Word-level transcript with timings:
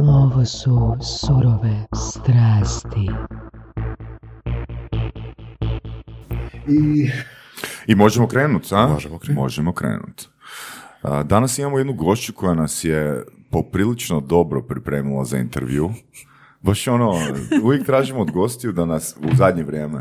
Ovo 0.00 0.44
su 0.44 0.96
surove 1.00 1.86
strasti. 1.94 3.10
I, 6.68 7.10
I 7.86 7.94
možemo 7.94 8.28
krenuti, 8.28 8.68
a? 8.74 8.86
Možemo 8.86 9.18
krenuti. 9.18 9.40
Možemo 9.40 9.72
krenuti. 9.72 10.28
A, 11.02 11.22
Danas 11.22 11.58
imamo 11.58 11.78
jednu 11.78 11.92
gošću 11.92 12.32
koja 12.32 12.54
nas 12.54 12.84
je 12.84 13.24
poprilično 13.50 14.20
dobro 14.20 14.62
pripremila 14.62 15.24
za 15.24 15.38
intervju. 15.38 15.90
Baš 16.60 16.88
ono, 16.88 17.12
uvijek 17.64 17.86
tražimo 17.86 18.20
od 18.20 18.30
gostiju 18.30 18.72
da 18.72 18.84
nas 18.84 19.16
u 19.32 19.36
zadnje 19.36 19.62
vrijeme 19.62 19.98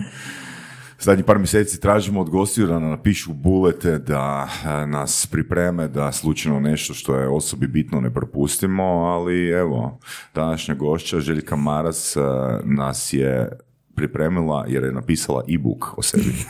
zadnjih 1.01 1.25
par 1.25 1.37
mjeseci 1.37 1.81
tražimo 1.81 2.21
od 2.21 2.29
gostiju 2.29 2.67
da 2.67 2.79
nam 2.79 2.89
napišu 2.89 3.33
bulete, 3.33 3.97
da 3.97 4.47
e, 4.65 4.87
nas 4.87 5.27
pripreme, 5.31 5.87
da 5.87 6.11
slučajno 6.11 6.59
nešto 6.59 6.93
što 6.93 7.15
je 7.15 7.27
osobi 7.27 7.67
bitno 7.67 8.01
ne 8.01 8.13
propustimo, 8.13 8.83
ali 8.83 9.49
evo, 9.49 9.99
današnja 10.35 10.75
gošća 10.75 11.19
Željka 11.19 11.55
Maras 11.55 12.15
e, 12.15 12.19
nas 12.63 13.13
je 13.13 13.49
pripremila 13.95 14.65
jer 14.67 14.83
je 14.83 14.91
napisala 14.91 15.43
e-book 15.47 15.97
o 15.97 16.01
sebi. 16.01 16.35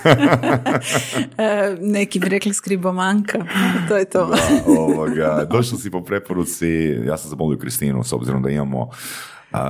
E, 1.37 1.77
neki 1.79 2.19
bi 2.19 2.29
rekli 2.29 2.53
skribomanka, 2.53 3.45
to 3.87 3.97
je 3.97 4.05
to. 4.05 4.25
Da, 4.25 4.71
ovoga, 4.71 5.47
došla 5.51 5.77
si 5.77 5.91
po 5.91 6.03
preporuci, 6.03 6.67
ja 7.05 7.17
sam 7.17 7.29
zamolio 7.29 7.59
Kristinu 7.59 8.03
s 8.03 8.13
obzirom 8.13 8.41
da 8.41 8.49
imamo 8.49 8.89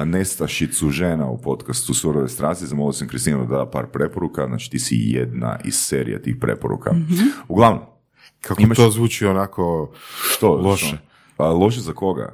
nestašicu 0.06 0.90
žena 0.90 1.30
u 1.30 1.42
podcastu 1.42 1.94
Surove 1.94 2.30
strasti, 2.30 2.66
zamolio 2.66 2.94
sam 2.94 3.08
Kristinu 3.08 3.46
da 3.46 3.58
da 3.58 3.70
par 3.70 3.86
preporuka, 3.88 4.48
znači 4.48 4.70
ti 4.72 4.80
si 4.80 4.96
jedna 4.96 5.60
iz 5.64 5.76
serije 5.76 6.22
tih 6.22 6.36
preporuka. 6.42 6.92
Uglavnom, 7.48 7.82
kako 8.42 8.62
Imaš- 8.62 8.76
to 8.76 8.90
zvuči 8.90 9.26
onako 9.26 9.92
što? 10.32 10.54
loše. 10.54 10.86
što? 10.86 10.98
Pa 11.38 11.50
loše 11.50 11.82
za 11.82 11.94
koga? 11.94 12.34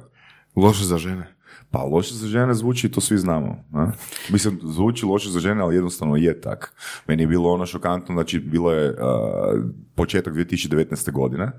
Loše 0.56 0.84
za 0.84 0.98
žene. 0.98 1.34
Pa 1.70 1.82
loše 1.82 2.14
za 2.14 2.26
žene 2.28 2.54
zvuči, 2.54 2.88
to 2.88 3.00
svi 3.00 3.18
znamo. 3.18 3.64
A? 3.72 3.90
Mislim, 4.30 4.60
zvuči 4.62 5.06
loše 5.06 5.30
za 5.30 5.40
žene, 5.40 5.62
ali 5.62 5.74
jednostavno 5.74 6.16
je 6.16 6.40
tak. 6.40 6.74
Meni 7.06 7.22
je 7.22 7.26
bilo 7.26 7.52
ono 7.52 7.66
šokantno, 7.66 8.14
znači 8.14 8.38
bilo 8.38 8.72
je 8.72 8.94
a, 8.98 9.52
početak 9.94 10.34
2019. 10.34 11.12
godine 11.12 11.52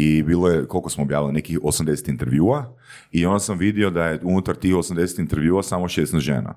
i 0.00 0.22
bilo 0.22 0.48
je, 0.48 0.66
koliko 0.66 0.90
smo 0.90 1.02
objavili, 1.02 1.32
nekih 1.32 1.58
80 1.60 2.08
intervjua 2.10 2.76
i 3.12 3.26
onda 3.26 3.38
sam 3.38 3.58
vidio 3.58 3.90
da 3.90 4.04
je 4.04 4.20
unutar 4.22 4.56
tih 4.56 4.74
80 4.74 5.20
intervjua 5.20 5.62
samo 5.62 5.88
16 5.88 6.18
žena. 6.18 6.54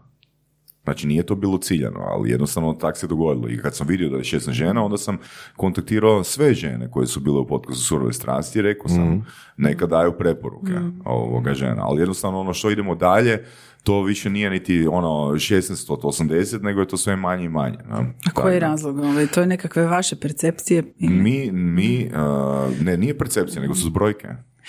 Znači 0.83 1.07
nije 1.07 1.25
to 1.25 1.35
bilo 1.35 1.57
ciljano, 1.57 1.99
ali 1.99 2.29
jednostavno 2.29 2.73
tak 2.73 2.97
se 2.97 3.07
dogodilo. 3.07 3.49
I 3.49 3.57
kad 3.57 3.75
sam 3.75 3.87
vidio 3.87 4.09
da 4.09 4.17
je 4.17 4.23
16 4.23 4.51
žena, 4.51 4.83
onda 4.83 4.97
sam 4.97 5.17
kontaktirao 5.55 6.23
sve 6.23 6.53
žene 6.53 6.91
koje 6.91 7.07
su 7.07 7.19
bile 7.19 7.39
u 7.39 7.47
podcastu 7.47 7.83
Surove 7.83 8.13
strasti 8.13 8.59
i 8.59 8.61
rekao 8.61 8.87
sam 8.87 9.25
neka 9.57 9.85
daju 9.85 10.11
preporuke 10.17 10.73
ovoga 11.05 11.53
žena. 11.53 11.83
Ali 11.85 12.01
jednostavno 12.01 12.39
ono 12.39 12.53
što 12.53 12.71
idemo 12.71 12.95
dalje, 12.95 13.45
to 13.83 14.03
više 14.03 14.29
nije 14.29 14.49
niti 14.49 14.87
ono 14.87 15.09
16 15.09 15.93
od 15.93 16.01
80, 16.01 16.61
nego 16.61 16.79
je 16.79 16.87
to 16.87 16.97
sve 16.97 17.15
manje 17.15 17.45
i 17.45 17.49
manje. 17.49 17.77
no. 17.89 18.05
A 18.25 18.31
koji 18.33 18.53
je 18.53 18.59
razlog? 18.59 18.99
Ovaj, 18.99 19.27
to 19.27 19.39
je 19.39 19.47
nekakve 19.47 19.85
vaše 19.85 20.15
percepcije? 20.15 20.83
Mi, 20.99 21.51
mi, 21.51 22.11
uh, 22.13 22.81
ne, 22.81 22.97
nije 22.97 23.17
percepcija, 23.17 23.61
nego 23.61 23.75
su 23.75 23.85
zbrojke. 23.85 24.27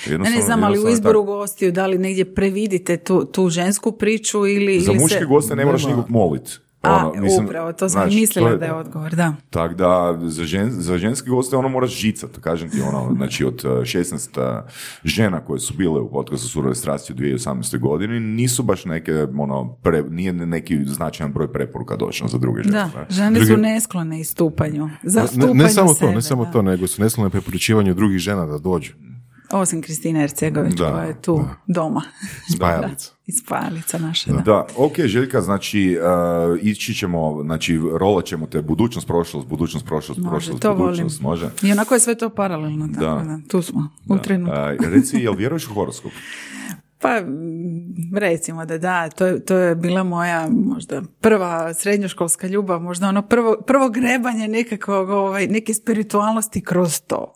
Ne, 0.09 0.19
ne 0.19 0.43
znam, 0.43 0.65
ali 0.65 0.79
u 0.79 0.89
izboru 0.89 1.21
tako. 1.21 1.25
gostiju, 1.25 1.73
da 1.73 1.87
li 1.87 1.99
negdje 1.99 2.35
previdite 2.35 2.97
tu, 2.97 3.25
tu 3.25 3.49
žensku 3.49 3.93
priču 3.93 4.47
ili... 4.47 4.81
Za 4.81 4.93
ili 4.93 5.01
muške 5.01 5.19
se... 5.19 5.25
goste 5.25 5.57
ne 5.57 5.65
moraš 5.65 5.87
nikog 5.87 6.11
molit. 6.11 6.61
A, 6.83 6.97
Ono, 7.09 7.23
mislim, 7.23 7.45
upravo, 7.47 7.73
to 7.73 7.89
sam 7.89 8.03
znaš, 8.03 8.15
mislila 8.15 8.51
to 8.51 8.57
da 8.57 8.65
je 8.65 8.73
odgovor, 8.75 9.15
da. 9.15 9.35
Tako 9.51 9.75
da 9.75 10.19
za, 10.23 10.45
žen, 10.45 10.71
za 10.71 10.99
ženske 10.99 11.31
goste 11.31 11.57
ono 11.57 11.69
moraš 11.69 11.91
žicat, 11.91 12.31
kažem 12.41 12.71
ti 12.71 12.81
ono, 12.81 13.11
znači 13.17 13.45
od 13.45 13.65
uh, 13.65 13.71
16 13.71 14.41
uh, 14.59 14.71
žena 15.05 15.41
koje 15.41 15.61
su 15.61 15.75
bile 15.75 16.01
u 16.01 16.11
podcastu 16.11 16.49
Surove 16.49 16.75
strasti 16.75 17.13
u 17.13 17.17
2018. 17.17 17.79
godini 17.79 18.21
nisu 18.21 18.63
baš 18.63 18.85
neke, 18.85 19.27
ono, 19.39 19.73
pre, 19.83 20.03
nije 20.03 20.33
neki 20.33 20.85
značajan 20.85 21.33
broj 21.33 21.53
preporuka 21.53 21.97
došao 21.97 22.29
za 22.29 22.39
druge 22.39 22.63
žene. 22.63 22.77
Da, 22.77 22.85
ne? 22.85 23.07
žene 23.11 23.41
su 23.41 23.47
Drugi- 23.47 23.63
neslone 23.63 24.21
istupanju. 24.21 24.87
Ne, 24.87 24.93
Zastupanju 25.03 25.55
ne 25.55 25.69
samo 25.69 25.89
to, 25.89 25.95
sebe, 25.95 26.13
ne 26.13 26.23
samo 26.23 26.45
da. 26.45 26.51
to, 26.51 26.63
nego 26.63 26.87
su 26.87 27.03
neslane 27.03 27.31
preporučivanju 27.31 27.95
drugih 27.95 28.19
žena 28.19 28.47
da 28.47 28.59
dođu. 28.59 28.93
Osim 29.53 29.83
Kristina 29.83 30.23
Ercegović 30.23 30.75
Da, 30.75 30.91
koja 30.93 31.05
je 31.05 31.23
tu 31.23 31.45
doma. 31.67 32.03
Spajalica. 32.57 33.11
Iz 33.27 33.35
spajalica 33.45 33.99
naše, 33.99 34.33
da. 34.33 34.39
Da, 34.41 34.67
ok, 34.77 34.93
Željka, 35.05 35.41
znači 35.41 35.99
uh, 36.53 36.59
ići 36.63 36.95
ćemo, 36.95 37.43
znači 37.43 37.81
rolat 37.93 38.25
ćemo 38.25 38.47
te 38.47 38.63
budućnost, 38.63 39.07
prošlost, 39.07 39.49
budućnost, 39.49 39.87
prošlost, 39.87 40.21
Može, 40.21 40.31
prošlost, 40.31 40.63
to 40.63 40.75
budućnost, 40.75 41.23
volim. 41.23 41.31
može. 41.31 41.51
I 41.63 41.73
onako 41.73 41.95
je 41.95 42.01
sve 42.01 42.15
to 42.15 42.31
paralelno, 42.31 42.89
tako 42.95 43.01
Da. 43.07 43.25
da, 43.25 43.39
tu 43.49 43.63
smo, 43.63 43.89
u 44.09 44.19
trenutku. 44.19 44.57
A, 44.57 44.77
reci, 44.81 45.17
jel 45.17 45.35
vjeruješ 45.35 45.67
u 45.69 45.75
horoskop? 45.75 46.13
Pa 47.03 47.21
mm, 47.21 47.83
recimo 48.15 48.65
da 48.65 48.79
da, 48.79 49.09
to, 49.09 49.27
je- 49.27 49.41
to 49.41 49.57
je 49.57 49.75
bila 49.75 50.03
moja 50.05 50.49
možda 50.51 51.03
prva 51.21 51.75
srednjoškolska 51.75 52.47
ljubav, 52.47 52.81
možda 52.81 53.09
ono 53.09 53.23
prvo, 53.23 53.57
prvo 53.63 53.89
grebanje 53.91 54.49
nekakvog, 54.49 55.09
ovaj, 55.09 55.47
neke 55.47 55.75
spiritualnosti 55.75 56.61
kroz 56.63 57.01
to. 57.01 57.35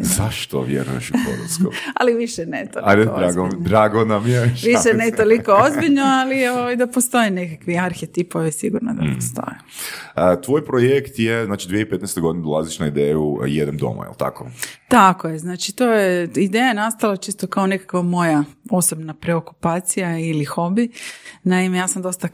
Zašto 0.00 0.62
vjeruješ 0.62 1.10
u 1.10 1.14
horoskop? 1.16 1.74
Ali 2.00 2.14
više 2.14 2.46
ne 2.46 2.66
toliko 2.66 2.90
Ajde, 2.90 3.04
drago, 3.06 3.48
drago 3.58 4.04
nam 4.04 4.26
je. 4.26 4.42
Više 4.44 4.94
ne 4.94 5.10
toliko 5.12 5.52
ozbiljno, 5.54 6.02
ali 6.02 6.48
ovaj, 6.48 6.76
da 6.76 6.86
postoje 6.86 7.30
nekakvi 7.30 7.78
arhetipovi 7.78 8.52
sigurno 8.52 8.92
Mm. 8.92 8.96
da 8.96 9.14
postoje. 9.14 9.56
A, 10.14 10.36
tvoj 10.36 10.64
projekt 10.64 11.18
je, 11.18 11.44
znači 11.46 11.68
2015. 11.68 12.20
godine 12.20 12.44
dolaziš 12.44 12.78
na 12.78 12.86
ideju 12.86 13.38
Jedem 13.46 13.76
doma, 13.76 14.04
jel 14.04 14.14
tako? 14.14 14.46
Tako 14.88 15.28
je, 15.28 15.38
znači 15.38 15.72
to 15.72 15.86
je, 15.86 16.30
ideja 16.36 16.64
je 16.64 16.74
nastala 16.74 17.16
čisto 17.16 17.46
kao 17.46 17.66
nekakva 17.66 18.02
moja 18.02 18.44
osobna 18.70 18.93
preokupacija 19.20 20.18
ili 20.18 20.44
hobi. 20.44 20.90
Naime, 21.42 21.78
ja 21.78 21.88
sam 21.88 22.02
dosta 22.02 22.28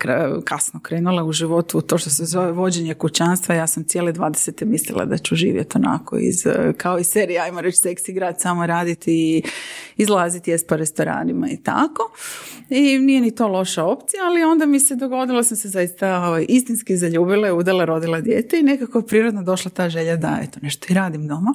kasno 0.45 0.81
krenula 0.81 1.25
u 1.25 1.33
životu 1.33 1.79
u 1.79 1.81
to 1.81 1.99
što 1.99 2.11
se 2.11 2.25
zove 2.25 2.53
vođenje 2.53 2.95
kućanstva. 2.95 3.55
Ja 3.55 3.67
sam 3.67 3.85
cijele 3.85 4.13
20. 4.13 4.65
mislila 4.65 5.05
da 5.05 5.19
ću 5.19 5.35
živjeti 5.35 5.79
onako 5.79 6.19
iz, 6.19 6.47
kao 6.77 6.99
iz 6.99 7.07
serije, 7.07 7.41
ajmo 7.41 7.61
reći, 7.61 7.79
seksi 7.79 8.13
grad, 8.13 8.41
samo 8.41 8.67
raditi 8.67 9.13
i 9.13 9.43
izlaziti 9.97 10.51
jest 10.51 10.67
po 10.67 10.77
restoranima 10.77 11.49
i 11.51 11.57
tako. 11.57 12.13
I 12.71 12.99
nije 12.99 13.21
ni 13.21 13.35
to 13.35 13.49
loša 13.49 13.85
opcija, 13.85 14.23
ali 14.25 14.45
onda 14.45 14.67
mi 14.67 14.81
se 14.81 14.97
dogodilo, 14.97 15.43
sam 15.43 15.57
se 15.57 15.69
zaista 15.69 16.27
ovaj, 16.27 16.47
istinski 16.49 16.97
zaljubila, 16.97 17.49
i 17.49 17.53
udala, 17.53 17.85
rodila 17.85 18.21
dijete 18.21 18.59
i 18.59 18.63
nekako 18.63 19.03
prirodno 19.03 19.43
došla 19.43 19.71
ta 19.71 19.89
želja 19.89 20.17
da 20.17 20.39
eto, 20.43 20.59
nešto 20.63 20.87
i 20.91 20.95
radim 20.95 21.29
doma. 21.29 21.55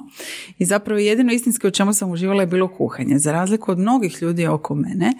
I 0.58 0.64
zapravo 0.64 0.98
jedino 0.98 1.32
istinski 1.32 1.66
u 1.66 1.70
čemu 1.70 1.92
sam 1.92 2.10
uživala 2.10 2.42
je 2.42 2.46
bilo 2.46 2.68
kuhanje. 2.68 3.18
Za 3.18 3.32
razliku 3.32 3.70
od 3.70 3.78
mnogih 3.78 4.22
ljudi 4.22 4.46
oko 4.46 4.74
mene, 4.74 4.95
Ne? 4.98 5.14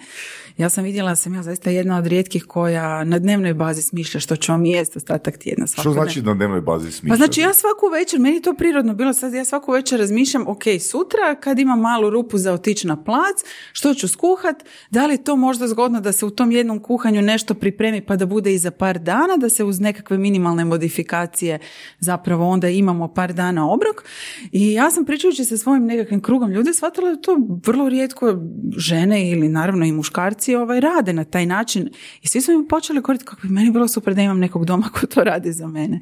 Ja 0.57 0.69
sam 0.69 0.83
vidjela 0.83 1.09
da 1.09 1.15
sam 1.15 1.35
ja 1.35 1.43
zaista 1.43 1.69
jedna 1.69 1.97
od 1.97 2.07
rijetkih 2.07 2.43
koja 2.43 3.03
na 3.03 3.19
dnevnoj 3.19 3.53
bazi 3.53 3.81
smišlja 3.81 4.19
što 4.19 4.35
ću 4.35 4.51
vam 4.51 4.65
jesti 4.65 4.97
ostatak 4.97 5.37
tjedna. 5.37 5.67
Što 5.67 5.91
znači 5.91 6.21
na 6.21 6.33
dnevnoj 6.33 6.61
bazi 6.61 6.91
smišljati? 6.91 7.09
Pa 7.09 7.25
znači 7.25 7.41
ja 7.41 7.53
svaku 7.53 7.87
večer, 7.93 8.19
meni 8.19 8.35
je 8.35 8.41
to 8.41 8.53
prirodno 8.53 8.93
bilo 8.93 9.13
sad, 9.13 9.33
ja 9.33 9.45
svaku 9.45 9.71
večer 9.71 9.99
razmišljam, 9.99 10.47
ok, 10.47 10.63
sutra 10.81 11.35
kad 11.39 11.59
imam 11.59 11.79
malu 11.79 12.09
rupu 12.09 12.37
za 12.37 12.53
otići 12.53 12.87
na 12.87 13.03
plac, 13.03 13.37
što 13.73 13.93
ću 13.93 14.07
skuhat, 14.07 14.63
da 14.91 15.05
li 15.05 15.13
je 15.13 15.23
to 15.23 15.35
možda 15.35 15.67
zgodno 15.67 16.01
da 16.01 16.11
se 16.11 16.25
u 16.25 16.29
tom 16.29 16.51
jednom 16.51 16.79
kuhanju 16.79 17.21
nešto 17.21 17.53
pripremi 17.53 18.01
pa 18.01 18.15
da 18.15 18.25
bude 18.25 18.53
i 18.53 18.57
za 18.57 18.71
par 18.71 18.99
dana, 18.99 19.37
da 19.37 19.49
se 19.49 19.63
uz 19.63 19.79
nekakve 19.79 20.17
minimalne 20.17 20.65
modifikacije 20.65 21.59
zapravo 21.99 22.49
onda 22.49 22.69
imamo 22.69 23.13
par 23.13 23.33
dana 23.33 23.71
obrok. 23.71 24.03
I 24.51 24.73
ja 24.73 24.91
sam 24.91 25.05
pričajući 25.05 25.45
sa 25.45 25.57
svojim 25.57 25.85
nekakvim 25.85 26.21
krugom 26.21 26.51
ljudi 26.51 26.73
shvatila 26.73 27.09
da 27.09 27.21
to 27.21 27.37
vrlo 27.65 27.89
rijetko 27.89 28.37
žene 28.77 29.31
ili 29.31 29.49
naravno 29.49 29.85
i 29.85 29.91
muškarci 29.91 30.46
ovaj, 30.55 30.79
rade 30.79 31.13
na 31.13 31.23
taj 31.23 31.45
način. 31.45 31.89
I 32.21 32.27
svi 32.27 32.41
su 32.41 32.51
mi 32.51 32.67
počeli 32.67 33.01
koristiti 33.01 33.29
kako 33.29 33.41
bi 33.41 33.53
meni 33.53 33.71
bilo 33.71 33.87
super 33.87 34.13
da 34.15 34.21
imam 34.21 34.39
nekog 34.39 34.65
doma 34.65 34.89
ko 34.89 35.07
to 35.07 35.23
radi 35.23 35.51
za 35.53 35.67
mene. 35.67 35.99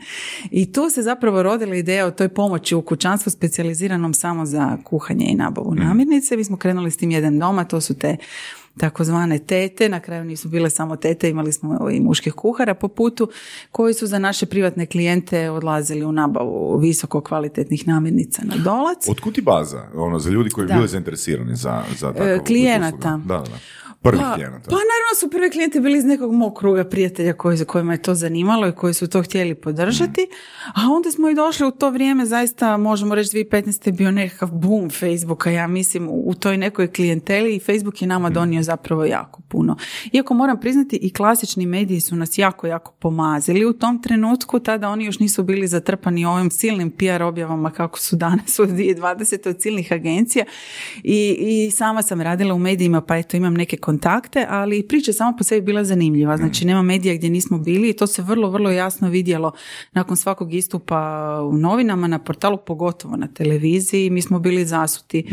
I 0.51 0.71
tu 0.71 0.89
se 0.89 1.01
zapravo 1.01 1.43
rodila 1.43 1.75
ideja 1.75 2.05
o 2.05 2.11
toj 2.11 2.29
pomoći 2.29 2.75
u 2.75 2.81
kućanstvu 2.81 3.29
specijaliziranom 3.29 4.13
samo 4.13 4.45
za 4.45 4.77
kuhanje 4.83 5.25
i 5.25 5.35
nabavu 5.35 5.75
namirnice. 5.75 6.37
Mi 6.37 6.43
smo 6.43 6.57
krenuli 6.57 6.91
s 6.91 6.97
tim 6.97 7.11
jedan 7.11 7.39
doma, 7.39 7.63
to 7.63 7.81
su 7.81 7.93
te 7.93 8.17
takozvane 8.77 9.39
tete, 9.39 9.89
na 9.89 9.99
kraju 9.99 10.23
nisu 10.25 10.49
bile 10.49 10.69
samo 10.69 10.95
tete, 10.95 11.29
imali 11.29 11.53
smo 11.53 11.89
i 11.89 11.99
muških 11.99 12.33
kuhara 12.33 12.73
po 12.73 12.87
putu, 12.87 13.29
koji 13.71 13.93
su 13.93 14.07
za 14.07 14.19
naše 14.19 14.45
privatne 14.45 14.85
klijente 14.85 15.49
odlazili 15.49 16.05
u 16.05 16.11
nabavu 16.11 16.77
visoko 16.77 17.21
kvalitetnih 17.21 17.87
namirnica 17.87 18.41
na 18.45 18.55
dolac. 18.57 19.09
Otkud 19.09 19.35
ti 19.35 19.41
baza? 19.41 19.83
Ono, 19.95 20.19
za 20.19 20.29
ljudi 20.29 20.49
koji 20.49 20.67
Da. 20.67 20.73
bili 20.73 20.87
zainteresirani 20.87 21.55
za, 21.55 21.83
za 21.99 22.13
E, 22.17 22.39
klijenata. 22.47 22.97
uslugu? 22.97 23.27
Da, 23.27 23.37
da. 23.37 23.57
Prvih 24.05 24.21
Pa, 24.21 24.35
klijenata? 24.35 24.69
pa 24.69 24.75
naravno 24.75 25.13
su 25.19 25.29
prvi 25.29 25.49
klijenti 25.49 25.79
bili 25.79 25.97
iz 25.97 26.05
nekog 26.05 26.33
mog 26.33 26.57
kruga 26.57 26.83
prijatelja 26.83 27.33
koji, 27.33 27.65
kojima 27.65 27.93
je 27.93 28.01
to 28.01 28.15
zanimalo 28.15 28.67
i 28.67 28.71
koji 28.71 28.93
su 28.93 29.07
to 29.07 29.23
htjeli 29.23 29.55
podržati, 29.55 30.27
a 30.65 30.81
onda 30.91 31.11
smo 31.11 31.29
i 31.29 31.35
došli 31.35 31.67
u 31.67 31.71
to 31.71 31.89
vrijeme, 31.89 32.25
zaista 32.25 32.77
možemo 32.77 33.15
reći 33.15 33.37
2015. 33.37 33.87
je 33.87 33.93
bio 33.93 34.11
nekakav 34.11 34.51
boom 34.51 34.89
Facebooka, 34.89 35.49
ja 35.49 35.67
mislim, 35.67 36.09
u, 36.09 36.29
u 36.29 36.33
toj 36.33 36.57
nekoj 36.57 36.87
klijenteli 36.87 37.55
i 37.55 37.59
Facebook 37.59 38.01
je 38.01 38.07
nama 38.07 38.29
donio 38.29 38.63
zapravo 38.63 39.05
jako 39.05 39.41
puno. 39.47 39.77
Iako 40.11 40.33
moram 40.33 40.59
priznati 40.59 40.95
i 40.95 41.13
klasični 41.13 41.65
mediji 41.65 42.01
su 42.01 42.15
nas 42.15 42.37
jako, 42.37 42.67
jako 42.67 42.91
pomazili 42.91 43.65
u 43.65 43.73
tom 43.73 44.01
trenutku, 44.01 44.59
tada 44.59 44.89
oni 44.89 45.05
još 45.05 45.19
nisu 45.19 45.43
bili 45.43 45.67
zatrpani 45.67 46.25
ovim 46.25 46.51
silnim 46.51 46.91
PR 46.91 47.23
objavama 47.23 47.71
kako 47.71 47.99
su 47.99 48.15
danas 48.15 48.59
u 48.59 48.65
2020. 48.65 49.49
od 49.49 49.61
silnih 49.61 49.91
agencija 49.91 50.45
i, 51.03 51.37
i 51.39 51.71
sama 51.71 52.01
sam 52.01 52.21
radila 52.21 52.53
u 52.53 52.59
medijima 52.59 53.01
pa 53.01 53.17
eto 53.17 53.37
imam 53.37 53.53
neke 53.53 53.77
kontakte, 53.77 53.94
ali 54.49 54.87
priča 54.87 55.11
je 55.11 55.15
sama 55.15 55.33
po 55.37 55.43
sebi 55.43 55.61
bila 55.61 55.83
zanimljiva. 55.83 56.37
Znači 56.37 56.65
nema 56.65 56.81
medija 56.81 57.15
gdje 57.15 57.29
nismo 57.29 57.57
bili 57.57 57.89
i 57.89 57.93
to 57.93 58.07
se 58.07 58.21
vrlo, 58.21 58.49
vrlo 58.49 58.71
jasno 58.71 59.09
vidjelo 59.09 59.51
nakon 59.93 60.17
svakog 60.17 60.53
istupa 60.53 60.99
u 61.43 61.57
novinama, 61.57 62.07
na 62.07 62.19
portalu, 62.19 62.57
pogotovo 62.57 63.17
na 63.17 63.27
televiziji. 63.27 64.09
Mi 64.09 64.21
smo 64.21 64.39
bili 64.39 64.65
zasuti 64.65 65.27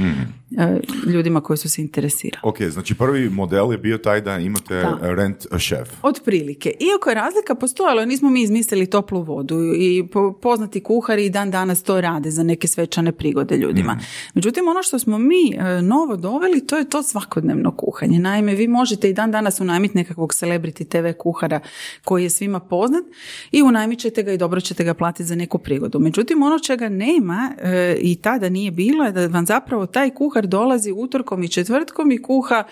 e, 0.58 0.80
ljudima 1.06 1.40
koji 1.40 1.56
su 1.56 1.68
se 1.70 1.82
interesirali. 1.82 2.40
Ok, 2.42 2.62
znači 2.62 2.94
prvi 2.94 3.30
model 3.30 3.72
je 3.72 3.78
bio 3.78 3.98
taj 3.98 4.20
da 4.20 4.38
imate 4.38 4.74
Da. 4.74 4.98
rent 5.14 5.46
a 5.50 5.58
chef. 5.58 5.88
Otprilike. 6.02 6.70
Iako 6.80 7.10
je 7.10 7.14
razlika 7.14 7.54
postojala, 7.54 8.04
nismo 8.04 8.30
mi 8.30 8.42
izmislili 8.42 8.86
toplu 8.86 9.22
vodu 9.22 9.56
i 9.76 10.06
po- 10.12 10.32
poznati 10.32 10.80
kuhari 10.80 11.26
i 11.26 11.30
dan 11.30 11.50
danas 11.50 11.82
to 11.82 12.00
rade 12.00 12.30
za 12.30 12.42
neke 12.42 12.68
svečane 12.68 13.12
prigode 13.12 13.56
ljudima. 13.56 13.98
Međutim, 14.34 14.68
ono 14.68 14.82
što 14.82 14.98
smo 14.98 15.18
mi 15.18 15.54
e, 15.54 15.82
novo 15.82 16.16
doveli, 16.16 16.66
to 16.66 16.78
je 16.78 16.90
to 16.90 17.02
svakodnevno 17.02 17.70
kuhanje. 17.76 18.18
Naime, 18.18 18.41
vi 18.50 18.68
možete 18.68 19.10
i 19.10 19.12
dan 19.12 19.30
danas 19.30 19.60
unajmiti 19.60 19.98
nekakvog 19.98 20.30
celebrity 20.30 20.88
TV 20.88 21.18
kuhara 21.18 21.60
koji 22.04 22.22
je 22.22 22.30
svima 22.30 22.60
poznat 22.60 23.04
i 23.52 23.62
unajmit 23.62 23.98
ćete 23.98 24.22
ga 24.22 24.32
i 24.32 24.38
dobro 24.38 24.60
ćete 24.60 24.84
ga 24.84 24.94
platiti 24.94 25.24
za 25.24 25.34
neku 25.34 25.58
prigodu. 25.58 25.98
Međutim, 25.98 26.42
ono 26.42 26.58
čega 26.58 26.88
nema 26.88 27.52
e, 27.58 27.96
i 28.00 28.16
tada 28.16 28.48
nije 28.48 28.70
bilo 28.70 29.04
je 29.04 29.12
da 29.12 29.26
vam 29.26 29.46
zapravo 29.46 29.86
taj 29.86 30.10
kuhar 30.10 30.46
dolazi 30.46 30.92
utorkom 30.92 31.42
i 31.42 31.48
četvrtkom 31.48 32.12
i 32.12 32.22
kuha 32.22 32.64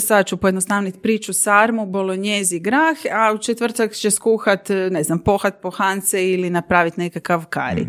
sad 0.00 0.26
ću 0.26 0.36
pojednostavniti 0.36 0.98
priču 0.98 1.32
sarmu, 1.32 1.86
bolonjezi, 1.86 2.58
grah, 2.58 2.96
a 3.12 3.32
u 3.34 3.38
četvrtak 3.38 3.92
će 3.92 4.10
skuhat, 4.10 4.68
ne 4.90 5.02
znam, 5.02 5.18
pohat 5.18 5.54
pohance 5.62 6.30
ili 6.32 6.50
napraviti 6.50 7.00
nekakav 7.00 7.44
kari. 7.44 7.86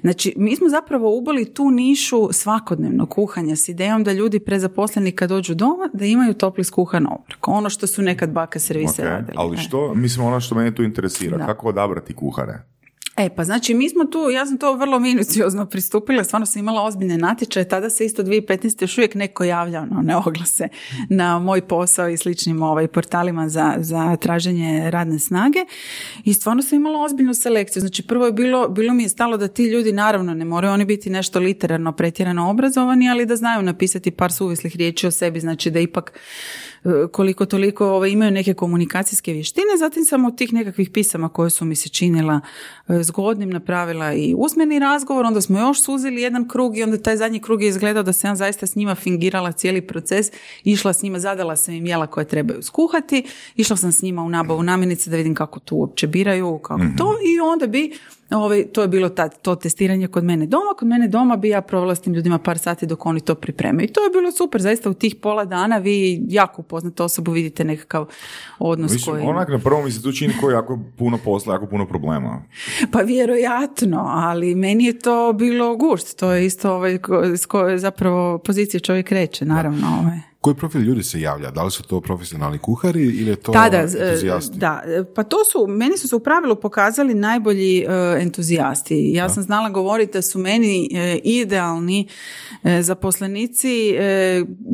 Znači, 0.00 0.34
mi 0.36 0.56
smo 0.56 0.68
zapravo 0.68 1.18
uboli 1.18 1.54
tu 1.54 1.70
nišu 1.70 2.28
svakodnevno 2.32 3.06
kuhanja 3.06 3.56
s 3.56 3.68
idejom 3.68 4.04
da 4.04 4.12
ljudi 4.12 4.40
prezaposleni 4.40 5.12
kad 5.12 5.28
dođu 5.28 5.54
doma, 5.54 5.88
da 5.92 6.04
imaju 6.04 6.34
topli 6.34 6.64
skuhan 6.64 7.06
obrok. 7.06 7.48
Ono 7.48 7.70
što 7.70 7.86
su 7.86 8.02
nekad 8.02 8.30
baka 8.30 8.58
servise 8.58 9.02
Ok, 9.02 9.08
radili. 9.08 9.34
Ali 9.36 9.56
što, 9.56 9.94
mislim, 9.94 10.26
ono 10.26 10.40
što 10.40 10.54
mene 10.54 10.74
tu 10.74 10.82
interesira, 10.82 11.36
Da. 11.36 11.46
kako 11.46 11.68
odabrati 11.68 12.14
kuhare? 12.14 12.62
E, 13.16 13.28
pa 13.36 13.44
znači 13.44 13.74
mi 13.74 13.88
smo 13.88 14.04
tu, 14.04 14.30
ja 14.30 14.46
sam 14.46 14.58
to 14.58 14.74
vrlo 14.76 14.98
minuciozno 14.98 15.66
pristupila, 15.66 16.24
stvarno 16.24 16.46
sam 16.46 16.60
imala 16.60 16.82
ozbiljne 16.82 17.18
natječaje, 17.18 17.68
tada 17.68 17.90
se 17.90 18.04
isto 18.04 18.22
2015. 18.22 18.82
još 18.82 18.98
uvijek 18.98 19.14
neko 19.14 19.44
javljao 19.44 19.86
na 19.86 19.98
one 19.98 20.16
oglase 20.16 20.68
na 21.08 21.38
moj 21.38 21.60
posao 21.68 22.08
i 22.08 22.16
sličnim 22.16 22.62
ovaj, 22.62 22.88
portalima 22.88 23.48
za, 23.48 23.74
za 23.78 24.16
traženje 24.16 24.90
radne 24.90 25.18
snage 25.18 25.58
i 26.24 26.34
stvarno 26.34 26.62
sam 26.62 26.76
imala 26.76 27.04
ozbiljnu 27.04 27.34
selekciju. 27.34 27.80
Znači 27.80 28.02
prvo 28.02 28.26
je 28.26 28.32
bilo, 28.32 28.68
bilo 28.68 28.94
mi 28.94 29.02
je 29.02 29.08
stalo 29.08 29.36
da 29.36 29.48
ti 29.48 29.64
ljudi 29.64 29.92
naravno 29.92 30.34
ne 30.34 30.44
moraju 30.44 30.74
oni 30.74 30.84
biti 30.84 31.10
nešto 31.10 31.38
literarno 31.38 31.92
pretjerano 31.92 32.50
obrazovani, 32.50 33.10
ali 33.10 33.26
da 33.26 33.36
znaju 33.36 33.62
napisati 33.62 34.10
par 34.10 34.32
suvislih 34.32 34.76
riječi 34.76 35.06
o 35.06 35.10
sebi, 35.10 35.40
znači 35.40 35.70
da 35.70 35.80
ipak 35.80 36.12
koliko 37.12 37.46
toliko 37.46 37.86
ovaj, 37.86 38.10
imaju 38.10 38.30
neke 38.30 38.54
komunikacijske 38.54 39.32
vještine. 39.32 39.76
Zatim 39.78 40.04
sam 40.04 40.24
od 40.24 40.38
tih 40.38 40.52
nekakvih 40.52 40.90
pisama 40.90 41.28
koje 41.28 41.50
su 41.50 41.64
mi 41.64 41.76
se 41.76 41.88
činila 41.88 42.40
e, 42.88 43.02
zgodnim 43.02 43.50
napravila 43.50 44.12
i 44.12 44.34
usmeni 44.38 44.78
razgovor, 44.78 45.24
onda 45.24 45.40
smo 45.40 45.58
još 45.58 45.82
suzili 45.82 46.22
jedan 46.22 46.48
krug 46.48 46.78
i 46.78 46.82
onda 46.82 46.98
taj 46.98 47.16
zadnji 47.16 47.40
krug 47.40 47.62
je 47.62 47.68
izgledao 47.68 48.02
da 48.02 48.12
sam 48.12 48.30
ja 48.30 48.34
zaista 48.34 48.66
s 48.66 48.74
njima 48.74 48.94
fingirala 48.94 49.52
cijeli 49.52 49.80
proces, 49.80 50.26
išla 50.64 50.92
s 50.92 51.02
njima, 51.02 51.18
zadala 51.18 51.56
sam 51.56 51.74
im 51.74 51.86
jela 51.86 52.06
koje 52.06 52.28
trebaju 52.28 52.62
skuhati, 52.62 53.24
išla 53.56 53.76
sam 53.76 53.92
s 53.92 54.02
njima 54.02 54.22
u 54.22 54.28
nabavu 54.28 54.62
namirnice 54.62 55.10
da 55.10 55.16
vidim 55.16 55.34
kako 55.34 55.60
to 55.60 55.74
uopće 55.74 56.06
biraju, 56.06 56.58
kako 56.58 56.84
to 56.98 57.14
i 57.24 57.40
onda 57.40 57.66
bi 57.66 57.92
Ovaj, 58.30 58.64
to 58.72 58.82
je 58.82 58.88
bilo 58.88 59.08
tad, 59.08 59.42
to 59.42 59.54
testiranje 59.54 60.08
kod 60.08 60.24
mene 60.24 60.46
doma. 60.46 60.74
Kod 60.78 60.88
mene 60.88 61.08
doma 61.08 61.36
bi 61.36 61.48
ja 61.48 61.60
provela 61.60 61.94
s 61.94 62.00
tim 62.00 62.14
ljudima 62.14 62.38
par 62.38 62.58
sati 62.58 62.86
dok 62.86 63.06
oni 63.06 63.20
to 63.20 63.34
pripremaju. 63.34 63.84
I 63.84 63.92
to 63.92 64.04
je 64.04 64.10
bilo 64.10 64.32
super. 64.32 64.62
Zaista 64.62 64.90
u 64.90 64.94
tih 64.94 65.16
pola 65.16 65.44
dana 65.44 65.78
vi 65.78 66.22
jako 66.28 66.62
upoznate 66.62 67.02
osobu, 67.02 67.32
vidite 67.32 67.64
nekakav 67.64 68.06
odnos 68.58 68.92
Mislim, 68.92 69.14
koji... 69.14 69.26
onak 69.26 69.48
na 69.48 69.58
prvom 69.58 69.84
mi 69.84 69.90
se 69.90 70.02
tu 70.02 70.12
čini 70.12 70.34
koji 70.40 70.52
jako 70.52 70.78
puno 70.98 71.18
posla, 71.24 71.54
jako 71.54 71.66
puno 71.66 71.86
problema. 71.86 72.42
Pa 72.92 73.00
vjerojatno, 73.00 74.04
ali 74.06 74.54
meni 74.54 74.84
je 74.84 74.98
to 74.98 75.32
bilo 75.32 75.76
gušt. 75.76 76.18
To 76.18 76.32
je 76.32 76.46
isto 76.46 76.74
ovaj, 76.74 76.98
s 77.36 77.46
koje 77.46 77.78
zapravo 77.78 78.38
pozicije 78.38 78.80
čovjek 78.80 79.06
kreće, 79.06 79.44
naravno. 79.44 79.86
Ovaj. 80.00 80.29
Koji 80.40 80.54
profil 80.56 80.80
ljudi 80.80 81.02
se 81.02 81.20
javlja? 81.20 81.50
Da 81.50 81.62
li 81.62 81.70
su 81.70 81.82
to 81.82 82.00
profesionalni 82.00 82.58
kuhari 82.58 83.02
ili 83.02 83.30
je 83.30 83.36
to 83.36 83.52
Tada, 83.52 83.76
e, 83.76 83.80
entuzijasti? 83.80 84.58
da, 84.58 84.82
pa 85.14 85.22
to 85.22 85.36
su, 85.44 85.66
meni 85.68 85.98
su 85.98 86.08
se 86.08 86.16
u 86.16 86.20
pravilu 86.20 86.56
pokazali 86.56 87.14
najbolji 87.14 87.78
e, 87.78 87.86
entuzijasti. 88.20 89.10
Ja 89.14 89.28
sam 89.28 89.42
znala 89.42 89.68
govoriti 89.70 90.12
da 90.12 90.22
su 90.22 90.38
meni 90.38 90.88
e, 90.94 91.18
idealni 91.24 92.08
zaposlenici, 92.80 93.94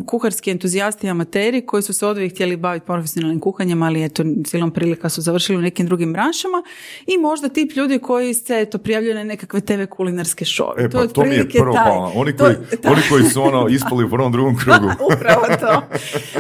kuharski 0.07 0.51
entuzijasti 0.51 1.07
i 1.07 1.11
amateri 1.11 1.67
koji 1.67 1.83
su 1.83 1.93
se 1.93 2.07
odvijek 2.07 2.33
htjeli 2.33 2.57
baviti 2.57 2.87
profesionalnim 2.87 3.41
kuhanjem, 3.41 3.83
ali 3.83 4.05
eto, 4.05 4.23
silom 4.47 4.71
prilika 4.71 5.09
su 5.09 5.23
završili 5.23 5.59
u 5.59 5.63
nekim 5.63 5.87
drugim 5.87 6.13
branšama 6.13 6.63
i 7.07 7.19
možda 7.19 7.49
tip 7.49 7.77
ljudi 7.77 7.99
koji 7.99 8.35
se 8.35 8.61
eto, 8.61 8.79
prijavljuju 8.79 9.15
na 9.15 9.25
nekakve 9.25 9.61
TV 9.61 9.85
kulinarske 9.91 10.45
šove. 10.45 10.85
E, 10.85 10.91
pa 10.91 11.07
to, 11.07 11.25
mi 11.25 11.35
je 11.35 11.49
prvo 11.49 11.75
taj-. 11.75 12.13
Oni 12.15 12.37
to- 12.37 12.45
koji, 12.45 12.57
da. 12.83 12.91
oni 12.91 13.03
koji 13.11 13.25
su 13.25 13.43
ono 13.43 13.69
ispali 13.69 14.05
u 14.05 14.11
prvom, 14.11 14.33
drugom 14.33 14.57
krugu. 14.65 14.89
Upravo 15.15 15.56
to. 15.63 15.83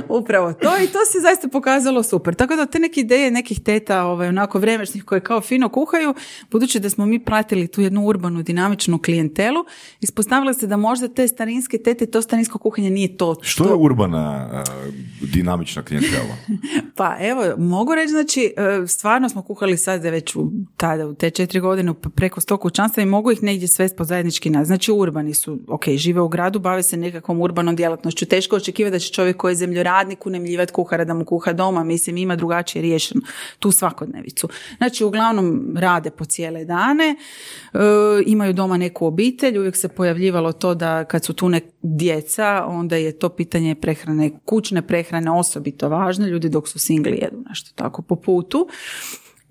Upravo 0.08 0.52
to 0.52 0.82
i 0.82 0.86
to 0.86 0.98
se 1.12 1.20
zaista 1.20 1.48
pokazalo 1.48 2.02
super. 2.02 2.34
Tako 2.34 2.56
da 2.56 2.66
te 2.66 2.78
neke 2.78 3.00
ideje 3.00 3.30
nekih 3.30 3.60
teta 3.60 4.04
ovaj, 4.04 4.28
onako 4.28 4.58
vremešnih 4.58 5.04
koje 5.04 5.20
kao 5.20 5.40
fino 5.40 5.68
kuhaju, 5.68 6.14
budući 6.50 6.80
da 6.80 6.90
smo 6.90 7.06
mi 7.06 7.24
pratili 7.24 7.68
tu 7.68 7.80
jednu 7.80 8.06
urbanu 8.06 8.42
dinamičnu 8.42 8.98
klijentelu, 8.98 9.64
ispostavilo 10.00 10.54
se 10.54 10.66
da 10.66 10.76
možda 10.76 11.08
te 11.08 11.28
starinske 11.28 11.78
tete, 11.78 12.06
to 12.06 12.22
starinsko 12.22 12.58
kuhanje 12.58 12.90
nije 12.90 13.16
to. 13.16 13.36
Što 13.42 13.64
je 13.64 13.74
urbana 13.74 14.48
uh, 14.52 14.94
dinamična 15.32 15.82
klijentela? 15.82 16.36
Pa 16.96 17.16
evo, 17.20 17.42
mogu 17.58 17.94
reći, 17.94 18.10
znači, 18.10 18.54
e, 18.56 18.86
stvarno 18.86 19.28
smo 19.28 19.42
kuhali 19.42 19.76
sad 19.76 20.02
već 20.02 20.36
u, 20.36 20.50
tada, 20.76 21.06
u 21.06 21.14
te 21.14 21.30
četiri 21.30 21.60
godine 21.60 21.94
preko 22.14 22.40
sto 22.40 22.56
kućanstva 22.56 23.02
i 23.02 23.06
mogu 23.06 23.32
ih 23.32 23.42
negdje 23.42 23.69
svesti 23.69 23.96
po 23.96 24.04
zajednički 24.04 24.50
naz. 24.50 24.66
Znači, 24.66 24.92
urbani 24.92 25.34
su, 25.34 25.58
ok, 25.69 25.88
žive 25.88 26.20
u 26.20 26.28
gradu, 26.28 26.58
bave 26.58 26.82
se 26.82 26.96
nekakvom 26.96 27.40
urbanom 27.40 27.76
djelatnošću. 27.76 28.26
Teško 28.26 28.56
je 28.56 28.60
očekivati 28.60 28.92
da 28.92 28.98
će 28.98 29.06
čovjek 29.11 29.37
koji 29.37 29.53
je 29.53 29.56
zemljoradnik 29.56 30.26
unemljivati 30.26 30.73
kuhara 30.73 31.05
da 31.05 31.14
mu 31.14 31.25
kuha 31.25 31.53
doma, 31.53 31.85
mislim, 31.85 32.17
ima 32.17 32.37
drugačije 32.37 32.82
riješeno 32.82 33.20
tu 33.58 33.73
svakodnevicu. 33.73 34.49
Znači, 34.76 35.05
uglavnom 35.05 35.75
rade 35.76 36.11
po 36.11 36.25
cijele 36.25 36.64
dane, 36.64 37.05
e, 37.05 37.79
imaju 38.26 38.53
doma 38.53 38.76
neku 38.76 39.06
obitelj, 39.06 39.58
uvijek 39.58 39.76
se 39.76 39.88
pojavljivalo 39.88 40.53
to 40.53 40.75
da 40.75 41.05
kad 41.05 41.25
su 41.25 41.32
tu 41.32 41.49
nek 41.49 41.64
djeca, 41.82 42.64
onda 42.67 42.97
je 42.97 43.19
to 43.19 43.29
pitanje 43.29 43.75
prehrane, 43.75 44.31
kućne 44.44 44.87
prehrane 44.87 45.31
osobito 45.31 45.88
važno, 45.88 46.27
ljudi 46.27 46.48
dok 46.48 46.69
su 46.69 46.79
singli 46.79 47.19
jedu 47.22 47.43
nešto 47.48 47.70
tako 47.75 48.03
po 48.03 48.17
putu. 48.17 48.69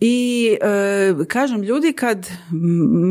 I 0.08 0.58
e, 0.62 1.26
kažem, 1.28 1.62
ljudi 1.62 1.94
kad, 1.94 2.30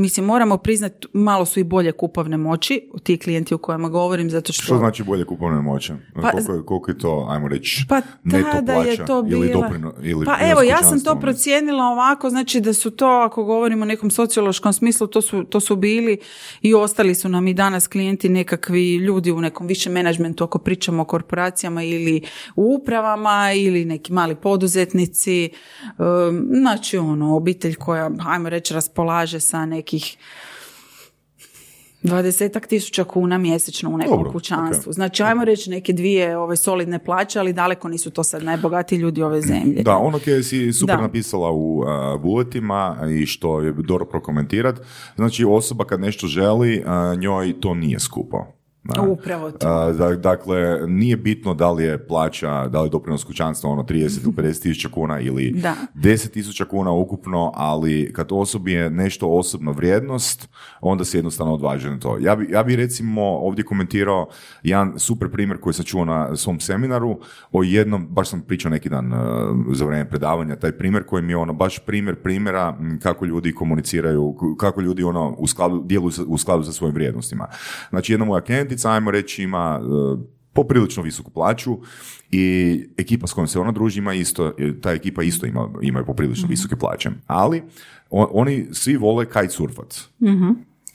mislim, 0.02 0.26
moramo 0.26 0.56
priznati, 0.56 1.08
malo 1.12 1.44
su 1.44 1.60
i 1.60 1.64
bolje 1.64 1.92
kupovne 1.92 2.36
moći, 2.36 2.90
ti 3.02 3.18
klijenti 3.18 3.54
o 3.54 3.58
kojima 3.58 3.88
govorim, 3.88 4.30
zato 4.30 4.52
što... 4.52 4.62
Što 4.62 4.78
znači 4.78 5.02
bolje 5.02 5.24
kupovne 5.24 5.60
moći? 5.60 5.92
Pa- 6.14 6.30
koliko, 6.30 6.52
je, 6.52 6.62
koliko 6.64 6.90
je 6.90 6.98
to, 6.98 7.26
ajmo 7.30 7.48
reći, 7.48 7.84
Pa 7.88 8.00
neto 8.24 8.48
tada 8.52 8.74
plaća 8.74 8.90
je 8.90 9.06
to 9.06 9.22
bila... 9.22 9.44
ili 9.44 9.52
doprino, 9.52 9.94
ili 10.02 10.24
pa 10.24 10.36
evo, 10.50 10.62
ja 10.62 10.82
sam 10.82 11.00
to 11.00 11.20
procijenila 11.20 11.84
ovako, 11.84 12.30
znači 12.30 12.60
da 12.60 12.72
su 12.72 12.90
to, 12.90 13.06
ako 13.06 13.44
govorimo 13.44 13.82
o 13.82 13.86
nekom 13.86 14.10
sociološkom 14.10 14.72
smislu, 14.72 15.06
to 15.06 15.22
su, 15.22 15.44
to 15.44 15.60
su 15.60 15.76
bili 15.76 16.18
i 16.62 16.74
ostali 16.74 17.14
su 17.14 17.28
nam 17.28 17.48
i 17.48 17.54
danas 17.54 17.86
klijenti 17.86 18.28
nekakvi 18.28 18.96
ljudi 18.96 19.32
u 19.32 19.40
nekom 19.40 19.66
višem 19.66 19.92
menadžmentu, 19.92 20.44
ako 20.44 20.58
pričamo 20.58 21.02
o 21.02 21.04
korporacijama 21.04 21.82
ili 21.82 22.22
u 22.56 22.78
upravama 22.80 23.52
ili 23.54 23.84
neki 23.84 24.12
mali 24.12 24.34
poduzetnici. 24.34 25.50
Um, 25.98 26.44
znači, 26.84 26.98
ono, 26.98 27.36
obitelj 27.36 27.74
koja, 27.74 28.10
ajmo 28.26 28.48
reći, 28.48 28.74
raspolaže 28.74 29.40
sa 29.40 29.66
nekih 29.66 30.16
dvadesetak 32.02 32.66
tisuća 32.66 33.04
kuna 33.04 33.38
mjesečno 33.38 33.90
u 33.90 33.98
nekom 33.98 34.16
Dobro, 34.16 34.32
kućanstvu. 34.32 34.92
Znači, 34.92 35.22
ajmo 35.22 35.44
reći 35.44 35.70
neke 35.70 35.92
dvije 35.92 36.38
ove 36.38 36.56
solidne 36.56 36.98
plaće, 36.98 37.38
ali 37.38 37.52
daleko 37.52 37.88
nisu 37.88 38.10
to 38.10 38.24
sad 38.24 38.42
najbogatiji 38.42 38.98
ljudi 38.98 39.22
ove 39.22 39.40
zemlje. 39.40 39.82
Da, 39.82 39.96
ono 39.96 40.18
koje 40.18 40.42
si 40.42 40.72
super 40.72 40.96
Da. 40.96 41.02
napisala 41.02 41.50
u 41.50 41.78
uh, 41.78 41.86
bulletima 42.22 42.96
i 43.20 43.26
što 43.26 43.60
je 43.60 43.72
dobro 43.72 44.04
prokomentirat, 44.04 44.80
znači 45.16 45.44
osoba 45.44 45.84
kad 45.84 46.00
nešto 46.00 46.26
želi, 46.26 46.84
uh, 46.86 47.18
njoj 47.18 47.60
to 47.60 47.74
nije 47.74 48.00
skupo. 48.00 48.46
Upravo 49.08 49.50
to. 49.50 49.92
Dakle, 50.16 50.88
nije 50.88 51.16
bitno 51.16 51.54
da 51.54 51.70
li 51.70 51.84
je 51.84 52.06
plaća, 52.06 52.68
da 52.68 52.80
li 52.80 52.86
je 52.86 52.90
doprinos 52.90 53.24
kućanstva 53.24 53.70
ono 53.70 53.82
30 53.82 54.24
ili 54.24 54.32
50 54.32 54.62
tisuća 54.62 54.88
kuna 54.88 55.20
ili 55.20 55.50
Da. 55.50 55.74
10 55.94 56.30
tisuća 56.30 56.64
kuna 56.64 56.92
ukupno, 56.92 57.52
ali 57.54 58.12
kad 58.12 58.28
osobi 58.30 58.72
je 58.72 58.90
nešto 58.90 59.28
osobno 59.28 59.72
vrijednost, 59.72 60.48
onda 60.80 61.04
se 61.04 61.18
jednostavno 61.18 61.54
odvaže 61.54 61.90
na 61.90 61.98
to. 61.98 62.18
Ja 62.20 62.36
bi, 62.36 62.48
ja 62.50 62.62
bi 62.62 62.76
recimo 62.76 63.22
ovdje 63.22 63.64
komentirao 63.64 64.28
jedan 64.62 64.98
super 64.98 65.30
primjer 65.30 65.60
koji 65.60 65.74
sam 65.74 65.84
čuo 65.84 66.04
na 66.04 66.36
svom 66.36 66.60
seminaru 66.60 67.18
o 67.52 67.62
jednom, 67.62 68.06
baš 68.10 68.28
sam 68.28 68.40
pričao 68.40 68.70
neki 68.70 68.88
dan 68.88 69.12
uh, 69.12 69.18
za 69.72 69.84
vrijeme 69.84 70.10
predavanja, 70.10 70.56
taj 70.56 70.72
primjer 70.72 71.04
koji 71.04 71.22
mi 71.22 71.32
je 71.32 71.36
ono 71.36 71.52
baš 71.52 71.78
primjer 71.78 72.16
primjera 72.22 72.78
kako 73.02 73.24
ljudi 73.24 73.52
komuniciraju, 73.52 74.36
kako 74.58 74.80
ljudi 74.80 75.02
ono 75.02 75.34
u 75.38 75.46
skladu, 75.46 75.82
djeluju 75.84 76.12
u 76.26 76.38
skladu 76.38 76.62
sa 76.64 76.72
svojim 76.72 76.94
vrijednostima. 76.94 77.48
Znači 77.90 78.12
jedna 78.12 78.24
moja 78.24 78.40
klijentica, 78.74 78.90
ajmo 78.90 79.10
reći, 79.10 79.42
ima 79.42 79.80
uh, 79.80 80.18
poprilično 80.52 81.02
visoku 81.02 81.30
plaću 81.30 81.78
i 82.30 82.44
ekipa 82.96 83.26
s 83.26 83.32
kojom 83.32 83.48
se 83.48 83.58
ona 83.58 83.72
druži 83.72 83.98
ima 83.98 84.14
isto, 84.14 84.52
ta 84.82 84.92
ekipa 84.92 85.22
isto 85.22 85.46
ima, 85.46 85.68
imaju 85.82 86.06
poprilično 86.06 86.48
visoke 86.48 86.76
plaće. 86.76 87.10
Ali 87.26 87.62
o- 88.10 88.30
oni 88.32 88.66
svi 88.72 88.96
vole 88.96 89.26
kitesurfat. 89.26 90.00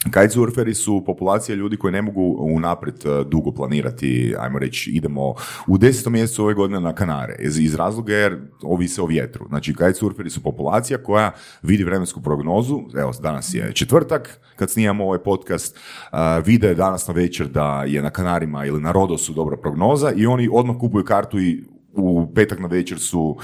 Kitesurferi 0.03 0.73
su 0.73 1.03
populacija 1.05 1.55
ljudi 1.55 1.77
koji 1.77 1.93
ne 1.93 2.01
mogu 2.01 2.35
unaprijed 2.39 3.05
e, 3.05 3.23
dugo 3.23 3.51
planirati, 3.51 4.35
ajmo 4.39 4.59
reći, 4.59 4.91
idemo 4.91 5.33
u 5.67 5.77
desetom 5.77 6.13
mjesecu 6.13 6.43
ove 6.43 6.53
godine 6.53 6.79
na 6.79 6.93
Kanare, 6.93 7.35
iz, 7.39 7.75
razloga 7.75 8.13
jer 8.13 8.39
ovise 8.63 9.01
o 9.01 9.05
vjetru. 9.05 9.45
Znači, 9.47 9.73
kitesurferi 9.73 10.29
su 10.29 10.43
populacija 10.43 11.03
koja 11.03 11.31
vidi 11.63 11.83
vremensku 11.83 12.21
prognozu, 12.21 12.81
evo, 12.97 13.11
danas 13.21 13.53
je 13.53 13.73
četvrtak, 13.73 14.39
kad 14.55 14.69
snimamo 14.69 15.03
ovaj 15.03 15.19
podcast, 15.19 15.79
a, 16.11 16.37
vide 16.37 16.75
danas 16.75 17.07
na 17.07 17.13
večer 17.13 17.47
da 17.47 17.83
je 17.83 18.01
na 18.01 18.09
Kanarima 18.09 18.65
ili 18.65 18.81
na 18.81 18.91
Rodosu 18.91 19.33
dobra 19.33 19.57
prognoza 19.57 20.11
i 20.11 20.25
oni 20.25 20.49
odmah 20.51 20.75
kupuju 20.79 21.05
kartu 21.05 21.39
i 21.39 21.63
u 21.99 22.33
petak 22.35 22.59
na 22.59 22.67
večer 22.67 22.99
su 22.99 23.37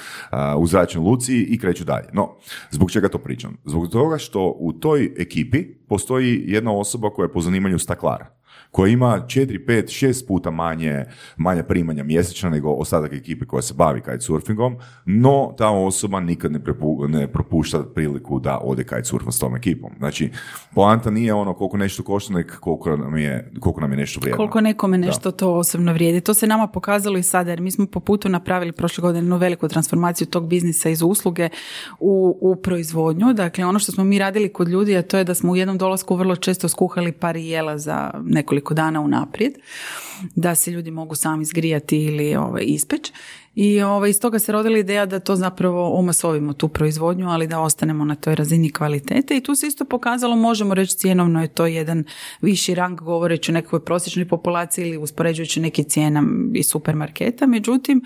u 0.58 0.68
zračnoj 0.68 1.04
luci 1.04 1.42
i 1.42 1.60
kreću 1.60 1.84
dalje. 1.84 2.08
No, 2.14 2.36
zbog 2.72 2.92
čega 2.92 3.10
to 3.10 3.18
pričam? 3.18 3.58
Zbog 3.66 3.90
toga 3.92 4.18
što 4.18 4.56
u 4.60 4.74
toj 4.74 5.14
ekipi 5.18 5.64
postoji 5.88 6.44
jedna 6.46 6.72
osoba 6.72 7.10
koja 7.10 7.26
je 7.26 7.34
po 7.34 7.42
zanimanju 7.42 7.80
staklar 7.80 8.26
koja 8.76 8.92
ima 8.92 9.22
4, 9.28 9.66
5, 9.68 10.08
6 10.08 10.28
puta 10.28 10.52
manje, 10.52 11.06
manje 11.38 11.64
primanja 11.64 12.04
mjesečno 12.04 12.50
nego 12.50 12.70
ostatak 12.70 13.14
ekipe 13.14 13.46
koja 13.46 13.62
se 13.62 13.74
bavi 13.74 14.02
kitesurfingom, 14.02 14.76
no 15.06 15.54
ta 15.58 15.70
osoba 15.70 16.20
nikad 16.20 16.52
ne, 16.52 16.60
prepu- 16.60 17.08
ne 17.08 17.28
propušta 17.28 17.84
priliku 17.84 18.40
da 18.40 18.60
ode 18.64 18.84
kitesurfom 18.84 19.32
s 19.32 19.40
tom 19.40 19.56
ekipom. 19.56 19.92
Znači, 19.98 20.30
poanta 20.74 21.10
nije 21.10 21.34
ono 21.34 21.54
koliko 21.54 21.78
nešto 21.78 22.04
košta, 22.04 22.34
nego 22.34 22.50
koliko 22.60 22.98
nam 22.98 23.18
je, 23.18 23.52
koliko 23.60 23.82
nam 23.82 23.92
je 23.92 23.98
nešto 23.98 24.20
vrijedno. 24.20 24.38
Koliko 24.38 24.62
nekome 24.62 24.98
nešto 24.98 25.32
to 25.32 25.54
osobno 25.54 25.94
vrijedi. 25.94 26.22
To 26.22 26.34
se 26.34 26.48
nama 26.48 26.68
pokazalo 26.68 27.18
i 27.18 27.24
sada, 27.24 27.50
jer 27.50 27.62
mi 27.62 27.72
smo 27.72 27.86
po 27.86 28.00
putu 28.00 28.30
napravili 28.30 28.72
prošle 28.72 29.02
godine 29.02 29.20
jednu 29.20 29.38
veliku 29.38 29.68
transformaciju 29.68 30.28
tog 30.28 30.48
biznisa 30.48 30.90
iz 30.90 31.02
usluge 31.02 31.50
u, 32.00 32.38
u 32.42 32.56
proizvodnju. 32.56 33.34
Dakle, 33.34 33.66
ono 33.66 33.80
što 33.80 33.92
smo 33.92 34.04
mi 34.04 34.20
radili 34.20 34.54
kod 34.54 34.68
ljudi, 34.68 34.98
a 34.98 35.02
to 35.02 35.18
je 35.18 35.24
da 35.24 35.34
smo 35.34 35.52
u 35.52 35.56
jednom 35.56 35.78
dolasku 35.78 36.16
vrlo 36.16 36.36
često 36.36 36.70
skuhali 36.70 37.12
par 37.12 37.36
jela 37.36 37.78
za 37.78 38.12
nekoliko 38.24 38.65
dana 38.74 39.02
unaprijed, 39.02 39.54
da 40.36 40.56
se 40.56 40.72
ljudi 40.72 40.92
mogu 40.92 41.16
sami 41.16 41.46
zgrijati 41.46 42.04
ili 42.04 42.36
ovaj, 42.36 42.64
ispeć. 42.66 43.12
I 43.56 43.82
ovaj, 43.82 44.10
iz 44.10 44.20
toga 44.20 44.40
se 44.40 44.52
rodila 44.52 44.78
ideja 44.78 45.06
da 45.06 45.20
to 45.20 45.36
zapravo 45.36 46.00
omasovimo 46.00 46.54
tu 46.54 46.68
proizvodnju, 46.68 47.30
ali 47.30 47.48
da 47.48 47.60
ostanemo 47.60 48.06
na 48.06 48.16
toj 48.16 48.36
razini 48.36 48.72
kvalitete 48.72 49.38
i 49.38 49.44
tu 49.44 49.56
se 49.56 49.68
isto 49.68 49.86
pokazalo, 49.86 50.36
možemo 50.36 50.74
reći 50.74 50.98
cijenovno 50.98 51.42
je 51.42 51.48
to 51.48 51.66
jedan 51.66 52.04
viši 52.42 52.76
rang 52.76 53.02
govoreći 53.02 53.52
o 53.52 53.54
nekakvoj 53.54 53.86
prosječnoj 53.86 54.28
populaciji 54.28 54.88
ili 54.88 54.98
uspoređujući 54.98 55.60
neke 55.60 55.84
cijena 55.84 56.24
iz 56.54 56.68
supermarketa. 56.68 57.46
Međutim, 57.46 58.02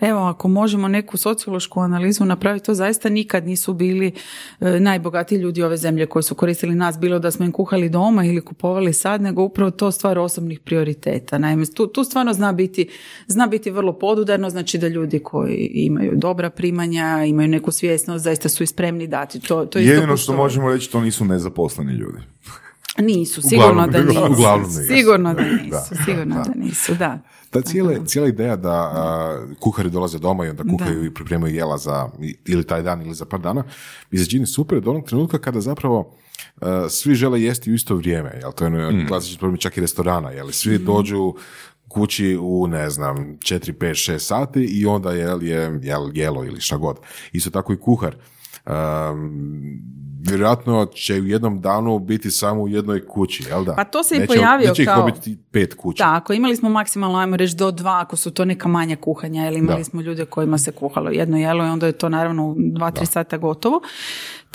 evo, 0.00 0.20
ako 0.20 0.48
možemo 0.48 0.88
neku 0.88 1.16
sociološku 1.16 1.80
analizu 1.80 2.24
napraviti, 2.24 2.66
to 2.66 2.74
zaista 2.74 3.08
nikad 3.08 3.46
nisu 3.46 3.72
bili 3.74 4.12
e, 4.60 4.80
najbogatiji 4.80 5.38
ljudi 5.38 5.62
ove 5.62 5.76
zemlje 5.76 6.06
koji 6.06 6.22
su 6.22 6.34
koristili 6.34 6.74
nas, 6.74 6.98
bilo 6.98 7.18
da 7.18 7.30
smo 7.30 7.44
im 7.44 7.52
kuhali 7.52 7.88
doma 7.88 8.24
ili 8.24 8.40
kupovali 8.40 8.92
sad, 8.92 9.22
nego 9.22 9.42
upravo 9.42 9.70
to 9.70 9.90
stvar 9.90 10.18
osobnih 10.18 10.60
prioriteta. 10.60 11.38
Naime, 11.38 11.66
tu, 11.74 11.86
tu 11.86 12.04
stvarno 12.04 12.32
zna 12.32 12.52
biti, 12.52 12.88
zna 13.26 13.46
biti 13.46 13.70
vrlo 13.70 13.98
podudarno, 13.98 14.50
znači 14.50 14.78
da 14.78 14.93
ljudi 14.94 15.18
koji 15.18 15.54
imaju 15.74 16.12
dobra 16.14 16.50
primanja, 16.50 16.94
imaju 17.24 17.48
neku 17.48 17.72
svjesnost, 17.72 18.24
zaista 18.24 18.48
su 18.48 18.62
i 18.62 18.66
spremni 18.66 19.06
dati. 19.06 19.40
To, 19.40 19.66
to 19.66 19.78
isto 19.78 19.92
Jedino 19.92 20.16
što 20.16 20.32
možemo 20.34 20.68
reći, 20.68 20.90
to 20.90 21.00
nisu 21.00 21.24
nezaposleni 21.24 21.92
ljudi. 21.92 22.18
Nisu, 22.98 23.42
sigurno 23.42 23.66
Uglavnom- 23.82 23.90
da 23.92 24.02
nisu. 24.02 24.32
uglavnom 24.32 24.68
nisu. 24.68 24.82
Sigurno 24.88 25.34
da 25.34 25.42
nisu, 25.42 25.70
Da, 25.70 25.80
sigurno 26.04 26.34
da. 26.34 26.42
da 26.42 26.54
nisu, 26.56 26.94
da. 26.94 27.18
Ta 27.50 27.60
cijela, 27.62 28.04
cijela 28.04 28.28
ideja 28.28 28.56
da 28.56 28.70
a, 28.72 29.46
kuhari 29.60 29.90
dolaze 29.90 30.18
doma 30.18 30.46
i 30.46 30.50
onda 30.50 30.62
kuhaju 30.64 31.04
i 31.04 31.14
pripremaju 31.14 31.54
jela 31.54 31.78
za 31.78 32.08
ili 32.44 32.64
taj 32.64 32.82
dan 32.82 33.02
ili 33.02 33.14
za 33.14 33.24
par 33.24 33.40
dana, 33.40 33.64
mi 34.10 34.18
se 34.18 34.26
čini 34.26 34.46
super 34.46 34.80
do 34.80 34.90
onog 34.90 35.04
trenutka 35.06 35.38
kada 35.38 35.60
zapravo 35.60 36.14
svi 36.90 37.14
žele 37.14 37.42
jesti 37.42 37.70
u 37.70 37.74
isto 37.74 37.96
vrijeme, 37.96 38.30
jel? 38.40 38.52
To 38.52 38.64
je 38.66 38.86
ono 38.86 39.08
klasični 39.08 39.38
problem 39.38 39.58
čak 39.58 39.76
i 39.76 39.80
restorana, 39.80 40.30
jel? 40.30 40.50
Svi 40.50 40.78
dođu 40.78 41.34
kući 41.94 42.38
u, 42.40 42.66
ne 42.66 42.90
znam, 42.90 43.16
4, 43.16 43.72
5, 43.72 44.12
6 44.12 44.18
sati 44.18 44.60
i 44.62 44.86
onda 44.86 45.12
jel, 45.12 45.42
je 45.42 45.80
jel, 45.82 46.10
jelo 46.14 46.44
ili 46.44 46.60
šta 46.60 46.76
god. 46.76 46.96
Isto 47.32 47.50
tako 47.50 47.72
i 47.72 47.78
kuhar. 47.78 48.16
Um, 48.66 49.80
vjerojatno 50.20 50.86
će 50.86 51.14
u 51.14 51.24
jednom 51.24 51.60
danu 51.60 51.98
biti 51.98 52.30
samo 52.30 52.62
u 52.62 52.68
jednoj 52.68 53.06
kući, 53.06 53.44
jel 53.48 53.64
da? 53.64 53.74
Pa 53.74 53.84
to 53.84 54.02
se 54.02 54.16
i 54.16 54.18
Neće- 54.18 54.26
pojavio 54.28 54.68
neće 54.68 54.82
ih 54.82 54.88
kao- 54.88 54.96
dobiti 54.98 55.38
pet 55.50 55.74
kuća. 55.74 56.04
Tako, 56.04 56.32
imali 56.32 56.56
smo 56.56 56.68
maksimalno, 56.68 57.18
ajmo 57.18 57.36
reći, 57.36 57.56
do 57.56 57.70
dva, 57.70 58.00
ako 58.00 58.16
su 58.16 58.30
to 58.30 58.44
neka 58.44 58.68
manja 58.68 58.96
kuhanja, 58.96 59.46
ili 59.48 59.58
imali 59.58 59.78
Da. 59.78 59.84
smo 59.84 60.00
ljude 60.00 60.24
kojima 60.24 60.58
se 60.58 60.72
kuhalo 60.72 61.10
jedno 61.10 61.38
jelo 61.38 61.64
i 61.66 61.68
onda 61.68 61.86
je 61.86 61.92
to 61.92 62.08
naravno 62.08 62.46
u 62.46 62.56
dva, 62.58 62.90
tri 62.90 63.06
sata 63.06 63.36
gotovo. 63.38 63.80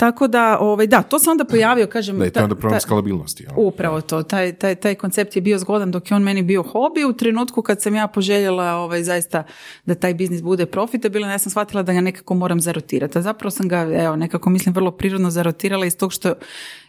Tako 0.00 0.26
da, 0.26 0.58
ovaj, 0.60 0.86
da, 0.86 1.02
to 1.02 1.18
se 1.18 1.30
onda 1.30 1.44
pojavio, 1.44 1.86
kažem... 1.86 2.18
Da, 2.18 2.26
i 2.26 2.30
to 2.30 2.40
je 2.40 2.44
onda 2.44 2.54
problem 2.54 2.76
ta- 2.76 2.80
skalabilnosti. 2.80 3.42
jel? 3.42 3.52
Upravo 3.56 4.00
to, 4.00 4.22
taj, 4.22 4.52
taj, 4.52 4.74
taj 4.74 4.94
koncept 4.94 5.36
je 5.36 5.42
bio 5.42 5.58
zgodan 5.58 5.90
dok 5.90 6.10
je 6.10 6.14
on 6.14 6.22
meni 6.22 6.42
bio 6.42 6.62
hobi. 6.62 7.04
U 7.04 7.12
trenutku 7.12 7.62
kad 7.62 7.82
sam 7.82 7.94
ja 7.94 8.06
poželjela 8.06 8.74
ovaj, 8.74 9.02
zaista 9.02 9.42
da 9.86 9.94
taj 9.94 10.14
biznis 10.14 10.42
bude 10.42 10.66
profitabilan, 10.66 11.30
ja 11.30 11.38
sam 11.38 11.50
shvatila 11.50 11.82
da 11.82 11.92
ga 11.92 12.00
nekako 12.00 12.34
moram 12.34 12.60
zarotirati. 12.60 13.18
A 13.18 13.22
zapravo 13.22 13.50
sam 13.50 13.68
ga, 13.68 13.78
evo, 13.78 14.16
nekako 14.16 14.50
mislim 14.50 14.74
vrlo 14.74 14.90
prirodno 14.90 15.30
zarotirala 15.30 15.86
iz 15.86 15.96
tog 15.96 16.12
što 16.12 16.34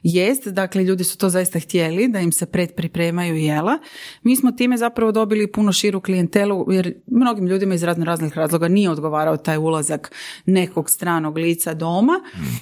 jest, 0.04 0.48
dakle 0.48 0.84
ljudi 0.84 1.04
su 1.04 1.18
to 1.18 1.30
zaista 1.30 1.60
htjeli, 1.60 2.08
da 2.08 2.20
im 2.20 2.32
se 2.32 2.46
predpripremaju 2.46 3.36
jela. 3.36 3.78
Mi 4.24 4.36
smo 4.36 4.52
time 4.52 4.78
zapravo 4.78 5.12
dobili 5.12 5.52
puno 5.52 5.72
širu 5.72 6.02
klijentelu, 6.02 6.72
jer 6.72 6.94
mnogim 7.08 7.48
ljudima 7.48 7.76
iz 7.76 7.84
razno 7.84 8.06
raznih 8.06 8.38
razloga 8.38 8.68
nije 8.68 8.90
odgovarao 8.90 9.38
taj 9.38 9.58
ulazak 9.58 10.12
nekog 10.46 10.90
stranog 10.90 11.38
lica 11.38 11.74
doma, 11.74 12.14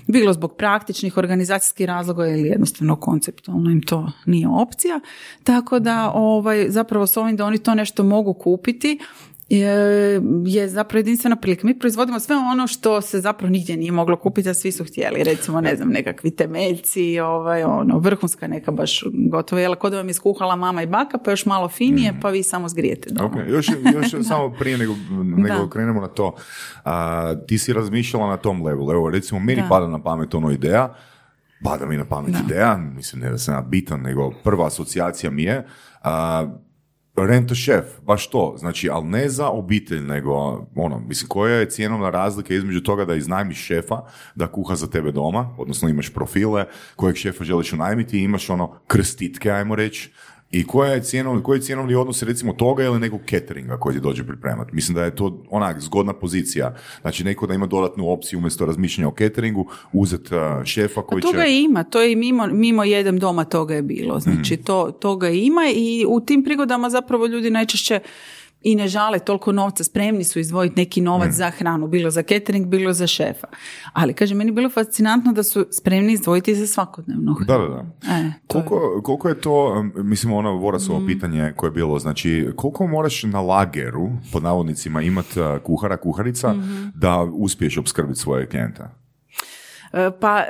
bilo 0.07 0.33
zbog 0.39 0.55
praktičnih 0.55 1.17
organizacijskih 1.17 1.87
razloga 1.87 2.27
ili 2.27 2.47
jednostavno 2.47 2.95
konceptualno 2.95 3.71
im 3.71 3.81
to 3.81 4.11
nije 4.25 4.47
opcija. 4.47 4.99
Tako 5.43 5.79
da 5.79 6.11
ovaj, 6.15 6.69
zapravo 6.69 7.07
s 7.07 7.17
ovim 7.17 7.35
da 7.35 7.45
oni 7.45 7.57
to 7.57 7.75
nešto 7.75 8.03
mogu 8.03 8.33
kupiti 8.33 8.99
je, 9.49 10.67
zapravo 10.69 10.99
jedinstvena 10.99 11.35
prilika. 11.35 11.67
Mi 11.67 11.79
proizvodimo 11.79 12.19
sve 12.19 12.35
ono 12.35 12.67
što 12.67 13.01
se 13.01 13.19
zapravo 13.19 13.51
nigdje 13.51 13.77
nije 13.77 13.91
moglo 13.91 14.15
kupiti, 14.17 14.49
a 14.49 14.53
svi 14.53 14.71
su 14.71 14.83
htjeli. 14.85 15.23
Recimo, 15.23 15.61
ne 15.61 15.75
znam, 15.75 15.89
nekakvi 15.89 16.31
temeljci, 16.31 17.19
ovaj, 17.19 17.63
ono, 17.63 17.99
vrhunska 17.99 18.47
neka 18.47 18.71
baš 18.71 19.03
gotovo 19.13 19.59
jela, 19.59 19.75
kod 19.75 19.91
da 19.91 19.97
vam 19.97 20.07
je 20.07 20.13
skuhala 20.13 20.55
mama 20.55 20.83
i 20.83 20.87
baka, 20.87 21.17
pa 21.17 21.31
još 21.31 21.45
malo 21.45 21.67
finije, 21.69 22.13
pa 22.21 22.29
vi 22.29 22.43
samo 22.43 22.69
zgrijete 22.69 23.09
doma. 23.11 23.27
Ok, 23.29 23.35
još, 23.49 23.67
još 23.93 24.23
samo 24.29 24.53
prije 24.59 24.77
nego, 24.77 24.95
nego 25.23 25.63
Da. 25.63 25.69
krenemo 25.69 26.01
na 26.01 26.07
to. 26.07 26.35
A, 26.85 27.35
ti 27.47 27.57
si 27.57 27.73
razmišljala 27.73 28.27
na 28.27 28.37
tom 28.37 28.63
levelu. 28.63 28.91
Evo, 28.91 29.09
recimo, 29.09 29.39
meni 29.39 29.61
Da. 29.61 29.67
pada 29.69 29.87
na 29.87 30.03
pamet 30.03 30.33
ono 30.35 30.51
ideja, 30.51 30.93
pada 31.63 31.85
mi 31.85 31.97
na 31.97 32.05
pamet 32.05 32.35
ideja, 32.45 32.77
mislim 32.77 33.21
ne 33.21 33.29
da 33.29 33.37
sam 33.37 33.53
ja 33.55 33.61
bitan, 33.61 34.01
nego 34.01 34.31
prva 34.43 34.67
asocijacija 34.67 35.31
mi 35.31 35.43
je, 35.43 35.65
a, 36.03 36.47
rent 37.25 37.51
a 37.51 37.55
chef, 37.55 37.85
baš 38.05 38.29
to, 38.29 38.55
znači, 38.57 38.89
ali 38.89 39.07
ne 39.07 39.29
za 39.29 39.49
obitelj, 39.49 40.01
nego, 40.01 40.33
ono, 40.75 40.99
mislim, 40.99 41.29
koja 41.29 41.55
je 41.55 41.69
cijenovna 41.69 42.09
razlika 42.09 42.53
između 42.53 42.81
toga 42.81 43.05
da 43.05 43.15
iznajmiš 43.15 43.65
šefa, 43.65 44.01
da 44.35 44.47
kuha 44.47 44.75
za 44.75 44.87
tebe 44.87 45.11
doma, 45.11 45.55
odnosno 45.57 45.89
imaš 45.89 46.13
profile 46.13 46.65
kojeg 46.95 47.15
šefa 47.15 47.43
želiš 47.43 47.73
unajmiti 47.73 48.19
i 48.19 48.23
imaš 48.23 48.49
ono 48.49 48.79
krstitke, 48.87 49.51
ajmo 49.51 49.75
reći, 49.75 50.11
i 50.51 50.67
koja 50.67 50.93
je 50.93 51.03
cijenovni, 51.03 51.43
koji 51.43 51.57
je 51.57 51.61
cjenovni 51.61 51.95
odnos 51.95 52.23
recimo 52.23 52.53
toga 52.53 52.83
ili 52.83 52.99
nekog 52.99 53.21
cateringa 53.29 53.77
koji 53.77 53.95
ti 53.95 54.01
dođe 54.01 54.23
pripremati? 54.23 54.75
Mislim 54.75 54.95
da 54.95 55.03
je 55.03 55.15
to 55.15 55.43
onak 55.49 55.79
zgodna 55.81 56.13
pozicija. 56.13 56.75
Znači 57.01 57.23
neko 57.23 57.47
da 57.47 57.53
ima 57.53 57.65
dodatnu 57.65 58.09
opciju 58.09 58.39
umjesto 58.39 58.65
razmišljanja 58.65 59.07
o 59.07 59.13
cateringu, 59.17 59.67
uzet 59.93 60.29
šefa 60.65 61.01
koji 61.01 61.21
Pa 61.21 61.27
toga 61.27 61.43
će... 61.43 61.49
i 61.51 61.63
ima, 61.63 61.83
to 61.83 62.01
je 62.01 62.11
i 62.11 62.15
mimo, 62.15 62.47
mimo 62.47 62.83
jedem 62.83 63.19
doma 63.19 63.43
toga 63.45 63.75
je 63.75 63.81
bilo. 63.81 64.19
Znači, 64.19 64.53
Mhm. 64.53 64.63
to, 64.63 64.91
toga 64.91 65.29
ima 65.29 65.61
i 65.75 66.05
u 66.07 66.19
tim 66.21 66.43
prigodama 66.43 66.89
zapravo 66.89 67.27
ljudi 67.27 67.49
najčešće 67.49 67.99
i 68.61 68.75
ne 68.75 68.87
žale 68.87 69.19
toliko 69.19 69.51
novca, 69.51 69.83
spremni 69.83 70.23
su 70.23 70.39
izdvojiti 70.39 70.75
neki 70.75 71.01
novac 71.01 71.31
za 71.31 71.49
hranu, 71.49 71.87
bilo 71.87 72.09
za 72.09 72.23
catering, 72.23 72.67
bilo 72.67 72.93
za 72.93 73.07
šefa. 73.07 73.47
Ali, 73.93 74.13
kaže, 74.13 74.35
meni 74.35 74.49
je 74.49 74.53
bilo 74.53 74.69
fascinantno 74.69 75.33
da 75.33 75.43
su 75.43 75.65
spremni 75.71 76.13
izdvojiti 76.13 76.55
za 76.55 76.67
svakodnevnu 76.67 77.35
Da, 77.37 77.45
hranu. 77.45 77.69
da, 77.69 77.75
da. 77.75 78.15
E, 78.15 78.31
to 78.47 78.57
je- 78.57 78.63
Koliko, 78.65 79.01
koliko 79.01 79.29
je 79.29 79.41
to, 79.41 79.83
mislim 79.95 80.33
ono 80.33 80.51
Vorasovo 80.51 81.07
pitanje 81.07 81.53
koje 81.55 81.67
je 81.67 81.71
bilo, 81.73 81.99
znači 81.99 82.49
koliko 82.55 82.87
moraš 82.87 83.23
na 83.23 83.41
lageru, 83.41 84.09
pod 84.31 84.43
navodnicima, 84.43 85.01
imati 85.01 85.29
kuhara, 85.63 85.97
kuharica, 85.97 86.55
da 86.95 87.21
uspiješ 87.23 87.77
opskrbiti 87.77 88.19
svoje 88.19 88.47
klijenta? 88.47 88.91
E, 89.93 90.11
Pa 90.19 90.39
e, 90.39 90.45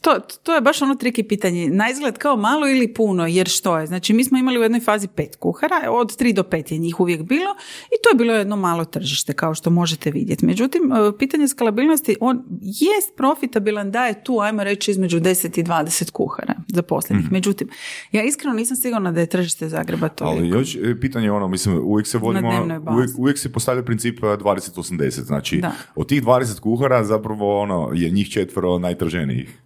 to, 0.00 0.10
to 0.42 0.54
je 0.54 0.60
baš 0.60 0.82
ono 0.82 0.94
triki 0.94 1.22
pitanje. 1.22 1.68
Na 1.70 1.90
izgled 1.90 2.18
kao 2.18 2.36
malo 2.36 2.68
ili 2.68 2.94
puno, 2.94 3.26
jer 3.26 3.48
što 3.48 3.78
je? 3.78 3.86
Znači 3.86 4.12
mi 4.12 4.24
smo 4.24 4.38
imali 4.38 4.58
u 4.58 4.62
jednoj 4.62 4.80
fazi 4.80 5.08
pet 5.08 5.36
kuhara, 5.36 5.90
od 5.90 6.16
tri 6.16 6.32
do 6.32 6.42
pet 6.42 6.72
je 6.72 6.78
njih 6.78 7.00
uvijek 7.00 7.22
bilo 7.22 7.54
i 7.86 7.96
to 8.02 8.08
je 8.10 8.14
bilo 8.14 8.32
jedno 8.34 8.56
malo 8.56 8.84
tržište 8.84 9.32
kao 9.32 9.54
što 9.54 9.70
možete 9.70 10.10
vidjeti. 10.10 10.46
Međutim, 10.46 10.82
e, 10.92 11.18
pitanje 11.18 11.48
skalabilnosti, 11.48 12.16
on 12.20 12.42
jest 12.62 13.16
profitabilan 13.16 13.90
da 13.90 14.06
je 14.06 14.24
tu, 14.24 14.40
ajmo 14.40 14.64
reći, 14.64 14.90
između 14.90 15.20
10 15.20 15.60
i 15.60 15.64
20 15.64 16.10
kuhara 16.10 16.54
zaposlenih. 16.68 17.32
Međutim, 17.32 17.68
ja 18.12 18.22
iskreno 18.22 18.54
nisam 18.54 18.76
sigurna 18.76 19.12
da 19.12 19.20
je 19.20 19.26
tržište 19.26 19.68
Zagreba 19.68 20.08
toliko. 20.08 20.38
Ali 20.38 20.48
još 20.48 20.76
pitanje 21.00 21.26
je 21.26 21.32
ono, 21.32 21.48
mislim, 21.48 21.78
uvijek 21.78 22.06
se 22.06 22.18
vodimo, 22.18 22.50
bazi. 22.80 22.96
uvijek, 22.96 23.10
uvijek 23.18 23.38
se 23.38 23.52
postavlja 23.52 23.82
princip 23.82 24.18
e, 24.18 24.26
20-80, 24.26 25.10
znači 25.10 25.56
Da. 25.56 25.72
od 25.94 26.08
tih 26.08 26.22
20 26.22 26.60
kuhara 26.60 27.04
zapravo 27.04 27.60
ono, 27.60 27.90
je 27.94 28.10
njih 28.10 28.28
četvero 28.46 28.78
najtraženijih. 28.78 29.65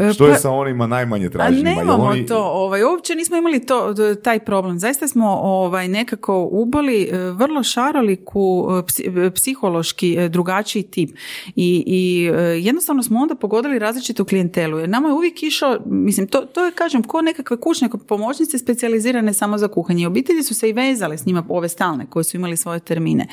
E, 0.00 0.12
Što 0.12 0.26
je 0.26 0.32
pa- 0.32 0.38
sa 0.38 0.50
onima 0.50 0.86
najmanje 0.86 1.26
A 1.26 1.30
traženima? 1.30 1.70
Jel 1.70 1.78
nemamo 1.78 2.04
oni- 2.04 2.26
to, 2.26 2.38
ovaj, 2.38 2.82
uopće 2.84 3.14
nismo 3.14 3.36
imali 3.36 3.66
to, 3.66 3.94
taj 4.14 4.38
problem. 4.40 4.78
Zaista 4.78 5.08
smo 5.08 5.28
ovaj, 5.32 5.88
nekako 5.88 6.42
uboli 6.42 7.02
e, 7.02 7.18
vrlo 7.18 7.62
šaroliku 7.62 8.40
e, 8.70 8.82
psi- 8.82 9.30
psihološki 9.30 10.28
drugačiji 10.28 10.82
tip. 10.82 11.10
I, 11.56 11.84
i 11.86 12.30
jednostavno 12.58 13.02
smo 13.02 13.20
onda 13.20 13.34
pogodili 13.34 13.78
različitu 13.78 14.24
klijentelu. 14.24 14.78
Jer 14.78 14.88
nama 14.88 15.08
je 15.08 15.14
uvijek 15.14 15.42
išao, 15.42 15.78
mislim, 15.86 16.26
to, 16.26 16.40
to 16.40 16.64
je, 16.64 16.72
kažem, 16.72 17.02
ko 17.02 17.22
nekakve 17.22 17.56
kućne 17.56 17.88
pomoćnice 18.00 18.58
specijalizirane 18.58 19.32
samo 19.34 19.58
za 19.58 19.68
kuhanje. 19.68 20.02
I 20.02 20.06
Obitelji 20.06 20.42
su 20.42 20.54
se 20.54 20.68
i 20.68 20.72
vezale 20.72 21.18
s 21.18 21.26
njima, 21.26 21.44
ove 21.48 21.68
stalne, 21.68 22.06
koje 22.06 22.24
su 22.24 22.36
imali 22.36 22.56
svoje 22.56 22.80
termine. 22.80 23.26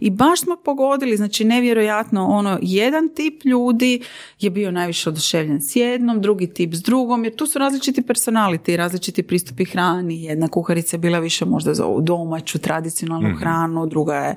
I 0.00 0.10
baš 0.10 0.40
smo 0.40 0.56
pogodili, 0.56 1.16
znači 1.16 1.44
nevjerojatno, 1.44 2.26
ono, 2.26 2.58
jedan 2.62 3.08
tip 3.08 3.44
ljudi 3.44 4.00
je 4.40 4.50
bio 4.50 4.70
najviše 4.70 5.08
oduševljen 5.08 5.60
s 5.60 5.76
jednom, 6.04 6.20
drugi 6.20 6.46
tip 6.46 6.74
s 6.74 6.82
drugom, 6.82 7.24
jer 7.24 7.36
tu 7.36 7.46
su 7.46 7.58
različiti 7.58 8.02
personaliti, 8.02 8.76
različiti 8.76 9.22
pristupi 9.22 9.64
hrani. 9.64 10.24
Jedna 10.24 10.48
kuharica 10.48 10.96
je 10.96 10.98
bila 10.98 11.18
više 11.18 11.44
možda 11.44 11.74
za 11.74 11.86
ovu 11.86 12.00
domaću, 12.00 12.58
tradicionalnu 12.58 13.36
hranu, 13.38 13.86
druga 13.86 14.14
je 14.14 14.36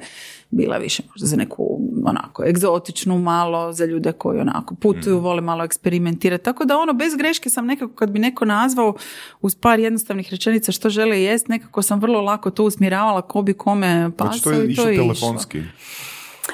bila 0.49 0.77
više 0.77 1.03
možda 1.09 1.27
za 1.27 1.35
neku 1.35 1.79
onako 2.05 2.45
egzotičnu 2.45 3.19
malo, 3.19 3.73
za 3.73 3.85
ljude 3.85 4.11
koji 4.11 4.39
onako 4.39 4.75
putuju, 4.75 5.19
vole 5.19 5.41
malo 5.41 5.63
eksperimentirati. 5.63 6.43
Tako 6.43 6.65
da 6.65 6.77
ono, 6.77 6.93
bez 6.93 7.15
greške 7.15 7.49
sam 7.49 7.65
nekako 7.65 7.93
kad 7.93 8.11
bi 8.11 8.19
neko 8.19 8.45
nazvao 8.45 8.93
uz 9.41 9.55
par 9.55 9.79
jednostavnih 9.79 10.31
rečenica 10.31 10.71
što 10.71 10.89
žele 10.89 11.21
jest, 11.21 11.47
nekako 11.47 11.81
sam 11.81 11.99
vrlo 11.99 12.21
lako 12.21 12.51
to 12.51 12.63
usmjeravala 12.63 13.21
ko 13.21 13.41
bi 13.41 13.53
kome 13.53 14.11
Znači, 14.17 14.17
pasao 14.17 14.53
to 14.53 14.59
je 14.59 14.71
i 14.71 14.75
to 14.75 14.89
je 14.89 15.07
išlo. 15.11 15.35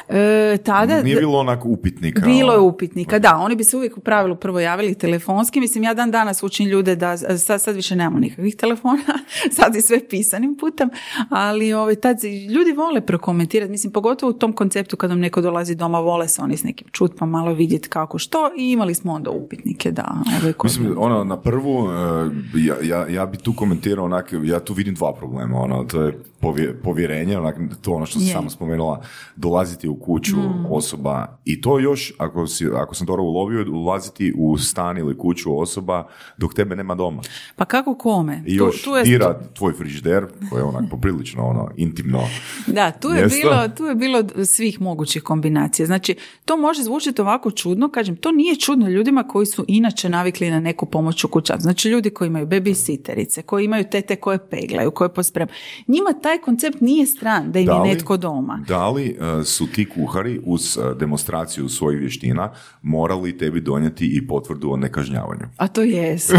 E, 0.09 0.57
tada, 0.57 1.01
Nije 1.01 1.15
bilo 1.15 1.39
onako 1.39 1.67
upitnika. 1.69 2.21
bilo 2.21 2.53
je 2.53 2.59
ono. 2.59 2.67
upitnika, 2.67 3.19
da, 3.19 3.35
oni 3.35 3.55
bi 3.55 3.63
se 3.63 3.77
uvijek 3.77 3.97
u 3.97 4.01
pravilu 4.01 4.35
prvo 4.35 4.59
javili 4.59 4.95
telefonski, 4.95 5.59
mislim 5.59 5.83
ja 5.83 5.93
dan 5.93 6.11
danas 6.11 6.43
učim 6.43 6.67
ljude 6.67 6.95
da, 6.95 7.17
sad, 7.17 7.61
sad 7.61 7.75
više 7.75 7.95
nemamo 7.95 8.19
nikakvih 8.19 8.55
telefona, 8.55 9.01
sad 9.51 9.75
je 9.75 9.81
sve 9.81 9.99
pisanim 10.01 10.57
putem, 10.57 10.89
ali 11.29 11.73
ovaj, 11.73 11.95
tad 11.95 12.17
ljudi 12.49 12.71
vole 12.71 13.01
prokomentirati, 13.01 13.71
mislim 13.71 13.93
pogotovo 13.93 14.29
u 14.29 14.33
tom 14.33 14.53
konceptu 14.53 14.97
kad 14.97 15.09
nam 15.09 15.19
neko 15.19 15.41
dolazi 15.41 15.75
doma, 15.75 15.99
vole 15.99 16.27
se 16.27 16.41
oni 16.41 16.57
s 16.57 16.63
nekim 16.63 16.87
čut 16.91 17.11
pa 17.19 17.25
malo 17.25 17.53
vidjeti 17.53 17.89
kako 17.89 18.17
što 18.17 18.49
i 18.57 18.71
imali 18.71 18.93
smo 18.95 19.13
onda 19.13 19.29
upitnike, 19.31 19.91
da. 19.91 20.15
Ovaj, 20.39 20.53
Mislim, 20.63 20.95
ono, 20.97 21.23
na 21.23 21.37
prvu, 21.37 21.87
e, 21.87 22.29
ja, 22.57 22.75
ja, 22.83 23.07
ja 23.09 23.25
bi 23.25 23.37
tu 23.37 23.53
komentirao 23.53 24.05
onak, 24.05 24.33
ja 24.43 24.59
tu 24.59 24.73
vidim 24.73 24.95
dva 24.95 25.13
problema, 25.13 25.57
ono, 25.57 25.83
to 25.83 26.01
je 26.01 26.13
povje- 26.39 26.73
povjerenje, 26.73 27.37
onak, 27.37 27.55
to 27.81 27.91
ono 27.91 28.05
što 28.05 28.19
sam 28.19 28.27
Je. 28.27 28.33
samo 28.33 28.49
spomenula, 28.49 29.01
dolaziti 29.35 29.89
u 29.89 29.92
kuću 29.95 30.37
Mm. 30.37 30.65
osoba 30.69 31.39
i 31.45 31.61
to 31.61 31.79
još, 31.79 32.13
ako, 32.17 32.47
si, 32.47 32.65
ako 32.75 32.95
sam 32.95 33.07
dobro 33.07 33.23
ulovio, 33.23 33.65
ulaziti 33.71 34.33
u 34.37 34.57
stan 34.57 34.97
ili 34.97 35.17
kuću 35.17 35.59
osoba 35.59 36.07
dok 36.37 36.53
tebe 36.53 36.75
nema 36.75 36.95
doma. 36.95 37.21
Pa 37.55 37.65
kako 37.65 37.95
kome? 37.95 38.43
I 38.45 38.57
Tu- 38.57 38.63
još 38.65 38.83
tu 38.83 38.89
je- 38.89 39.03
dira 39.03 39.39
tvoj 39.53 39.73
frižider, 39.73 40.25
koji 40.49 40.59
je 40.59 40.65
onak 40.65 40.83
poprilično 40.91 41.43
ono, 41.43 41.69
intimno. 41.77 42.21
Da, 42.67 42.91
tu 42.91 43.07
je, 43.09 43.13
mjesto. 43.15 43.37
bilo, 43.41 43.67
tu 43.67 43.85
je 43.85 43.95
bilo 43.95 44.23
svih 44.45 44.81
mogućih 44.81 45.23
kombinacija. 45.23 45.85
Znači, 45.85 46.15
to 46.45 46.57
može 46.57 46.83
zvučiti 46.83 47.21
ovako 47.21 47.51
čudno, 47.51 47.89
kažem, 47.89 48.15
to 48.15 48.31
nije 48.31 48.55
čudno 48.55 48.89
ljudima 48.89 49.23
koji 49.23 49.45
su 49.45 49.65
inače 49.67 50.09
navikli 50.09 50.51
na 50.51 50.59
neku 50.59 50.85
pomoć 50.85 51.23
u 51.23 51.27
kućanstvu. 51.27 51.63
Znači, 51.63 51.89
ljudi 51.89 52.09
koji 52.09 52.27
imaju 52.27 52.47
babysitterice, 52.47 53.41
koji 53.41 53.65
imaju 53.65 53.83
tete 53.83 54.15
koje 54.15 54.37
peglaju, 54.39 54.91
koje 54.91 55.09
pospremaju. 55.09 55.53
Njima 55.87 56.13
taj 56.13 56.37
koncept 56.37 56.81
nije 56.81 57.05
stran 57.05 57.51
da 57.51 57.59
im 57.59 57.65
Da 57.65 57.73
je 57.73 57.79
li- 57.79 57.89
netko 57.89 58.17
doma. 58.17 58.59
Da 58.67 58.89
li 58.89 59.17
e, 59.41 59.43
su 59.43 59.67
ti 59.67 59.82
kuhari 59.85 60.41
uz 60.45 60.77
e, 60.77 60.95
demonstraciju 60.99 61.69
svojih 61.69 61.99
vještina 61.99 62.51
morali 62.81 63.37
tebi 63.37 63.61
donijeti 63.61 64.17
i 64.17 64.27
potvrdu 64.27 64.71
o 64.71 64.77
nekažnjavanju? 64.77 65.45
A 65.57 65.67
to 65.67 65.81
jesu. 65.81 66.33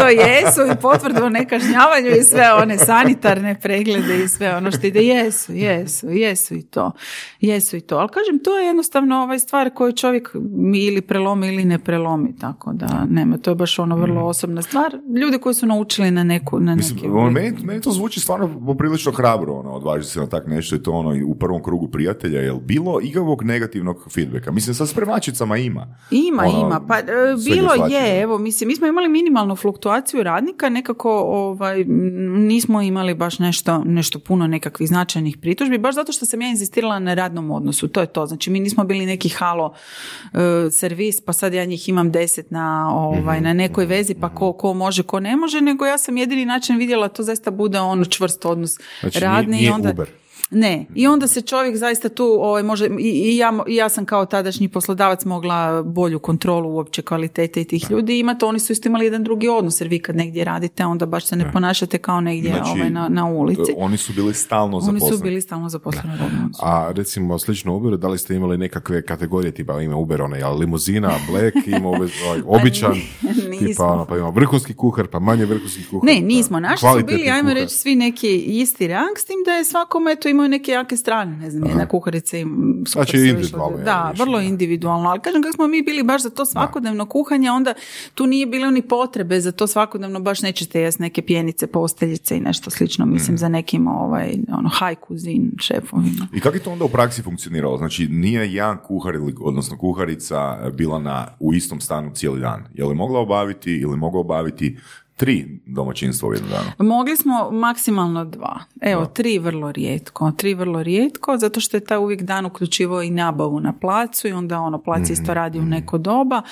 to 0.00 0.08
jesu 0.08 0.60
i 0.72 0.76
potvrdu 0.82 1.24
o 1.24 1.28
nekažnjavanju 1.28 2.08
i 2.20 2.24
sve 2.24 2.52
one 2.62 2.78
sanitarne 2.78 3.60
preglede 3.60 4.24
i 4.24 4.28
sve 4.28 4.56
ono 4.56 4.70
što 4.70 4.86
ide. 4.86 5.02
Jesu, 5.02 5.52
jesu, 5.52 6.10
jesu 6.10 6.54
i 6.54 6.62
to. 6.62 6.92
Jesu 7.40 7.76
i 7.76 7.80
to. 7.80 7.96
Ali 7.96 8.08
kažem, 8.08 8.38
to 8.44 8.58
je 8.58 8.66
jednostavno 8.66 9.16
ovaj 9.16 9.38
stvar 9.38 9.70
koju 9.74 9.92
čovjek 9.92 10.34
ili 10.74 11.00
prelomi 11.00 11.48
ili 11.48 11.64
ne 11.64 11.78
prelomi. 11.78 12.36
Tako 12.40 12.72
da 12.72 13.06
nema, 13.10 13.38
to 13.38 13.50
je 13.50 13.54
baš 13.54 13.78
ono 13.78 13.96
vrlo 13.96 14.24
osobna 14.24 14.62
stvar. 14.62 14.98
Ljudi 15.20 15.38
koji 15.38 15.54
su 15.54 15.66
naučili 15.66 16.10
na 16.10 16.24
neku, 16.24 16.60
na 16.60 16.74
Mislim, 16.74 17.16
ono, 17.16 17.30
meni, 17.30 17.56
meni 17.62 17.80
to 17.80 17.90
zvuči 17.90 18.20
stvarno 18.20 18.60
poprilično 18.66 19.12
hrabro, 19.12 19.54
ono, 19.54 19.70
odvažiti 19.70 20.12
se 20.12 20.20
na 20.20 20.26
tak 20.26 20.46
nešto 20.46 20.76
i 20.76 20.82
to 20.82 20.92
ono, 20.92 21.14
i 21.14 21.22
u 21.22 21.34
prvom 21.34 21.62
krugu 21.62 21.88
prijatelja, 21.88 22.37
jel 22.38 22.58
bilo 22.58 23.00
ikakvog 23.02 23.42
negativnog 23.44 24.06
feedbacka? 24.10 24.50
Mislim, 24.50 24.74
sa 24.74 24.86
spremačicama 24.86 25.56
ima. 25.58 25.96
Ima, 26.10 26.42
Ono, 26.44 26.60
ima. 26.60 26.80
Pa 26.80 26.98
e, 26.98 27.04
bilo 27.46 27.86
je, 27.86 28.20
evo, 28.20 28.38
mislim, 28.38 28.68
mi 28.68 28.76
smo 28.76 28.86
imali 28.86 29.08
minimalnu 29.08 29.56
fluktuaciju 29.56 30.22
radnika, 30.22 30.68
nekako 30.68 31.10
ovaj, 31.20 31.84
nismo 32.28 32.82
imali 32.82 33.14
baš 33.14 33.38
nešto, 33.38 33.78
nešto 33.78 34.18
puno 34.18 34.46
nekakvih 34.46 34.88
značajnih 34.88 35.36
pritužbi, 35.36 35.78
baš 35.78 35.94
zato 35.94 36.12
što 36.12 36.26
sam 36.26 36.42
ja 36.42 36.48
inzistirala 36.48 36.98
na 36.98 37.14
radnom 37.14 37.50
odnosu, 37.50 37.88
to 37.88 38.00
je 38.00 38.06
to. 38.06 38.26
Znači, 38.26 38.50
mi 38.50 38.60
nismo 38.60 38.84
bili 38.84 39.06
neki 39.06 39.28
halo 39.28 39.74
e, 40.24 40.38
servis, 40.70 41.20
pa 41.20 41.32
sad 41.32 41.54
ja 41.54 41.64
njih 41.64 41.88
imam 41.88 42.10
deset 42.10 42.50
na, 42.50 42.90
ovaj, 42.92 43.40
na 43.40 43.52
nekoj 43.52 43.86
vezi, 43.86 44.14
pa 44.14 44.28
ko, 44.28 44.52
ko 44.52 44.74
može, 44.74 45.02
ko 45.02 45.20
ne 45.20 45.36
može, 45.36 45.60
nego 45.60 45.86
ja 45.86 45.98
sam 45.98 46.16
jedini 46.16 46.44
način 46.46 46.76
vidjela 46.76 47.08
to 47.08 47.22
zaista 47.22 47.50
bude 47.50 47.80
ono 47.80 48.04
čvrst 48.04 48.44
odnos 48.44 48.78
Znači, 49.00 49.20
radni. 49.20 49.46
nije- 49.46 49.60
nije 49.60 49.68
i 49.68 49.72
onda, 49.72 49.90
Uber. 49.90 50.08
Ne, 50.50 50.86
i 50.94 51.06
onda 51.06 51.26
se 51.26 51.40
čovjek 51.40 51.76
zaista 51.76 52.08
tu 52.08 52.24
ovaj, 52.24 52.62
može, 52.62 52.86
i, 52.86 53.10
i 53.32 53.36
ja, 53.36 53.64
i 53.66 53.76
ja 53.76 53.88
sam 53.88 54.04
kao 54.04 54.26
tadašnji 54.26 54.68
poslodavac 54.68 55.24
mogla 55.24 55.82
bolju 55.82 56.18
kontrolu 56.18 56.70
uopće 56.74 57.02
kvalitete 57.02 57.60
i 57.60 57.64
tih 57.64 57.90
ljudi 57.90 58.18
imati, 58.18 58.44
oni 58.44 58.58
su 58.58 58.72
isto 58.72 58.88
imali 58.88 59.04
jedan 59.04 59.24
drugi 59.24 59.48
odnos, 59.48 59.80
jer 59.80 59.88
vi 59.88 59.98
kad 59.98 60.16
negdje 60.16 60.44
radite, 60.44 60.84
onda 60.84 61.06
baš 61.06 61.26
se 61.26 61.36
ne 61.36 61.52
ponašate 61.52 61.98
kao 61.98 62.20
negdje 62.20 62.48
Znači, 62.50 62.70
ovaj, 62.70 62.90
na, 62.90 63.08
na 63.08 63.26
ulici. 63.26 63.74
Oni 63.76 63.96
su 63.96 64.12
bili 64.12 64.34
stalno 64.34 64.76
Oni 64.76 64.86
zaposleni. 64.86 65.16
su 65.16 65.22
bili 65.22 65.40
stalno 65.40 65.68
zaposleni. 65.68 66.08
A 66.62 66.92
recimo 66.92 67.38
slično 67.38 67.76
Uberu, 67.76 67.96
da 67.96 68.08
li 68.08 68.18
ste 68.18 68.34
imali 68.34 68.58
nekakve 68.58 69.02
kategorije 69.02 69.52
tipa 69.52 69.80
ima 69.80 69.96
Uber 69.96 70.22
onaj, 70.22 70.42
limuzina, 70.42 71.10
black, 71.30 71.66
ima 71.66 71.88
ovaj, 71.94 72.08
ovaj, 72.26 72.42
običan, 72.46 72.92
nismo. 73.50 73.66
tipa 73.66 73.84
ono, 73.84 74.04
pa 74.04 74.16
ima 74.16 74.28
vrhunski 74.28 74.74
kuhar, 74.74 75.06
pa 75.06 75.18
manje 75.18 75.44
vrhunski 75.44 75.84
kuhar. 75.90 76.06
Ne, 76.06 76.20
pa 76.20 76.26
nismo. 76.26 76.60
Naši 76.60 76.80
su 76.80 77.06
bili, 77.06 77.30
ajmo 77.30 77.48
kuhar. 77.48 77.54
reći, 77.54 77.74
svi 77.74 77.96
neki 77.96 78.36
isti 78.38 78.88
rang, 78.88 79.18
s 79.18 79.24
tim 79.24 79.36
da 79.44 79.52
je 79.52 79.64
svakom 79.64 80.08
eto 80.08 80.28
imao 80.38 80.48
neke 80.48 80.72
jake 80.72 80.96
strane. 80.96 81.36
Ne 81.36 81.50
znam, 81.50 81.68
jedna 81.68 81.86
kuharica 81.86 82.36
im 82.36 82.48
super 82.86 83.04
Znači, 83.04 83.16
individualno 83.18 83.76
Da, 83.78 84.12
vrlo 84.16 84.38
da. 84.38 84.44
individualno. 84.44 85.08
Ali 85.08 85.20
kažem, 85.20 85.42
kako 85.42 85.52
smo 85.52 85.66
mi 85.66 85.82
bili 85.82 86.02
baš 86.02 86.22
za 86.22 86.30
to 86.30 86.46
svakodnevno 86.46 87.06
kuhanje, 87.06 87.50
onda 87.50 87.74
tu 88.14 88.26
nije 88.26 88.46
bilo 88.46 88.70
ni 88.70 88.82
potrebe 88.82 89.40
za 89.40 89.52
to 89.52 89.66
svakodnevno, 89.66 90.20
baš 90.20 90.42
nećete 90.42 90.80
jesti 90.80 91.02
neke 91.02 91.22
pjenice, 91.22 91.66
posteljice 91.66 92.36
i 92.36 92.40
nešto 92.40 92.70
slično, 92.70 93.06
mislim, 93.06 93.34
Mm. 93.34 93.38
za 93.38 93.48
nekim 93.48 93.88
ovaj, 93.88 94.34
ono, 94.50 94.68
high 94.70 95.00
cuisine 95.06 95.48
šefovima. 95.58 96.26
I 96.34 96.40
kako 96.40 96.56
je 96.56 96.62
to 96.62 96.70
onda 96.70 96.84
u 96.84 96.88
praksi 96.88 97.22
funkcioniralo? 97.22 97.78
Znači, 97.78 98.06
nije 98.06 98.52
jedan 98.52 98.76
kuhar 98.78 99.14
ili, 99.14 99.34
odnosno 99.40 99.78
kuharica 99.78 100.38
bila 100.70 100.98
na, 100.98 101.26
u 101.40 101.54
istom 101.54 101.80
stanu 101.80 102.10
cijeli 102.14 102.40
dan. 102.40 102.64
Je 102.74 102.84
li 102.84 102.94
mogla 102.94 103.20
obaviti 103.20 103.72
ili 103.72 103.96
mogla 103.96 104.20
obaviti 104.20 104.76
tri 105.18 105.60
domaćinstva 105.66 106.28
u 106.28 106.32
jednom 106.32 106.50
danu. 106.50 106.90
Mogli 106.90 107.16
smo 107.16 107.50
maksimalno 107.50 108.24
dva. 108.24 108.58
Evo, 108.80 109.06
tri 109.06 109.38
vrlo 109.38 109.72
rijetko. 109.72 110.32
Tri 110.36 110.54
vrlo 110.54 110.82
rijetko, 110.82 111.36
zato 111.38 111.60
što 111.60 111.76
je 111.76 111.84
taj 111.84 111.98
uvijek 111.98 112.22
dan 112.22 112.46
uključivao 112.46 113.02
i 113.02 113.10
nabavu 113.10 113.60
na 113.60 113.72
placu 113.80 114.28
i 114.28 114.32
onda 114.32 114.60
ono, 114.60 114.82
plac 114.82 115.10
isto 115.10 115.34
radi 115.34 115.58
u 115.58 115.64
neko 115.64 115.98
doba 115.98 116.42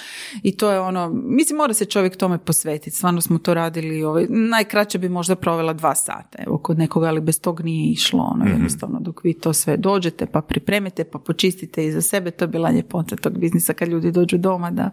i 0.42 0.56
to 0.56 0.70
je 0.70 0.80
ono, 0.80 1.10
mislim, 1.12 1.56
mora 1.56 1.74
se 1.74 1.84
čovjek 1.84 2.16
tome 2.16 2.38
posvetiti. 2.38 2.96
Stvarno 2.96 3.20
smo 3.20 3.38
to 3.38 3.54
radili, 3.54 4.04
ovaj, 4.04 4.26
najkraće 4.28 4.98
bi 4.98 5.08
možda 5.08 5.36
provela 5.36 5.72
dva 5.72 5.94
sata, 5.94 6.38
evo, 6.46 6.58
kod 6.58 6.78
nekoga, 6.78 7.08
ali 7.08 7.20
bez 7.20 7.40
tog 7.40 7.60
nije 7.60 7.92
išlo, 7.92 8.30
ono, 8.34 8.44
jednostavno, 8.44 9.00
dok 9.00 9.24
vi 9.24 9.34
to 9.34 9.52
sve 9.52 9.76
dođete, 9.76 10.26
pa 10.26 10.40
pripremite, 10.40 11.04
pa 11.04 11.18
počistite 11.18 11.86
i 11.86 11.92
za 11.92 12.02
sebe, 12.02 12.30
to 12.30 12.44
je 12.44 12.48
bila 12.48 12.70
ljepota 12.70 13.16
tog 13.16 13.38
biznisa 13.38 13.72
kad 13.72 13.88
ljudi 13.88 14.12
dođu 14.12 14.38
doma 14.38 14.70
da, 14.70 14.90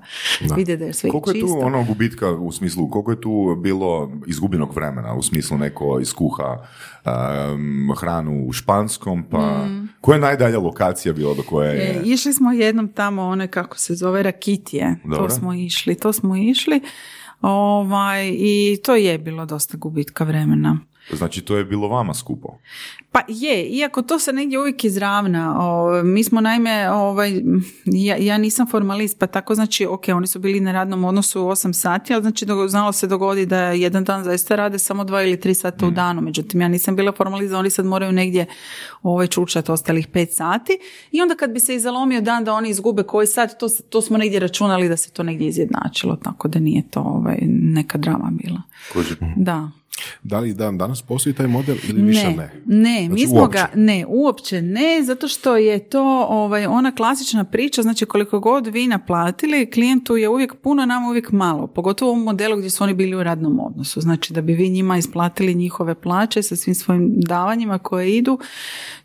vide 0.55 0.77
da 0.77 0.85
je 0.85 0.93
sve 0.93 1.09
Koliko 1.09 1.29
je 1.29 1.33
čisto. 1.33 1.47
tu 1.47 1.65
ono 1.65 1.83
gubitka 1.83 2.31
u 2.31 2.51
smislu, 2.51 2.89
koliko 2.89 3.11
je 3.11 3.21
tu 3.21 3.55
bilo 3.63 4.11
izgubljenog 4.27 4.75
vremena 4.75 5.13
u 5.13 5.21
smislu 5.21 5.57
neko 5.57 5.99
iskuha 5.99 6.57
um, 7.05 7.93
hranu 7.97 8.45
u 8.45 8.53
španskom, 8.53 9.23
pa 9.31 9.65
koja 10.01 10.15
je 10.15 10.21
najdalja 10.21 10.59
lokacija 10.59 11.13
bila 11.13 11.33
do 11.33 11.43
koje 11.43 11.75
je... 11.75 11.89
E, 11.89 12.01
išli 12.03 12.33
smo 12.33 12.51
jednom 12.51 12.87
tamo, 12.87 13.21
one 13.21 13.47
kako 13.47 13.77
se 13.77 13.95
zove, 13.95 14.23
Rakitije. 14.23 14.95
Dobro. 15.03 15.17
To 15.17 15.29
smo 15.29 15.53
išli, 15.53 15.95
to 15.95 16.13
smo 16.13 16.35
išli. 16.35 16.81
Ovaj, 17.41 18.29
I 18.33 18.77
to 18.83 18.95
je 18.95 19.17
bilo 19.17 19.45
dosta 19.45 19.77
gubitka 19.77 20.23
vremena. 20.23 20.79
Znači 21.11 21.41
to 21.41 21.57
je 21.57 21.65
bilo 21.65 21.87
vama 21.87 22.13
skupo. 22.13 22.57
Pa 23.11 23.21
je, 23.27 23.63
iako 23.65 24.01
to 24.01 24.19
se 24.19 24.33
negdje 24.33 24.59
uvijek 24.59 24.83
izravna. 24.83 25.57
O, 25.59 26.03
mi 26.03 26.23
smo 26.23 26.41
naime, 26.41 26.91
ovaj, 26.91 27.31
ja, 27.85 28.15
ja 28.17 28.37
nisam 28.37 28.67
formalist, 28.67 29.19
pa 29.19 29.27
tako 29.27 29.55
znači, 29.55 29.85
ok, 29.85 30.03
oni 30.07 30.27
su 30.27 30.39
bili 30.39 30.59
na 30.59 30.71
radnom 30.71 31.03
odnosu 31.03 31.41
8 31.41 31.73
sati, 31.73 32.13
ali 32.13 32.23
znači 32.23 32.45
dogo- 32.45 32.67
znalo 32.67 32.91
se 32.91 33.07
dogodi 33.07 33.45
da 33.45 33.57
jedan 33.59 34.03
dan 34.03 34.23
zaista 34.23 34.55
rade 34.55 34.79
samo 34.79 35.03
dva 35.03 35.23
ili 35.23 35.39
tri 35.39 35.53
sata 35.53 35.85
u 35.85 35.91
danu. 35.91 36.21
Međutim, 36.21 36.61
ja 36.61 36.67
nisam 36.67 36.95
bila 36.95 37.11
formalist, 37.11 37.53
oni 37.53 37.69
sad 37.69 37.85
moraju 37.85 38.11
negdje 38.11 38.45
ovaj, 39.01 39.27
čučati 39.27 39.71
ostalih 39.71 40.07
pet 40.07 40.33
sati. 40.33 40.77
I 41.11 41.21
onda 41.21 41.35
kad 41.35 41.51
bi 41.51 41.59
se 41.59 41.75
izalomio 41.75 42.21
dan 42.21 42.43
da 42.43 42.53
oni 42.53 42.69
izgube 42.69 43.03
koji 43.03 43.27
sat, 43.27 43.59
to, 43.59 43.67
to 43.89 44.01
smo 44.01 44.17
negdje 44.17 44.39
računali 44.39 44.89
da 44.89 44.97
se 44.97 45.11
to 45.11 45.23
negdje 45.23 45.47
izjednačilo, 45.47 46.15
tako 46.15 46.47
da 46.47 46.59
nije 46.59 46.83
to 46.89 46.99
ovaj, 46.99 47.37
neka 47.47 47.97
drama 47.97 48.31
bila. 48.43 48.61
Kuži. 48.93 49.15
Da. 49.35 49.71
Da 50.23 50.39
li 50.39 50.53
dan 50.53 50.77
danas 50.77 51.01
postoji 51.01 51.33
taj 51.33 51.47
model 51.47 51.75
ili 51.89 52.01
više 52.01 52.29
ne? 52.29 52.51
Ne, 52.65 53.01
mi 53.01 53.07
Znači, 53.07 53.27
smo 53.27 53.41
uopće? 53.41 53.57
ga, 53.57 53.69
ne, 53.75 54.05
uopće 54.07 54.61
ne, 54.61 55.03
zato 55.03 55.27
što 55.27 55.57
je 55.57 55.89
to 55.89 56.25
ovaj, 56.29 56.65
ona 56.65 56.95
klasična 56.95 57.43
priča, 57.43 57.81
znači 57.81 58.05
koliko 58.05 58.39
god 58.39 58.67
vi 58.67 58.87
naplatili, 58.87 59.71
klijentu 59.71 60.17
je 60.17 60.29
uvijek 60.29 60.55
puno, 60.55 60.85
nama 60.85 61.09
uvijek 61.09 61.31
malo, 61.31 61.67
pogotovo 61.67 62.11
u 62.11 62.15
modelu 62.15 62.57
gdje 62.57 62.69
su 62.69 62.83
oni 62.83 62.93
bili 62.93 63.15
u 63.15 63.23
radnom 63.23 63.59
odnosu, 63.59 64.01
znači 64.01 64.33
da 64.33 64.41
bi 64.41 64.53
vi 64.53 64.69
njima 64.69 64.97
isplatili 64.97 65.55
njihove 65.55 65.95
plaće 65.95 66.43
sa 66.43 66.55
svim 66.55 66.75
svojim 66.75 67.13
davanjima 67.15 67.79
koje 67.79 68.17
idu, 68.17 68.39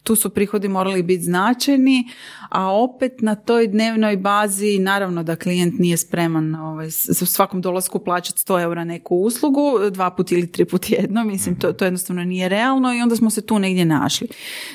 tu 0.03 0.16
su 0.16 0.31
prihodi 0.31 0.68
morali 0.68 1.03
biti 1.03 1.22
značajni, 1.22 2.09
a 2.48 2.72
opet 2.72 3.12
na 3.20 3.35
toj 3.35 3.66
dnevnoj 3.66 4.16
bazi, 4.16 4.79
naravno 4.79 5.22
da 5.22 5.37
klijent 5.37 5.79
nije 5.79 5.96
spreman 5.96 6.55
ovaj, 6.55 6.87
u 7.22 7.27
svakom 7.27 7.61
dolasku 7.61 7.98
plaćati 7.98 8.38
100 8.38 8.62
eura 8.62 8.85
neku 8.85 9.16
uslugu, 9.16 9.90
dva 9.90 10.11
put 10.11 10.33
ili 10.33 10.53
tri 10.53 10.64
put 10.64 10.78
jedno, 10.88 11.25
mislim 11.25 11.57
to, 11.57 11.73
to 11.73 11.85
jednostavno 11.85 12.25
nije 12.25 12.49
realno 12.49 12.95
i 12.95 13.01
onda 13.01 13.17
smo 13.17 13.31
se 13.31 13.47
tu 13.47 13.59
negdje 13.59 13.85
našli. 13.85 14.29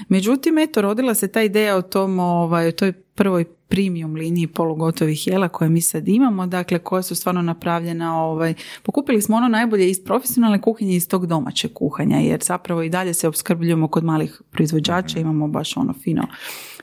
Međutim, 0.10 0.58
eto, 0.58 0.82
rodila 0.82 1.14
se 1.14 1.28
ta 1.28 1.42
ideja 1.42 1.76
o 1.76 1.82
tom, 1.82 2.20
ovaj, 2.20 2.68
o 2.68 2.72
toj 2.72 2.92
prvoj 2.92 3.46
premium 3.68 4.16
liniji 4.16 4.48
polugotovih 4.48 5.28
jela 5.28 5.50
koje 5.50 5.70
mi 5.70 5.82
sad 5.82 6.08
imamo, 6.08 6.48
dakle 6.48 6.80
koje 6.80 7.04
su 7.04 7.16
stvarno 7.16 7.42
napravljena, 7.42 8.24
ovaj, 8.24 8.54
pokupili 8.84 9.22
smo 9.22 9.38
ono 9.38 9.48
najbolje 9.48 9.90
iz 9.90 10.04
profesionalne 10.04 10.62
kuhinje 10.62 10.96
iz 10.96 11.08
tog 11.08 11.28
domaćeg 11.28 11.74
kuhanja, 11.74 12.18
jer 12.18 12.40
zapravo 12.44 12.84
i 12.84 12.90
dalje 12.90 13.14
se 13.14 13.28
opskrbljujemo 13.28 13.88
kod 13.88 14.04
malih 14.04 14.42
proizvođača, 14.52 15.20
imamo 15.20 15.48
baš 15.48 15.78
ono 15.78 15.94
fino 15.94 16.28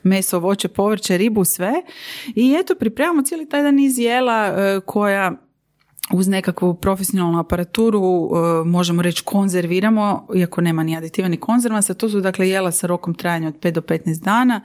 meso, 0.03 0.39
voće, 0.39 0.67
povrće, 0.67 1.17
ribu, 1.17 1.45
sve. 1.45 1.73
I 2.35 2.55
eto, 2.59 2.75
pripremamo 2.75 3.21
cijeli 3.21 3.49
taj 3.49 3.63
dan 3.63 3.79
iz 3.79 3.99
jela 3.99 4.45
e, 4.47 4.79
koja 4.85 5.31
uz 6.13 6.27
nekakvu 6.27 6.73
profesionalnu 6.73 7.39
aparaturu 7.39 8.01
e, 8.01 8.65
možemo 8.65 9.01
reći 9.01 9.23
konzerviramo, 9.23 10.27
iako 10.35 10.61
nema 10.61 10.83
ni 10.83 10.97
aditiva 10.97 11.27
ni 11.27 11.37
konzervansa, 11.37 11.93
to 11.93 12.09
su 12.09 12.21
dakle 12.21 12.49
jela 12.49 12.71
sa 12.71 12.87
rokom 12.87 13.13
trajanja 13.13 13.47
od 13.47 13.59
5 13.59 13.71
do 13.71 13.81
15 13.81 14.23
dana, 14.23 14.61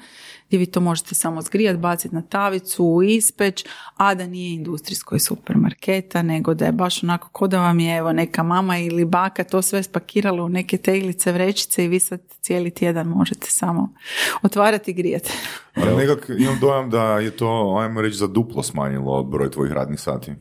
gdje 0.46 0.59
vi 0.59 0.66
to 0.66 0.81
možete 0.81 1.14
samo 1.14 1.42
zgrijati, 1.42 1.79
baciti 1.79 2.14
na 2.14 2.22
tavicu, 2.22 3.01
ispeć, 3.05 3.64
a 3.96 4.14
da 4.14 4.27
nije 4.27 4.55
industrijsko 4.55 5.16
iz 5.16 5.22
supermarketa, 5.22 6.22
nego 6.22 6.55
da 6.55 6.66
je 6.66 6.72
baš 6.72 7.03
onako 7.03 7.29
ko 7.29 7.46
da 7.46 7.61
vam 7.61 7.81
je 7.81 7.96
evo 7.96 8.12
neka 8.12 8.42
mama 8.42 8.79
ili 8.79 9.05
baka 9.05 9.44
to 9.44 9.62
sve 9.62 9.83
spakirala 9.83 10.42
u 10.42 10.49
neke 10.49 10.77
teglice, 10.77 11.33
vrećice 11.33 11.85
i 11.85 11.88
vi 11.88 12.01
sad 12.01 12.20
cijeli 12.40 12.70
tjedan 12.70 13.07
možete 13.07 13.46
samo 13.51 13.92
otvarati 14.42 14.90
i 14.90 14.94
grijati. 14.94 15.33
Ali 15.75 15.96
nekak 15.96 16.31
imam 16.38 16.59
dojam 16.61 16.90
da 16.90 17.18
je 17.18 17.31
to, 17.31 17.77
ajmo 17.81 18.01
reći, 18.01 18.16
za 18.16 18.27
duplo 18.27 18.62
smanjilo 18.62 19.25
broj 19.25 19.51
tvojih 19.51 19.72
radnih 19.72 20.01
sati. 20.01 20.33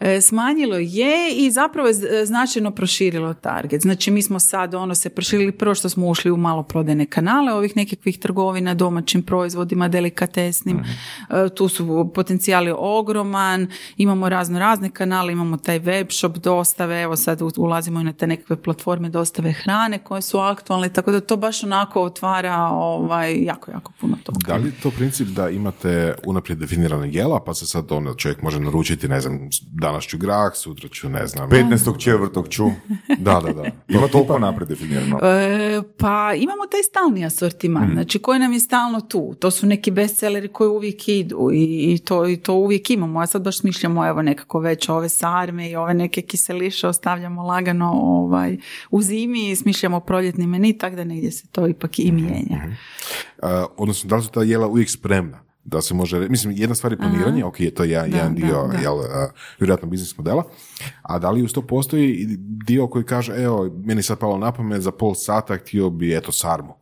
E, 0.00 0.20
Smanjilo 0.20 0.76
je 0.76 1.36
i 1.36 1.50
zapravo 1.50 1.88
je 1.88 1.94
e, 1.94 2.26
značajno 2.26 2.70
proširilo 2.70 3.34
target. 3.34 3.82
Znači 3.82 4.10
mi 4.10 4.22
smo 4.22 4.38
sad 4.38 4.74
ono 4.74 4.94
se 4.94 5.08
proširili 5.08 5.52
prvo 5.52 5.74
što 5.74 5.88
smo 5.88 6.08
ušli 6.08 6.30
u 6.30 6.36
maloprodajne 6.36 7.06
kanale 7.06 7.52
ovih 7.52 7.76
nekakvih 7.76 8.18
trgovina 8.18 8.74
domaćim 8.74 9.22
proizvodima, 9.22 9.88
delikatesnim. 9.88 10.78
E, 10.78 11.48
Tu 11.54 11.68
su 11.68 12.10
potencijali 12.14 12.74
ogroman, 12.76 13.66
imamo 13.96 14.28
razno 14.28 14.58
razne 14.58 14.90
kanale, 14.90 15.32
imamo 15.32 15.56
taj 15.56 15.78
web 15.78 16.06
shop 16.10 16.36
dostave, 16.36 17.02
evo 17.02 17.16
sad 17.16 17.42
ulazimo 17.56 18.00
i 18.00 18.04
na 18.04 18.12
te 18.12 18.26
nekakve 18.26 18.62
platforme 18.62 19.08
dostave 19.08 19.52
hrane 19.52 19.98
koje 19.98 20.22
su 20.22 20.38
aktualne, 20.38 20.88
tako 20.88 21.10
da 21.10 21.20
to 21.20 21.36
baš 21.36 21.64
onako 21.64 22.02
otvara 22.02 22.56
ovaj, 22.72 23.44
jako, 23.44 23.70
jako 23.70 23.92
puno 24.00 24.16
toga. 24.24 24.38
Da 24.46 24.56
li 24.56 24.68
je 24.68 24.80
to 24.82 24.90
princip 24.90 25.28
da 25.28 25.48
imate 25.50 26.14
unaprijed 26.26 26.58
definirana 26.58 27.06
jela, 27.06 27.40
pa 27.44 27.54
se 27.54 27.66
sad 27.66 27.92
ono 27.92 28.14
čovjek 28.14 28.42
može 28.42 28.60
naručiti, 28.60 29.08
ne 29.08 29.20
znam, 29.20 29.48
danas 29.62 30.04
ću 30.04 30.18
grah, 30.18 30.52
sutra 30.54 30.88
ću, 30.88 31.08
ne 31.08 31.26
znam. 31.26 31.50
15. 31.50 31.98
četvrtog 31.98 32.48
ću. 32.48 32.66
Da, 33.18 33.40
da, 33.40 33.52
da. 33.52 33.64
Ima 33.88 34.08
toliko 34.08 34.38
napred 34.38 34.68
definirano. 34.68 35.18
E, 35.22 35.82
pa 35.98 36.34
imamo 36.34 36.66
taj 36.70 36.82
stalni 36.82 37.26
asortiman, 37.26 37.90
znači 37.92 38.18
koji 38.18 38.38
nam 38.38 38.52
je 38.52 38.60
stalno 38.60 39.00
tu. 39.00 39.34
To 39.40 39.50
su 39.50 39.66
neki 39.66 39.90
bestselleri 39.90 40.48
koji 40.48 40.68
uvijek 40.68 41.08
idu 41.08 41.50
i, 41.52 41.92
i 41.94 41.98
to, 41.98 42.28
i 42.28 42.36
to 42.36 42.54
uvijek 42.54 42.90
imamo. 42.90 43.20
A 43.20 43.26
sad 43.26 43.42
baš 43.42 43.58
smišljamo 43.58 44.06
evo 44.06 44.22
nekako 44.22 44.60
već 44.60 44.88
ove 44.88 45.08
sarme 45.08 45.70
i 45.70 45.76
ove 45.76 45.94
neke 45.94 46.22
kiseliše 46.22 46.88
ostavljamo 46.88 47.42
lagano 47.42 47.92
ovaj, 47.94 48.56
u 48.90 49.02
zimi 49.02 49.50
i 49.50 49.56
smišljamo 49.56 50.00
proljetni 50.00 50.46
meni, 50.46 50.78
tako 50.78 50.96
da 50.96 51.04
negdje 51.04 51.32
se 51.32 51.46
to 51.46 51.66
ipak 51.66 51.98
i 51.98 52.12
mijenja. 52.12 52.76
A, 53.42 53.66
odnosno, 53.76 54.08
da 54.08 54.16
li 54.16 54.22
su 54.22 54.30
ta 54.30 54.42
jela 54.42 54.66
uvijek 54.66 54.90
spremna? 54.90 55.47
Da 55.70 55.80
se 55.80 55.94
može, 55.94 56.28
mislim, 56.28 56.54
jedna 56.56 56.74
stvar 56.74 56.92
je 56.92 56.98
planiranje, 56.98 57.44
ok, 57.44 57.56
to 57.76 57.84
je 57.84 57.90
jedan, 57.90 58.10
Da, 58.10 58.16
jedan 58.16 58.34
da, 58.34 58.46
dio, 58.46 58.68
da. 58.72 58.78
jel, 58.78 59.00
a, 59.00 59.30
vjerojatno 59.58 59.88
biznis 59.88 60.16
modela, 60.16 60.44
a 61.02 61.18
da 61.18 61.30
li 61.30 61.42
uz 61.42 61.52
to 61.52 61.62
postoji 61.62 62.26
dio 62.66 62.86
koji 62.86 63.04
kaže, 63.04 63.34
evo, 63.36 63.70
meni 63.84 64.02
sad 64.02 64.18
palo 64.18 64.38
na 64.38 64.52
pamet, 64.52 64.82
za 64.82 64.92
pol 64.92 65.14
sata 65.14 65.56
htio 65.56 65.90
bi, 65.90 66.16
eto, 66.16 66.32
sarmu. 66.32 66.74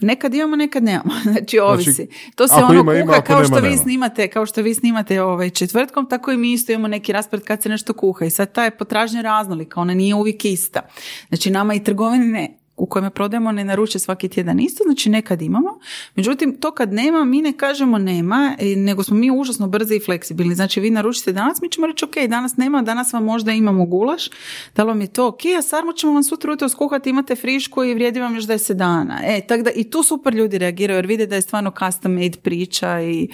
Nekad 0.00 0.34
imamo, 0.34 0.56
nekad 0.56 0.82
nemamo. 0.84 1.14
Znači, 1.32 1.58
ovisi. 1.58 2.08
to 2.34 2.48
se 2.48 2.54
ono 2.54 2.80
ima, 2.80 2.94
ima, 2.94 3.04
kuha 3.06 3.18
ako 3.18 3.26
kao 3.26 3.44
što 3.44 3.54
nema, 3.54 3.68
vi 3.68 3.76
snimate, 3.76 4.28
kao 4.28 4.46
što 4.46 4.62
vi 4.62 4.74
snimate 4.74 5.22
ovaj 5.22 5.50
četvrtkom, 5.50 6.08
tako 6.08 6.32
i 6.32 6.36
mi 6.36 6.52
isto 6.52 6.72
imamo 6.72 6.88
neki 6.88 7.12
raspored 7.12 7.44
kad 7.44 7.62
se 7.62 7.68
nešto 7.68 7.92
kuha. 7.92 8.24
I 8.24 8.30
sad 8.30 8.52
ta 8.52 8.64
je 8.64 8.76
potražnja 8.76 9.22
raznolika, 9.22 9.80
ona 9.80 9.94
nije 9.94 10.14
uvijek 10.14 10.44
ista. 10.44 10.80
Znači, 11.28 11.50
nama 11.50 11.74
i 11.74 11.84
trgovine 11.84 12.26
ne 12.26 12.63
u 12.76 12.86
kojima 12.86 13.10
prodajemo 13.10 13.52
ne 13.52 13.64
naruče 13.64 13.98
svaki 13.98 14.28
tjedan 14.28 14.60
isto, 14.60 14.84
znači 14.84 15.10
nekad 15.10 15.42
imamo. 15.42 15.78
Međutim, 16.14 16.56
to 16.60 16.70
kad 16.70 16.92
nema, 16.92 17.24
mi 17.24 17.42
ne 17.42 17.52
kažemo 17.52 17.98
nema, 17.98 18.56
e, 18.58 18.76
nego 18.76 19.02
smo 19.02 19.16
mi 19.16 19.30
užasno 19.30 19.66
brzi 19.66 19.94
i 19.94 20.04
fleksibilni. 20.04 20.54
Znači, 20.54 20.80
vi 20.80 20.90
naručite 20.90 21.32
danas, 21.32 21.60
mi 21.62 21.68
ćemo 21.68 21.86
reći, 21.86 22.04
ok, 22.04 22.14
danas 22.28 22.56
nema, 22.56 22.82
danas 22.82 23.12
vam 23.12 23.24
možda 23.24 23.52
imamo 23.52 23.84
gulaš, 23.86 24.28
da 24.76 24.82
li 24.82 24.88
vam 24.88 25.00
je 25.00 25.06
to 25.06 25.28
ok, 25.28 25.40
a 25.58 25.62
sarmu 25.62 25.92
ćemo 25.92 26.12
vam 26.12 26.22
sutra 26.22 26.50
ujutro 26.50 26.68
skuhati, 26.68 27.10
imate 27.10 27.36
frišku 27.36 27.84
i 27.84 27.94
vrijedi 27.94 28.20
vam 28.20 28.34
još 28.34 28.44
10 28.44 28.72
dana. 28.72 29.20
E, 29.24 29.40
tako 29.46 29.62
da 29.62 29.70
i 29.70 29.90
tu 29.90 30.02
super 30.02 30.34
ljudi 30.34 30.58
reagiraju, 30.58 30.98
jer 30.98 31.06
vide 31.06 31.26
da 31.26 31.34
je 31.34 31.42
stvarno 31.42 31.72
custom 31.78 32.12
made 32.12 32.38
priča 32.42 33.00
i 33.00 33.28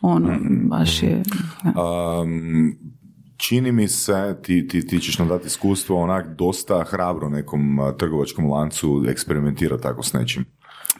ono, 0.00 0.38
baš 0.68 1.02
je... 1.02 1.22
Um, 1.64 2.89
čini 3.40 3.72
mi 3.72 3.88
se, 3.88 4.36
ti, 4.42 4.68
ti, 4.68 4.86
ti 4.86 5.00
ćeš 5.00 5.18
nam 5.18 5.28
dati 5.28 5.46
iskustvo, 5.46 6.02
onak 6.02 6.36
dosta 6.36 6.84
hrabro 6.84 7.28
nekom 7.28 7.78
trgovačkom 7.98 8.50
lancu 8.50 9.04
eksperimentira 9.08 9.78
tako 9.78 10.02
s 10.02 10.12
nečim. 10.12 10.44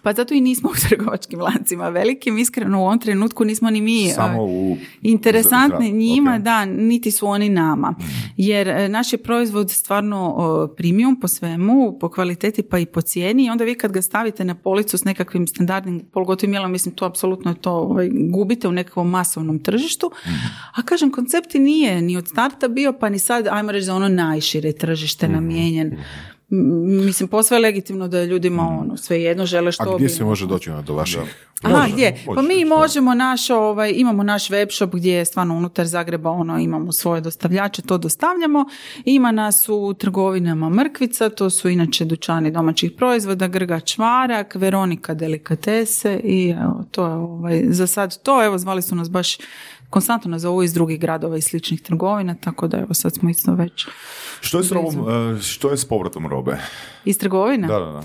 Pa 0.03 0.13
zato 0.13 0.35
i 0.35 0.41
nismo 0.41 0.71
u 0.71 0.75
trgovačkim 0.89 1.41
lancima 1.41 1.89
velikim, 1.89 2.39
iskreno 2.39 2.81
u 2.81 2.85
ovom 2.85 2.99
trenutku 2.99 3.45
nismo 3.45 3.71
ni 3.71 3.81
mi 3.81 4.11
Samo 4.15 4.43
e, 4.43 4.47
u... 4.47 4.77
interesantni 5.03 5.93
njima, 5.93 6.35
ok. 6.35 6.43
da, 6.43 6.65
niti 6.65 7.11
su 7.11 7.27
oni 7.27 7.49
nama. 7.49 7.95
Jer 8.37 8.69
e, 8.69 8.89
naš 8.89 9.13
je 9.13 9.23
proizvod 9.23 9.71
stvarno 9.71 10.71
premium 10.77 11.21
po 11.21 11.29
svemu, 11.29 11.99
po 12.01 12.09
kvaliteti 12.09 12.63
pa 12.63 12.79
i 12.79 12.87
po 12.87 13.01
cijeni 13.01 13.45
i 13.45 13.51
onda 13.51 13.65
vi 13.65 13.75
kad 13.75 13.93
ga 13.93 14.03
stavite 14.03 14.45
na 14.45 14.55
policu 14.55 14.99
s 14.99 15.05
nekakvim 15.05 15.47
standardnim 15.47 16.01
polugotovim 16.13 16.55
jelom, 16.55 16.73
mislim 16.73 16.95
to 16.95 17.05
apsolutno 17.05 17.55
to 17.55 17.73
ovaj, 17.73 18.11
gubite 18.13 18.69
u 18.69 18.73
nekakvom 18.73 19.11
masovnom 19.11 19.59
tržištu. 19.59 20.11
A 20.75 20.83
kažem, 20.83 21.11
koncept 21.11 21.55
i 21.55 21.59
nije 21.59 22.03
ni 22.03 22.17
od 22.17 22.29
starta 22.29 22.69
bio, 22.69 22.93
pa 22.93 23.09
ni 23.09 23.19
sad, 23.19 23.47
ajmo 23.51 23.73
reći 23.73 23.85
za 23.85 23.95
ono 23.95 24.09
najšire 24.09 24.73
tržište 24.73 25.29
namijenjen. 25.29 25.97
Mislim, 26.51 27.29
posve 27.29 27.57
je 27.57 27.61
legitimno 27.61 28.09
da 28.09 28.19
je 28.19 28.27
ljudima 28.27 28.63
ono, 28.81 28.97
svejedno 28.97 29.47
žele 29.47 29.73
što 29.73 29.83
A 29.83 29.95
gdje 29.95 30.05
bi- 30.07 30.13
se 30.13 30.25
može 30.25 30.47
doći 30.47 30.71
ono 30.71 30.83
do 30.83 30.95
vaših? 30.95 31.21
Aha, 31.63 31.77
Može, 31.77 31.93
gdje? 31.93 32.23
Pa 32.27 32.43
mi 32.43 32.55
što? 32.57 32.69
možemo 32.69 33.15
naš, 33.15 33.51
ovaj, 33.51 33.93
imamo 33.97 34.23
naš 34.23 34.51
web 34.51 34.69
shop 34.71 34.91
gdje 34.95 35.13
je 35.13 35.25
stvarno 35.25 35.55
unutar 35.57 35.87
Zagreba 35.87 36.31
ono, 36.31 36.59
imamo 36.59 36.93
svoje 36.93 37.21
dostavljače, 37.21 37.83
to 37.83 37.99
dostavljamo. 37.99 38.65
Ima 39.05 39.33
nas 39.33 39.69
u 39.69 39.95
trgovinama 39.95 40.69
Mrkvica, 40.69 41.29
to 41.29 41.51
su 41.51 41.69
inače 41.69 42.05
dućani 42.05 42.51
domaćih 42.51 42.93
proizvoda, 42.93 43.49
Grga 43.49 43.81
Čvarak, 43.81 44.55
Veronika 44.55 45.15
Delikatese 45.15 46.21
i 46.25 46.51
evo, 46.51 46.85
to 46.91 47.07
je 47.07 47.13
ovaj, 47.13 47.63
za 47.69 47.87
sad 47.87 48.23
to. 48.23 48.45
Evo, 48.45 48.59
zvali 48.59 48.83
su 48.83 48.95
nas 48.95 49.11
baš 49.11 49.37
konstantno 49.91 50.31
nas 50.31 50.43
zovu 50.43 50.63
iz 50.63 50.75
drugih 50.75 51.01
gradova 51.01 51.37
i 51.37 51.41
sličnih 51.41 51.83
trgovina, 51.83 52.35
tako 52.35 52.69
da 52.69 52.79
evo 52.79 52.95
sad 52.95 53.15
smo 53.15 53.31
isto 53.31 53.55
već 53.55 53.87
Što 54.41 54.59
je 54.59 54.65
s 54.65 54.73
robom, 54.73 54.95
e, 55.37 55.43
što 55.43 55.71
je 55.71 55.77
s 55.77 55.85
povratom 55.85 56.27
robe? 56.27 56.57
iz 57.05 57.19
trgovina. 57.19 57.69
Da, 57.69 57.79
da, 57.79 57.93
da. 57.93 58.03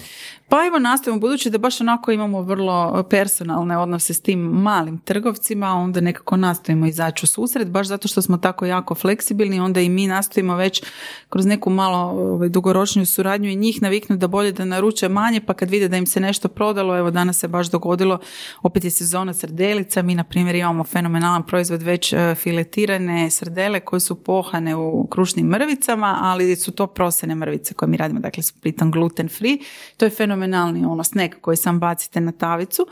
Pa 0.49 0.65
evo 0.67 0.79
nastavimo, 0.79 1.19
budući 1.19 1.49
da 1.49 1.57
baš 1.57 1.81
onako 1.81 2.11
imamo 2.11 2.41
vrlo 2.41 3.03
personalne 3.09 3.77
odnose 3.77 4.13
s 4.13 4.21
tim 4.21 4.39
malim 4.39 4.97
trgovcima, 4.97 5.73
onda 5.73 6.01
nekako 6.01 6.37
nastojimo 6.37 6.85
izaći 6.85 7.25
u 7.25 7.27
susret, 7.27 7.67
baš 7.67 7.87
zato 7.87 8.07
što 8.07 8.21
smo 8.21 8.37
tako 8.37 8.65
jako 8.65 8.95
fleksibilni, 8.95 9.59
onda 9.59 9.81
i 9.81 9.89
mi 9.89 10.07
nastojimo 10.07 10.55
već 10.55 10.83
kroz 11.29 11.45
neku 11.45 11.69
malo 11.69 11.97
ovaj, 11.97 12.49
dugoročniju 12.49 13.05
suradnju 13.05 13.49
i 13.49 13.55
njih 13.55 13.81
naviknuti 13.81 14.19
da 14.19 14.27
bolje 14.27 14.51
da 14.51 14.65
naruče 14.65 15.09
manje, 15.09 15.41
pa 15.41 15.53
kad 15.53 15.69
vide 15.69 15.87
da 15.87 15.97
im 15.97 16.07
se 16.07 16.19
nešto 16.19 16.47
prodalo, 16.47 16.97
evo 16.97 17.11
danas 17.11 17.39
se 17.39 17.47
baš 17.47 17.69
dogodilo, 17.69 18.19
opet 18.61 18.83
je 18.83 18.91
sezona 18.91 19.33
srdelica, 19.33 20.01
mi 20.01 20.15
na 20.15 20.23
primjer 20.23 20.55
imamo 20.55 20.83
fenomenalan 20.83 21.43
proizvod 21.43 21.81
već 21.81 22.13
e, 22.13 22.35
filetirane 22.35 23.29
srdele 23.29 23.79
koje 23.79 23.99
su 23.99 24.15
pohane 24.23 24.75
u 24.75 25.07
krušnim 25.07 25.47
mrvicama, 25.47 26.19
ali 26.21 26.55
su 26.55 26.71
to 26.71 26.87
prosene 26.87 27.35
mrvice 27.35 27.73
koje 27.73 27.89
mi 27.89 27.97
radimo, 27.97 28.19
dakle 28.19 28.43
su 28.43 28.53
pritom 28.61 28.91
gluten 28.91 29.29
free. 29.29 29.57
To 29.97 30.05
je 30.05 30.09
fenomenalni 30.35 30.85
ono 30.85 31.03
snack 31.03 31.35
koji 31.41 31.57
sam 31.57 31.79
bacite 31.79 32.21
na 32.21 32.31
tavicu. 32.31 32.87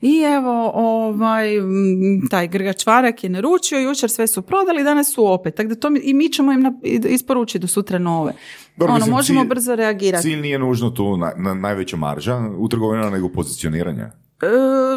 I 0.00 0.18
evo, 0.36 0.70
ovaj, 0.74 1.48
taj 2.30 2.48
grgač 2.48 2.86
varak 2.86 3.24
je 3.24 3.30
naručio, 3.30 3.78
jučer 3.78 4.10
sve 4.10 4.26
su 4.26 4.42
prodali, 4.42 4.84
danas 4.84 5.14
su 5.14 5.26
opet. 5.32 5.54
Tako 5.54 5.68
da 5.68 5.74
to 5.74 5.90
mi, 5.90 6.00
i 6.02 6.14
mi 6.14 6.28
ćemo 6.28 6.52
im 6.52 6.62
nap- 6.62 7.06
isporučiti 7.08 7.58
do 7.58 7.66
sutra 7.66 7.98
nove. 7.98 8.32
Dobro, 8.76 8.94
ono, 8.94 8.98
mislim, 8.98 9.14
možemo 9.14 9.40
cilj- 9.40 9.48
brzo 9.48 9.74
reagirati. 9.74 10.22
Cilj 10.22 10.40
nije 10.40 10.58
nužno 10.58 10.90
tu 10.90 11.16
na, 11.16 11.32
na 11.36 11.54
najveća 11.54 11.96
marža 11.96 12.36
u 12.58 12.68
trgovinama, 12.68 13.10
nego 13.10 13.28
pozicioniranje. 13.28 14.06
E, 14.42 14.46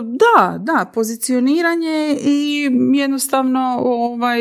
da, 0.03 0.57
da, 0.57 0.85
pozicioniranje 0.93 2.17
i 2.21 2.69
jednostavno 2.95 3.79
ovaj 3.83 4.39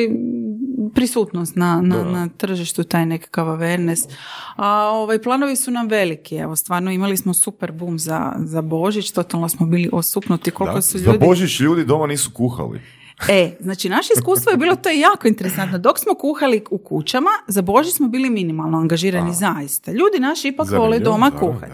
prisutnost 0.94 1.56
na, 1.56 1.80
na, 1.80 2.04
na 2.04 2.28
tržištu, 2.36 2.84
taj 2.84 3.06
nekakav 3.06 3.46
awareness. 3.46 4.08
A 4.56 4.88
ovaj, 4.88 5.22
planovi 5.22 5.56
su 5.56 5.70
nam 5.70 5.88
veliki, 5.88 6.36
evo 6.36 6.56
stvarno 6.56 6.90
imali 6.90 7.16
smo 7.16 7.34
super 7.34 7.72
boom 7.72 7.98
za, 7.98 8.32
za 8.38 8.62
Božić, 8.62 9.10
totalno 9.10 9.48
smo 9.48 9.66
bili 9.66 9.90
osupnuti 9.92 10.50
koliko 10.50 10.74
Da. 10.74 10.82
su 10.82 10.98
Za 10.98 11.12
ljudi... 11.12 11.26
Božić 11.26 11.60
ljudi 11.60 11.84
doma 11.84 12.06
nisu 12.06 12.30
kuhali. 12.30 12.80
E, 13.28 13.56
znači 13.60 13.88
naše 13.88 14.12
iskustvo 14.16 14.50
je 14.50 14.56
bilo 14.56 14.76
to 14.76 14.88
je 14.88 15.00
jako 15.00 15.28
interesantno. 15.28 15.78
Dok 15.78 15.98
smo 15.98 16.14
kuhali 16.14 16.64
u 16.70 16.78
kućama, 16.78 17.30
za 17.46 17.62
Božić 17.62 17.94
smo 17.94 18.08
bili 18.08 18.30
minimalno 18.30 18.78
angažirani 18.78 19.34
zaista. 19.34 19.92
Ljudi 19.92 20.18
naši 20.20 20.48
ipak 20.48 20.70
vole 20.70 20.98
doma 20.98 21.30
kuhati. 21.40 21.72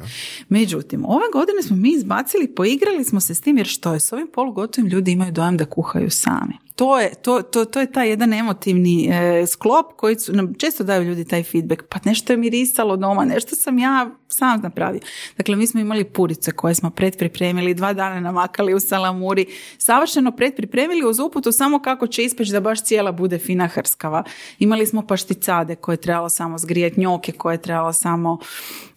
Međutim, 0.48 1.04
ove 1.04 1.24
godine 1.32 1.62
smo 1.62 1.76
mi 1.76 1.92
izbacili, 1.92 2.54
poigrali 2.54 3.04
smo 3.04 3.20
se 3.20 3.34
s 3.34 3.40
tim 3.40 3.58
jer 3.58 3.66
što 3.66 3.92
je 3.92 4.00
s 4.00 4.12
ovim 4.12 4.28
polugotovim 4.34 4.90
ljudi 4.90 5.12
imaju 5.12 5.32
dojam 5.32 5.56
da 5.56 5.64
kuhaju 5.64 6.10
sami. 6.10 6.54
To 6.74 7.00
je, 7.00 7.14
to, 7.22 7.42
to, 7.42 7.64
to 7.64 7.80
je 7.80 7.92
taj 7.92 8.08
jedan 8.08 8.32
emotivni 8.32 9.08
e, 9.10 9.46
sklop 9.46 9.86
koji 9.96 10.18
su, 10.18 10.32
nam 10.32 10.54
često 10.54 10.84
daju 10.84 11.02
ljudi 11.02 11.24
taj 11.24 11.42
feedback. 11.42 11.82
Pa 11.88 11.98
nešto 12.04 12.32
je 12.32 12.36
mirisalo 12.36 12.96
doma, 12.96 13.24
nešto 13.24 13.56
sam 13.56 13.78
ja 13.78 14.10
sam 14.38 14.60
napravio. 14.60 15.00
Dakle, 15.36 15.56
mi 15.56 15.66
smo 15.66 15.80
imali 15.80 16.04
purice 16.04 16.52
koje 16.52 16.74
smo 16.74 16.90
predpripremili, 16.90 17.74
dva 17.74 17.92
dana 17.92 18.20
namakali 18.20 18.74
u 18.74 18.80
salamuri, 18.80 19.46
savršeno 19.78 20.32
predpripremili 20.32 21.04
uz 21.06 21.18
uputu 21.18 21.52
samo 21.52 21.82
kako 21.82 22.06
će 22.06 22.24
ispeći 22.24 22.52
da 22.52 22.60
baš 22.60 22.84
cijela 22.84 23.12
bude 23.12 23.38
fina 23.38 23.66
hrskava. 23.66 24.24
Imali 24.58 24.86
smo 24.86 25.06
pašticade 25.06 25.76
koje 25.76 25.92
je 25.92 26.00
trebalo 26.00 26.28
samo 26.28 26.58
zgrijati, 26.58 27.00
njoke 27.00 27.32
koje 27.32 27.54
je 27.54 27.62
trebalo 27.62 27.92
samo 27.92 28.38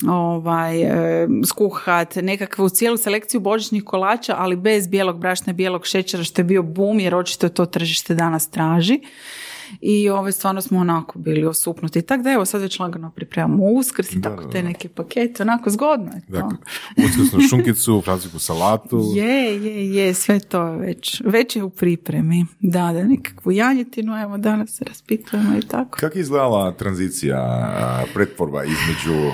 ovaj, 0.09 0.81
e, 0.81 1.27
skuhat, 1.45 2.15
nekakvu 2.15 2.69
cijelu 2.69 2.97
selekciju 2.97 3.39
božićnih 3.39 3.83
kolača, 3.83 4.35
ali 4.37 4.55
bez 4.55 4.87
bijelog 4.87 5.19
brašna 5.19 5.53
bijelog 5.53 5.85
šećera, 5.85 6.23
što 6.23 6.41
je 6.41 6.45
bio 6.45 6.63
bum, 6.63 6.99
jer 6.99 7.15
očito 7.15 7.49
to 7.49 7.65
tržište 7.65 8.15
danas 8.15 8.49
traži. 8.49 8.99
I 9.81 10.09
ovaj, 10.09 10.31
stvarno 10.31 10.61
smo 10.61 10.79
onako 10.79 11.19
bili 11.19 11.45
osupnuti. 11.45 12.01
Tako 12.01 12.23
da 12.23 12.31
evo 12.31 12.45
sad 12.45 12.61
već 12.61 12.79
lagano 12.79 13.11
pripremamo 13.11 13.63
uskrs 13.63 14.13
i 14.13 14.21
tako 14.21 14.43
te 14.43 14.63
neke 14.63 14.89
pakete, 14.89 15.43
onako 15.43 15.69
zgodno 15.69 16.11
je 16.15 16.21
to. 16.21 16.31
Dakle, 16.31 16.57
uskrsnu 16.97 17.41
šunkicu, 17.49 18.01
francusku 18.01 18.39
salatu. 18.39 19.03
Je, 19.15 19.63
je, 19.65 19.95
je, 19.95 20.13
sve 20.13 20.39
to 20.39 20.67
je 20.67 20.77
već, 20.77 21.21
već 21.25 21.55
je 21.55 21.63
u 21.63 21.69
pripremi. 21.69 22.45
Da, 22.59 22.93
da, 22.93 23.03
nekakvu 23.03 23.51
janjetinu, 23.51 24.21
evo 24.21 24.37
danas 24.37 24.69
se 24.69 24.85
raspitujemo 24.85 25.57
i 25.57 25.61
tako. 25.61 25.97
Kako 25.99 26.17
je 26.17 26.21
izgledala 26.21 26.71
tranzicija, 26.71 27.65
pretvorba 28.13 28.63
između 28.63 29.31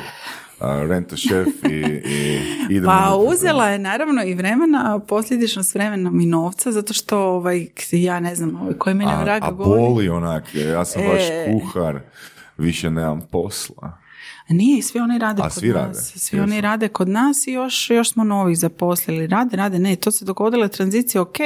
Rent 0.59 1.13
a 1.13 1.15
Chef 1.15 1.47
i, 1.71 1.75
i 2.05 2.39
idemo 2.75 2.91
Pa 2.91 3.15
uzela 3.15 3.67
je 3.67 3.79
naravno 3.79 4.23
i 4.23 4.33
vremena, 4.33 4.95
a 4.95 4.99
posljedično 4.99 5.63
s 5.63 5.75
vremenom 5.75 6.21
i 6.21 6.25
novca, 6.25 6.71
zato 6.71 6.93
što 6.93 7.19
ovaj, 7.19 7.67
ja 7.91 8.19
ne 8.19 8.35
znam, 8.35 8.61
ovaj, 8.61 8.73
koji 8.73 8.95
mene 8.95 9.11
A, 9.11 9.23
vraga 9.23 9.45
a 9.45 9.51
govori. 9.51 9.81
boli 9.81 10.09
onak, 10.09 10.55
ja 10.55 10.85
sam 10.85 11.01
E. 11.01 11.47
kuhar, 11.51 11.99
više 12.57 12.89
nemam 12.91 13.21
posla. 13.31 13.97
Nije, 14.49 14.81
svi 14.83 14.99
oni 14.99 15.17
rade 15.19 15.41
A, 15.41 15.43
kod 15.43 15.53
svi 15.53 15.71
rade, 15.71 15.87
nas. 15.87 16.13
Svi 16.15 16.37
jesu. 16.37 16.43
oni 16.43 16.61
rade 16.61 16.87
kod 16.87 17.09
nas 17.09 17.47
i 17.47 17.51
još, 17.51 17.89
još 17.89 18.11
smo 18.11 18.23
novih 18.23 18.57
zaposlili. 18.59 19.27
Rade, 19.27 19.57
rade, 19.57 19.79
ne, 19.79 19.95
to 19.95 20.11
se 20.11 20.25
dogodila 20.25 20.67
tranzicija, 20.67 21.21
ok. 21.21 21.37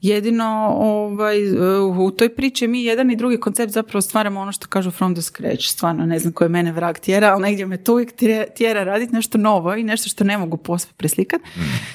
Jedino 0.00 0.74
ovaj, 0.78 1.38
u 2.06 2.10
toj 2.10 2.28
priči 2.28 2.66
mi 2.66 2.84
jedan 2.84 3.10
i 3.10 3.16
drugi 3.16 3.40
koncept 3.40 3.72
zapravo 3.72 4.00
stvaramo 4.00 4.40
ono 4.40 4.52
što 4.52 4.66
kažu 4.66 4.90
from 4.90 5.14
the 5.14 5.22
scratch. 5.22 5.64
Stvarno 5.68 6.06
ne 6.06 6.18
znam 6.18 6.32
koje 6.32 6.48
mene 6.48 6.72
vrag 6.72 6.98
tjera, 6.98 7.28
ali 7.32 7.42
negdje 7.42 7.66
me 7.66 7.76
to 7.76 7.92
uvijek 7.92 8.12
tjera- 8.56 8.84
raditi 8.84 9.14
nešto 9.14 9.38
novo 9.38 9.74
i 9.74 9.82
nešto 9.82 10.08
što 10.08 10.24
ne 10.24 10.38
mogu 10.38 10.56
posve 10.56 10.92
preslikati. 10.96 11.44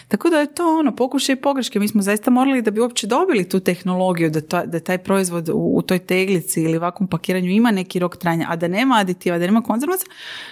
Tako 0.07 0.29
da 0.29 0.39
je 0.39 0.53
to 0.53 0.79
ono, 0.79 0.95
pokušaj 0.95 1.33
i 1.33 1.41
pogreške. 1.41 1.79
Mi 1.79 1.87
smo 1.87 2.01
zaista 2.01 2.31
morali 2.31 2.61
da 2.61 2.71
bi 2.71 2.81
uopće 2.81 3.07
dobili 3.07 3.49
tu 3.49 3.59
tehnologiju, 3.59 4.29
da, 4.29 4.41
to, 4.41 4.65
da 4.65 4.79
taj 4.79 4.97
proizvod 4.97 5.49
u, 5.49 5.73
u 5.75 5.81
toj 5.81 5.99
teglici 5.99 6.61
ili 6.61 6.77
ovakvom 6.77 7.07
pakiranju 7.07 7.49
ima 7.49 7.71
neki 7.71 7.99
rok 7.99 8.17
trajanja, 8.17 8.45
a 8.49 8.55
da 8.55 8.67
nema 8.67 8.95
aditiva, 8.95 9.37
da 9.37 9.45
nema 9.45 9.61
konzervaca, 9.61 10.05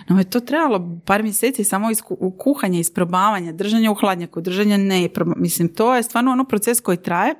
no 0.09 0.17
je 0.17 0.29
to 0.29 0.39
trebalo 0.39 0.99
par 1.05 1.23
mjeseci 1.23 1.63
samo 1.63 1.91
iz 1.91 2.01
ku- 2.01 2.31
kuhanja, 2.37 2.79
isprobavanja, 2.79 3.51
držanja 3.51 3.91
u 3.91 3.95
hladnjaku, 3.95 4.41
držanja 4.41 4.77
ne, 4.77 5.09
mislim, 5.35 5.67
to 5.67 5.95
je 5.95 6.03
stvarno 6.03 6.31
ono 6.31 6.43
proces 6.43 6.79
koji 6.79 6.97
traje 6.97 7.35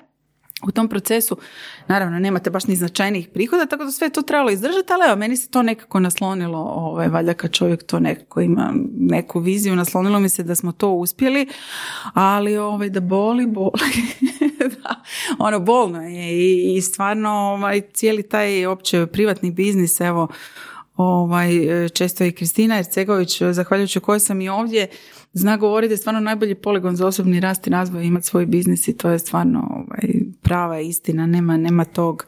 u 0.67 0.71
tom 0.71 0.87
procesu, 0.87 1.37
naravno, 1.87 2.19
nemate 2.19 2.49
baš 2.49 2.67
ni 2.67 2.75
značajnijih 2.75 3.27
prihoda, 3.27 3.65
tako 3.65 3.83
da 3.83 3.91
sve 3.91 4.09
to 4.09 4.21
trebalo 4.21 4.51
izdržati, 4.51 4.93
ali 4.93 5.05
evo, 5.07 5.15
meni 5.15 5.37
se 5.37 5.49
to 5.49 5.63
nekako 5.63 5.99
naslonilo, 5.99 6.59
ovaj, 6.59 7.07
valjda 7.07 7.33
kad 7.33 7.51
čovjek 7.51 7.83
to 7.83 7.99
nekako 7.99 8.41
ima 8.41 8.73
neku 8.97 9.39
viziju, 9.39 9.75
naslonilo 9.75 10.19
mi 10.19 10.29
se 10.29 10.43
da 10.43 10.55
smo 10.55 10.71
to 10.71 10.91
uspjeli, 10.91 11.47
ali 12.13 12.57
ovaj, 12.57 12.89
da 12.89 12.99
boli, 12.99 13.47
boli. 13.47 13.71
da, 14.83 15.03
ono, 15.37 15.59
bolno 15.59 16.01
je 16.01 16.31
i, 16.31 16.75
i 16.77 16.81
stvarno 16.81 17.29
ovaj, 17.29 17.81
cijeli 17.93 18.23
taj 18.23 18.65
opće 18.65 19.05
privatni 19.05 19.51
biznis, 19.51 20.01
evo, 20.01 20.27
ovaj, 20.95 21.49
često 21.93 22.23
i 22.23 22.31
Kristina 22.31 22.77
Ercegović, 22.77 23.41
zahvaljujući 23.51 23.99
kojoj 23.99 24.19
sam 24.19 24.41
i 24.41 24.49
ovdje, 24.49 24.87
zna 25.33 25.57
govoriti 25.57 25.93
je 25.93 25.97
stvarno 25.97 26.19
najbolji 26.19 26.55
poligon 26.55 26.95
za 26.95 27.07
osobni 27.07 27.39
rast 27.39 27.67
i 27.67 27.69
razvoj 27.69 28.05
imati 28.05 28.25
svoj 28.25 28.45
biznis 28.45 28.87
i 28.87 28.97
to 28.97 29.09
je 29.09 29.19
stvarno 29.19 29.59
ovaj, 29.71 30.13
prava 30.41 30.79
istina, 30.79 31.25
nema, 31.25 31.57
nema 31.57 31.85
tog 31.85 32.25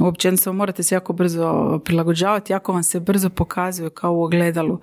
uopće 0.00 0.28
jednostavno 0.28 0.58
morate 0.58 0.82
se 0.82 0.94
jako 0.94 1.12
brzo 1.12 1.78
prilagođavati, 1.84 2.52
jako 2.52 2.72
vam 2.72 2.82
se 2.82 3.00
brzo 3.00 3.30
pokazuje 3.30 3.90
kao 3.90 4.12
u 4.12 4.22
ogledalu 4.22 4.80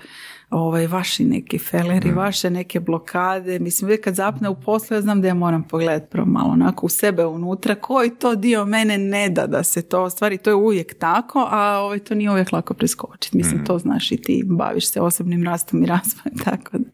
ovaj, 0.50 0.88
vaši 0.88 1.24
neki 1.24 1.58
feleri, 1.60 2.12
vaše 2.12 2.50
neke 2.50 2.80
blokade. 2.80 3.60
Mislim, 3.60 3.86
uvijek 3.88 4.04
kad 4.04 4.16
zapne 4.16 4.50
u 4.50 4.56
poslu, 4.62 4.98
ja 4.98 5.02
znam 5.02 5.22
da 5.22 5.28
ja 5.28 5.34
moram 5.34 5.64
pogledati 5.64 6.12
prvo 6.12 6.26
malo 6.26 6.50
onako 6.50 6.86
u 6.86 6.90
sebe 6.90 7.26
unutra, 7.26 7.76
koji 7.76 8.10
to 8.10 8.36
dio 8.36 8.66
mene 8.66 8.98
ne 8.98 9.30
da 9.30 9.48
da 9.48 9.64
se 9.64 9.82
to 9.82 10.04
ostvari. 10.04 10.38
To 10.38 10.50
je 10.50 10.56
uvijek 10.56 11.00
tako, 11.00 11.48
a 11.52 11.80
ovaj, 11.80 12.00
to 12.00 12.16
nije 12.16 12.32
uvijek 12.32 12.52
lako 12.52 12.74
preskočiti. 12.74 13.38
Mislim, 13.38 13.66
to 13.66 13.80
znaš 13.80 14.12
i 14.12 14.18
ti, 14.18 14.44
baviš 14.46 14.92
se 14.92 15.02
osobnim 15.02 15.44
rastom 15.44 15.84
i 15.84 15.86
razvojem, 15.86 16.38
tako 16.46 16.78
da, 16.78 16.90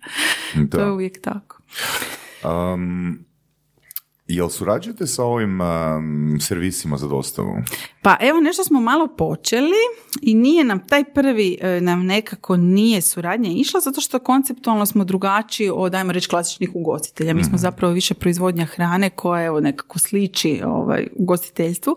Da. 0.56 0.78
to 0.78 0.80
je 0.80 0.92
uvijek 0.92 1.22
tako. 1.22 1.62
Um, 2.44 3.27
jel 4.28 4.50
surađujete 4.50 5.08
sa 5.08 5.24
ovim 5.24 5.62
um, 5.62 6.38
servisima 6.42 6.98
za 6.98 7.08
dostavu? 7.08 7.58
Pa 8.02 8.18
evo 8.22 8.40
nešto 8.40 8.64
smo 8.64 8.82
malo 8.82 9.08
počeli 9.08 9.76
i 10.22 10.36
nije 10.36 10.64
nam 10.64 10.88
taj 10.88 11.04
prvi 11.04 11.58
e, 11.62 11.82
nam 11.82 12.06
nekako 12.06 12.58
nije 12.58 13.02
suradnja 13.02 13.50
išla 13.50 13.80
zato 13.80 14.02
što 14.02 14.20
konceptualno 14.20 14.86
smo 14.86 15.04
drugačiji 15.04 15.70
od 15.74 15.96
ajmo 15.96 16.12
reći 16.12 16.30
klasičnih 16.30 16.70
ugostitelja. 16.74 17.34
Mi 17.34 17.44
smo 17.44 17.50
Mhm. 17.50 17.58
zapravo 17.58 17.94
više 17.94 18.14
proizvodnja 18.14 18.66
hrane 18.66 19.10
koja 19.10 19.46
evo 19.46 19.60
nekako 19.60 20.00
sliči 20.00 20.62
ovaj, 20.66 21.08
ugostiteljstvu. 21.16 21.96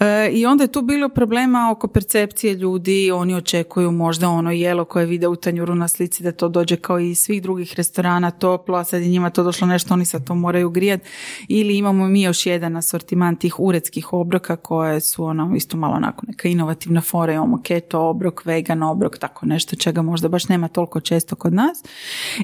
E, 0.00 0.30
I 0.32 0.46
onda 0.46 0.64
je 0.64 0.72
tu 0.72 0.82
bilo 0.82 1.08
problema 1.08 1.70
oko 1.70 1.88
percepcije 1.88 2.54
ljudi, 2.54 3.10
oni 3.10 3.34
očekuju 3.34 3.90
možda 3.90 4.28
ono 4.28 4.50
jelo 4.50 4.84
koje 4.84 5.06
vide 5.06 5.28
u 5.28 5.36
tanjuru 5.36 5.74
na 5.74 5.88
slici 5.88 6.22
da 6.22 6.32
to 6.32 6.48
dođe 6.48 6.76
kao 6.76 6.98
i 6.98 7.14
svih 7.14 7.42
drugih 7.42 7.74
restorana 7.74 8.30
toplo, 8.30 8.78
a 8.78 8.84
sad 8.84 9.02
je 9.02 9.08
njima 9.08 9.30
to 9.30 9.42
došlo 9.42 9.66
nešto, 9.66 9.94
oni 9.94 10.04
sad 10.04 10.26
to 10.26 10.34
moraju 10.34 10.70
grijati. 10.70 11.04
Ili 11.48 11.76
imamo 11.76 12.08
mi 12.08 12.22
još 12.22 12.46
jedan 12.46 12.76
asortiman 12.76 13.36
tih 13.36 13.60
uredskih 13.60 14.12
obroka 14.12 14.56
koje 14.56 15.00
su 15.00 15.24
ono 15.24 15.56
isto 15.56 15.76
malo 15.76 15.94
onako 15.94 16.26
neka 16.26 16.48
inovativna 16.48 17.00
fora, 17.00 17.32
imamo 17.32 17.62
keto 17.62 18.00
obrok, 18.00 18.44
vegan 18.44 18.82
obrok, 18.82 19.18
tako 19.18 19.46
nešto 19.46 19.76
čega 19.76 20.02
možda 20.02 20.28
baš 20.28 20.48
nema 20.48 20.68
toliko 20.68 21.00
često 21.00 21.36
kod 21.36 21.54
nas. 21.54 21.84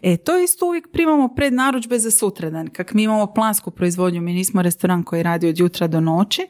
E, 0.02 0.16
to 0.16 0.38
isto 0.38 0.66
uvijek 0.66 0.88
primamo 0.92 1.28
pred 1.28 1.52
narudžbe 1.52 1.98
za 1.98 2.10
sutradan. 2.10 2.68
Kak 2.68 2.94
mi 2.94 3.02
imamo 3.02 3.26
plansku 3.26 3.70
proizvodnju, 3.70 4.20
mi 4.20 4.32
nismo 4.32 4.62
restoran 4.62 5.02
koji 5.02 5.22
radi 5.22 5.48
od 5.48 5.58
jutra 5.58 5.86
do 5.86 6.00
noći, 6.00 6.46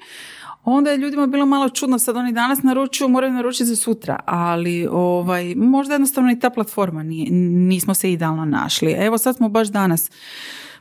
onda 0.64 0.90
je 0.90 0.96
ljudima 0.96 1.26
bilo 1.26 1.46
malo 1.46 1.68
čudno, 1.68 1.98
sad 1.98 2.16
oni 2.16 2.33
danas 2.33 2.62
naručuju, 2.62 3.09
moraju 3.09 3.33
naručiti 3.33 3.64
za 3.64 3.76
sutra, 3.76 4.20
ali 4.24 4.88
ovaj, 4.90 5.54
možda 5.54 5.94
jednostavno 5.94 6.33
i 6.33 6.38
ta 6.38 6.50
platforma 6.50 7.02
nije, 7.02 7.30
nismo 7.30 7.94
se 7.94 8.12
idealno 8.12 8.44
našli. 8.44 8.92
Evo 8.92 9.18
sad 9.18 9.37
smo 9.37 9.48
baš 9.48 9.68
danas 9.68 10.11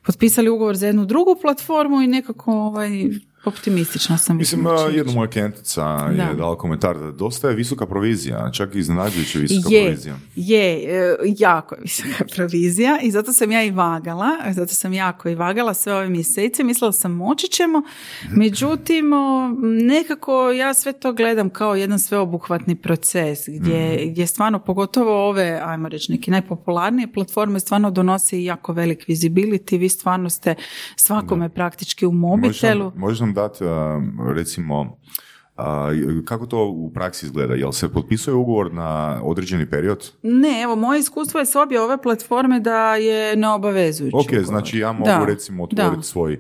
potpisali 0.06 0.50
ugovor 0.50 0.76
za 0.76 0.88
jednu 0.88 1.06
drugu 1.06 1.36
platformu 1.42 2.02
i 2.02 2.08
nekako 2.08 2.52
ovaj, 2.52 2.90
optimistična 3.46 4.18
sam. 4.18 4.38
Mislim, 4.38 4.64
da 4.64 4.72
jedna 4.72 5.14
moja 5.14 5.30
klijentica 5.30 5.84
je 6.12 6.18
Da. 6.18 6.34
dala 6.34 6.58
komentar 6.58 7.00
da 7.00 7.12
dosta 7.12 7.50
je 7.50 7.56
visoka 7.56 7.86
provizija, 7.86 8.52
čak 8.52 8.76
i 8.76 8.80
iznenađujuće 8.80 9.40
visoka 9.40 9.76
je, 9.76 9.84
provizija. 9.84 10.16
je, 10.36 10.84
e, 10.84 11.18
jako 11.38 11.76
je 11.76 11.82
visoka 11.82 12.26
provizija 12.36 13.00
i 13.02 13.12
zato 13.12 13.34
sam 13.34 13.52
ja 13.52 13.64
i 13.64 13.72
vagala, 13.72 14.30
zato 14.52 14.74
sam 14.74 14.94
jako 14.94 15.30
i 15.30 15.36
vagala 15.36 15.74
sve 15.74 15.94
ove 15.94 16.10
mjesece, 16.10 16.64
mislila 16.64 16.92
sam 16.92 17.12
moći 17.12 17.48
ćemo, 17.48 17.82
međutim 18.32 19.06
nekako 19.88 20.52
ja 20.52 20.74
sve 20.74 20.94
to 20.94 21.14
gledam 21.14 21.50
kao 21.50 21.76
jedan 21.76 22.00
sveobuhvatni 22.00 22.76
proces 22.76 23.40
gdje, 23.48 24.06
gdje 24.06 24.28
stvarno 24.28 24.60
pogotovo 24.60 25.30
ove, 25.30 25.62
ajmo 25.64 25.90
reći 25.90 26.12
neke 26.12 26.32
najpopularnije 26.32 27.14
platforme 27.14 27.60
stvarno 27.60 27.92
donose 27.92 28.44
jako 28.44 28.74
velik 28.74 29.08
visibility, 29.08 29.80
vi 29.80 29.90
stvarno 29.90 30.30
ste 30.30 30.56
svakome 30.96 31.50
praktički 31.50 32.06
u 32.06 32.12
mobitelu. 32.12 32.92
Možeš 32.96 33.20
nam, 33.20 33.33
nam 33.34 33.48
dati, 33.48 33.64
a, 33.64 34.02
recimo, 34.34 34.98
a, 35.58 35.90
kako 36.26 36.46
to 36.46 36.68
u 36.68 36.92
praksi 36.94 37.26
izgleda? 37.26 37.54
Jel 37.54 37.72
se 37.72 37.90
potpisuje 37.90 38.34
ugovor 38.34 38.74
na 38.74 39.20
određeni 39.24 39.70
period? 39.70 40.12
Ne, 40.24 40.62
evo, 40.62 40.76
moje 40.76 41.00
iskustvo 41.00 41.40
je 41.40 41.46
s 41.46 41.56
obje 41.56 41.82
ove 41.82 42.02
platforme 42.02 42.60
da 42.60 42.96
je 42.96 43.36
neobavezujući. 43.36 44.16
Ok, 44.16 44.26
ugovor. 44.28 44.46
znači 44.46 44.80
ja 44.80 44.92
mogu 44.92 45.06
Da, 45.06 45.26
recimo 45.26 45.64
otvoriti 45.64 46.04
svoj 46.04 46.40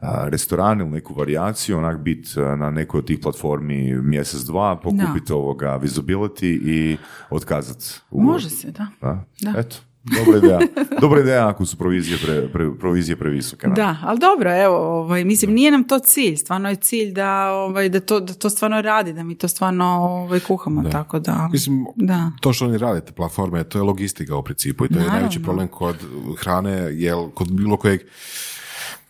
a, 0.00 0.28
restoran 0.28 0.80
ili 0.80 0.90
neku 0.90 1.14
varijaciju, 1.14 1.78
onak 1.78 1.98
bit 1.98 2.36
a, 2.36 2.56
na 2.56 2.70
nekoj 2.70 2.98
od 2.98 3.06
tih 3.06 3.18
platformi 3.22 3.94
mjesec, 4.02 4.40
dva, 4.40 4.76
pokupiti 4.76 5.32
ovoga 5.32 5.78
visibility 5.82 6.60
i 6.64 6.96
otkazati 7.30 8.00
ugovor. 8.10 8.32
Može 8.32 8.50
se, 8.50 8.70
da. 8.70 8.86
Da? 9.00 9.24
Da. 9.40 9.60
Eto, 9.60 9.76
dobra 10.04 10.38
ideja. 10.38 10.58
dobra 11.00 11.20
ideja 11.20 11.48
ako 11.48 11.66
su 11.66 11.76
provizije, 11.76 12.18
pre, 12.18 12.48
pre- 12.48 12.78
provizije 12.78 13.16
previsoke. 13.16 13.68
ne? 13.68 13.74
Da, 13.74 13.96
ali 14.02 14.18
dobro, 14.18 14.62
evo, 14.62 14.76
ovaj, 14.76 15.24
mislim, 15.24 15.52
nije 15.52 15.70
nam 15.70 15.84
to 15.84 15.98
cilj, 15.98 16.36
stvarno 16.36 16.68
je 16.68 16.76
cilj 16.76 17.12
da, 17.12 17.50
ovaj, 17.50 17.88
da, 17.88 18.00
to, 18.00 18.20
da 18.20 18.34
to 18.34 18.50
stvarno 18.50 18.80
radi, 18.80 19.12
da 19.12 19.22
mi 19.22 19.34
to 19.34 19.48
stvarno 19.48 19.84
ovaj, 19.86 20.40
kuhamo, 20.40 20.90
tako 20.90 21.18
da, 21.18 21.48
Mislim, 21.52 21.86
da. 21.96 22.30
to 22.40 22.52
što 22.52 22.64
oni 22.64 22.78
rade, 22.78 23.00
te 23.00 23.12
platforme, 23.12 23.64
to 23.64 23.78
je 23.78 23.82
logistika 23.82 24.36
u 24.36 24.42
principu 24.42 24.84
i 24.84 24.88
to 24.88 24.94
je 24.94 24.98
Naravno. 24.98 25.14
najveći 25.14 25.42
problem 25.42 25.68
kod 25.68 25.96
hrane, 26.38 26.70
jel, 26.92 27.30
kod 27.30 27.52
bilo 27.52 27.76
kojeg 27.76 28.00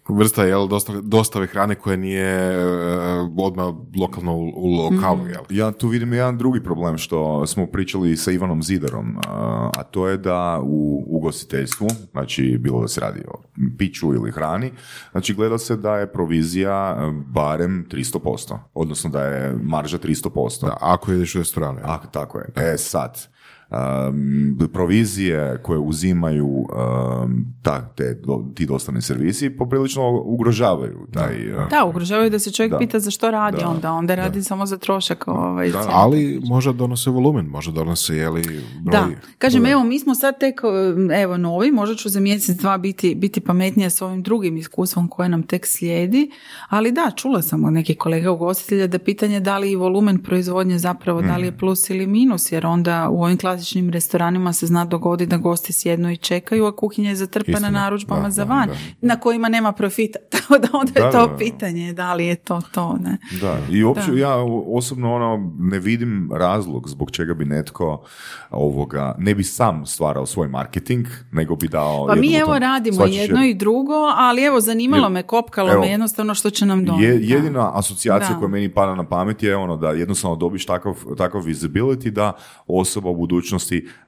vrsta 0.08 0.44
jel, 0.44 0.68
dostave, 0.68 1.00
dostave 1.02 1.46
hrane 1.46 1.74
koja 1.74 1.96
nije 1.96 2.26
e, 2.26 2.58
odmah 3.38 3.74
lokalno 4.00 4.36
u, 4.36 4.52
u 4.54 4.68
lokalu. 4.68 5.26
Jel. 5.26 5.42
Ja 5.50 5.72
tu 5.72 5.88
vidim 5.88 6.12
jedan 6.12 6.38
drugi 6.38 6.62
problem 6.62 6.98
što 6.98 7.46
smo 7.46 7.66
pričali 7.66 8.16
sa 8.16 8.30
Ivanom 8.30 8.62
Zidarom, 8.62 9.16
a 9.28 9.70
a 9.80 9.82
to 9.82 10.08
je 10.08 10.16
da 10.16 10.60
u 10.62 11.04
ugostiteljstvu, 11.06 11.88
znači 12.10 12.58
bilo 12.60 12.80
da 12.80 12.88
se 12.88 13.00
radi 13.00 13.20
o 13.28 13.42
piću 13.78 14.14
ili 14.14 14.32
hrani, 14.32 14.72
znači 15.10 15.34
gleda 15.34 15.58
se 15.58 15.76
da 15.76 15.96
je 15.96 16.12
provizija 16.12 16.96
e, 16.98 17.12
barem 17.26 17.86
300%, 17.90 18.58
odnosno 18.74 19.10
da 19.10 19.24
je 19.24 19.56
marža 19.62 19.98
300%. 19.98 20.66
Da, 20.66 20.76
ako 20.80 21.12
ideš 21.12 21.34
u 21.34 21.38
restoran. 21.38 21.76
jel. 21.76 21.90
A, 21.90 21.98
tako 22.12 22.38
je. 22.38 22.46
E 22.56 22.78
sad, 22.78 23.26
um, 23.70 24.68
provizije 24.72 25.58
koje 25.62 25.78
uzimaju 25.78 26.46
um, 26.48 26.66
ta, 27.62 27.92
te, 27.96 28.14
do- 28.26 28.44
ti 28.54 28.66
dostavni 28.66 29.02
servisi 29.02 29.50
poprilično 29.50 30.22
ugrožavaju 30.24 31.06
taj... 31.12 31.52
uh, 31.52 31.68
Da, 31.70 31.84
ugrožavaju 31.84 32.30
da 32.30 32.38
se 32.38 32.52
čovjek 32.52 32.72
Da. 32.72 32.78
pita 32.78 32.98
za 33.00 33.10
što 33.10 33.30
radi 33.30 33.56
Da. 33.60 33.68
onda, 33.68 33.92
onda 33.92 34.14
radi 34.14 34.42
samo 34.42 34.66
za 34.66 34.76
trošak. 34.78 35.28
Ovaj. 35.28 35.72
Ali 35.88 36.40
možda 36.44 36.72
donose 36.72 37.10
volumen, 37.10 37.46
možda 37.46 37.72
donose 37.72 38.16
jeli, 38.16 38.42
broj. 38.82 38.92
Da, 38.92 39.06
kažem, 39.38 39.66
evo, 39.66 39.84
mi 39.84 39.98
smo 39.98 40.14
sad 40.14 40.40
tek, 40.40 40.60
evo, 41.22 41.36
novi, 41.36 41.72
možda 41.72 41.94
ću 41.96 42.08
za 42.08 42.20
mjesec, 42.20 42.56
dva 42.56 42.78
biti, 42.78 43.14
biti 43.14 43.40
pametnija 43.40 43.90
s 43.90 44.02
ovim 44.02 44.22
drugim 44.22 44.56
iskustvom 44.56 45.08
koje 45.08 45.28
nam 45.28 45.42
tek 45.42 45.66
slijedi, 45.66 46.30
ali 46.68 46.92
da, 46.92 47.10
čula 47.16 47.42
sam 47.42 47.64
od 47.64 47.72
nekih 47.72 47.98
kolega 47.98 48.30
ugostitelja 48.30 48.86
da 48.86 48.98
pitanje 48.98 49.40
da 49.40 49.58
li 49.58 49.70
i 49.70 49.76
volumen 49.76 50.18
proizvodnje 50.22 50.78
zapravo 50.78 51.22
da 51.22 51.36
li 51.36 51.46
je 51.46 51.58
plus 51.58 51.90
ili 51.90 52.06
minus, 52.06 52.52
jer 52.52 52.66
onda 52.66 53.08
u 53.10 53.22
ovim 53.22 53.36
klasičnim 53.60 53.90
restoranima 53.90 54.52
se 54.52 54.66
zna 54.66 54.84
dogoditi 54.84 55.28
da 55.28 55.36
gosti 55.38 55.72
sjednu 55.72 56.10
i 56.10 56.16
čekaju, 56.16 56.66
a 56.66 56.72
kuhinja 56.72 57.08
je 57.08 57.16
zatrpana 57.16 57.58
Istina, 57.58 57.70
narudžbama 57.72 58.22
da, 58.22 58.30
za 58.30 58.44
da, 58.44 58.50
van, 58.50 58.68
da. 58.68 58.74
na 59.02 59.16
kojima 59.16 59.48
nema 59.48 59.72
profita, 59.72 60.18
tako 60.30 60.58
da 60.58 60.68
onda 60.72 60.92
je 60.96 61.02
Da, 61.02 61.10
to 61.12 61.18
da, 61.18 61.26
da. 61.26 61.36
pitanje, 61.36 61.92
da 61.92 62.14
li 62.14 62.26
je 62.26 62.34
to 62.36 62.60
to, 62.64 62.96
ne. 62.96 63.18
Da, 63.40 63.58
i 63.70 63.84
uopće 63.84 64.10
Da. 64.10 64.18
ja 64.18 64.34
osobno 64.68 65.14
ono 65.14 65.52
ne 65.60 65.78
vidim 65.78 66.30
razlog 66.34 66.88
zbog 66.88 67.10
čega 67.10 67.34
bi 67.34 67.44
netko 67.44 68.04
ovoga 68.50 69.14
ne 69.18 69.34
bi 69.34 69.44
sam 69.44 69.86
stvarao 69.86 70.26
svoj 70.26 70.48
marketing, 70.48 71.06
nego 71.32 71.56
bi 71.56 71.68
dao 71.68 72.06
Pa 72.06 72.14
mi 72.14 72.34
evo 72.34 72.46
tom- 72.46 72.58
radimo 72.58 73.04
jedno 73.06 73.44
i 73.44 73.54
drugo, 73.54 73.94
ali 74.08 74.42
evo 74.42 74.60
zanimalo 74.60 75.02
Jer- 75.02 75.12
me, 75.12 75.22
kopkalo 75.22 75.72
evo, 75.72 75.80
me 75.80 75.88
jednostavno 75.88 76.34
što 76.34 76.50
će 76.50 76.66
nam 76.66 76.84
donijeti. 76.84 77.14
Je, 77.22 77.28
da. 77.28 77.34
jedina 77.36 77.70
asocijacija 77.74 78.30
Da. 78.30 78.38
koja 78.38 78.48
meni 78.48 78.68
pada 78.70 78.94
na 78.94 79.04
pamet 79.04 79.42
je 79.42 79.56
ono 79.56 79.76
da 79.76 79.90
jednostavno 79.90 80.36
dobiš 80.36 80.66
takav, 80.66 80.94
takav 81.18 81.42
visibility 81.42 82.10
da 82.10 82.32
osoba 82.68 83.10
u 83.10 83.16
budućnosti 83.16 83.49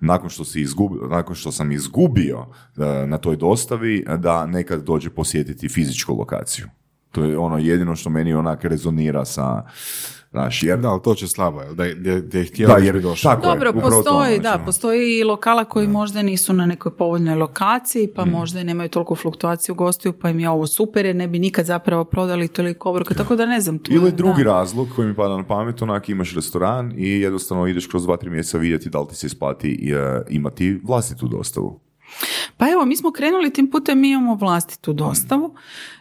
nakon 0.01 0.31
što 0.31 0.45
si 0.45 0.61
izgubio, 0.61 1.09
nakon 1.09 1.35
što 1.35 1.53
sam 1.53 1.73
izgubio 1.73 2.47
e, 2.77 3.07
na 3.07 3.19
toj 3.19 3.37
dostavi 3.37 4.05
da 4.19 4.47
nekad 4.47 4.85
dođe 4.85 5.11
posjetiti 5.11 5.69
fizičku 5.69 6.15
lokaciju. 6.15 6.69
To 7.13 7.25
je 7.25 7.39
ono 7.39 7.59
jedino 7.59 7.97
što 7.97 8.11
meni 8.11 8.35
onak 8.35 8.65
rezonira 8.65 9.25
sa 9.25 9.63
Znaš, 10.31 10.63
jer 10.63 10.79
Da, 10.79 10.89
ali 10.89 11.01
to 11.03 11.15
će 11.15 11.29
slabo, 11.29 11.61
jel? 11.61 11.75
Da, 11.75 11.85
je- 11.85 11.95
da, 11.95 12.11
je- 12.11 12.21
da 12.23 12.39
je 12.39 12.45
htio 12.45 12.69
Da, 12.69 12.75
da, 12.75 12.81
jer- 12.81 12.95
bi 12.95 13.01
došao. 13.03 13.33
tako 13.33 13.47
je. 13.47 13.51
Dobro, 13.51 13.73
to, 13.73 13.81
postoji, 13.81 14.39
da, 14.41 14.59
postoji 14.59 15.19
i 15.19 15.25
lokala 15.25 15.65
koji 15.65 15.89
možda 15.89 16.23
nisu 16.23 16.53
na 16.53 16.67
nekoj 16.67 16.93
povoljnoj 16.93 17.35
lokaciji, 17.35 18.09
pa 18.09 18.25
Mm. 18.25 18.31
možda 18.31 18.61
i 18.61 18.65
nemaju 18.65 18.89
toliko 18.89 19.15
fluktuaciju 19.15 19.75
gostiju, 19.75 20.13
pa 20.13 20.31
im 20.31 20.41
je 20.41 20.51
ovo 20.51 20.67
super, 20.67 21.07
jer 21.07 21.17
ne 21.17 21.29
bi 21.29 21.39
nikad 21.39 21.67
zapravo 21.67 22.05
prodali 22.05 22.49
toliko 22.49 22.91
obroka, 22.91 23.15
tako 23.15 23.37
da 23.37 23.47
ne 23.47 23.61
znam. 23.61 23.79
Tu, 23.79 23.93
Ili 23.93 24.11
da. 24.11 24.17
drugi 24.17 24.43
razlog 24.43 24.89
koji 24.97 25.09
mi 25.09 25.15
pada 25.15 25.37
na 25.37 25.45
pamet, 25.45 25.83
onak 25.83 26.09
imaš 26.09 26.35
restoran 26.35 26.93
i 26.97 27.09
jednostavno 27.11 27.67
ideš 27.67 27.87
kroz 27.87 28.05
dva, 28.05 28.17
tri 28.17 28.31
mjeseca 28.31 28.59
vidjeti 28.59 28.91
da 28.91 29.01
li 29.01 29.09
ti 29.09 29.17
se 29.17 29.27
isplati 29.27 29.93
e, 29.93 30.23
imati 30.31 30.81
vlastitu 30.85 31.29
dostavu. 31.29 31.81
Pa 32.63 32.71
evo, 32.71 32.85
mi 32.85 32.97
smo 32.97 33.13
krenuli 33.13 33.51
tim 33.51 33.71
putem, 33.71 34.01
mi 34.01 34.11
imamo 34.11 34.35
vlastitu 34.35 34.93
dostavu 34.93 35.55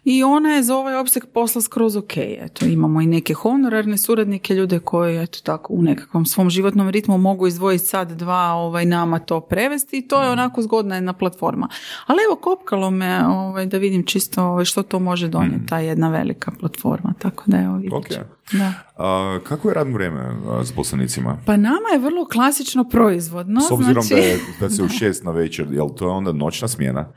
i 0.04 0.24
ona 0.24 0.50
je 0.50 0.64
za 0.64 0.76
ovaj 0.78 0.96
opseg 0.96 1.24
posla 1.34 1.62
skroz 1.62 1.96
ok. 1.96 2.18
Eto, 2.18 2.66
imamo 2.66 3.02
i 3.02 3.06
neke 3.06 3.34
honorarne 3.34 3.98
suradnike, 3.98 4.56
ljude 4.56 4.80
koji 4.80 5.24
eto 5.24 5.40
tako 5.44 5.74
u 5.74 5.82
nekakvom 5.82 6.26
svom 6.26 6.50
životnom 6.50 6.90
ritmu 6.90 7.18
mogu 7.18 7.48
izdvojiti 7.48 7.86
sad 7.86 8.12
dva 8.12 8.54
ovaj, 8.54 8.86
nama 8.86 9.20
to 9.20 9.40
prevesti 9.40 9.98
i 9.98 10.08
to 10.08 10.24
je 10.24 10.30
onako 10.30 10.62
zgodna 10.62 10.96
jedna 10.96 11.14
platforma. 11.14 11.68
Ali 12.06 12.20
evo, 12.28 12.36
kopkalo 12.36 12.92
me 12.92 13.28
ovaj, 13.28 13.66
da 13.66 13.78
vidim 13.78 14.06
čisto 14.06 14.44
ovaj, 14.44 14.66
što 14.66 14.84
to 14.84 15.00
može 15.00 15.28
donijeti, 15.28 15.66
ta 15.66 15.80
jedna 15.80 16.10
velika 16.10 16.52
platforma. 16.60 17.14
tako 17.20 17.44
da 17.48 17.58
evo 17.58 17.76
vidjet 17.76 17.94
Ok. 17.94 18.08
ćemo. 18.08 18.26
Da. 18.52 18.74
A, 18.98 19.40
kako 19.44 19.68
je 19.68 19.74
radno 19.74 19.94
vrijeme 19.94 20.36
s 20.64 20.72
poslanicima? 20.72 21.38
Pa 21.46 21.58
nama 21.58 21.90
je 21.94 22.00
vrlo 22.00 22.26
klasično 22.26 22.84
proizvodno. 22.90 23.62
S 23.62 23.72
obzirom 23.72 24.04
znači, 24.04 24.22
da, 24.22 24.28
je, 24.28 24.40
da 24.60 24.70
se 24.70 24.84
u 24.84 24.88
šest 24.90 25.24
na 25.24 25.32
večer, 25.32 25.68
jel 25.72 25.90
to 25.90 26.06
je 26.06 26.12
onda 26.12 26.32
noćna 26.52 26.68
smjena? 26.68 27.14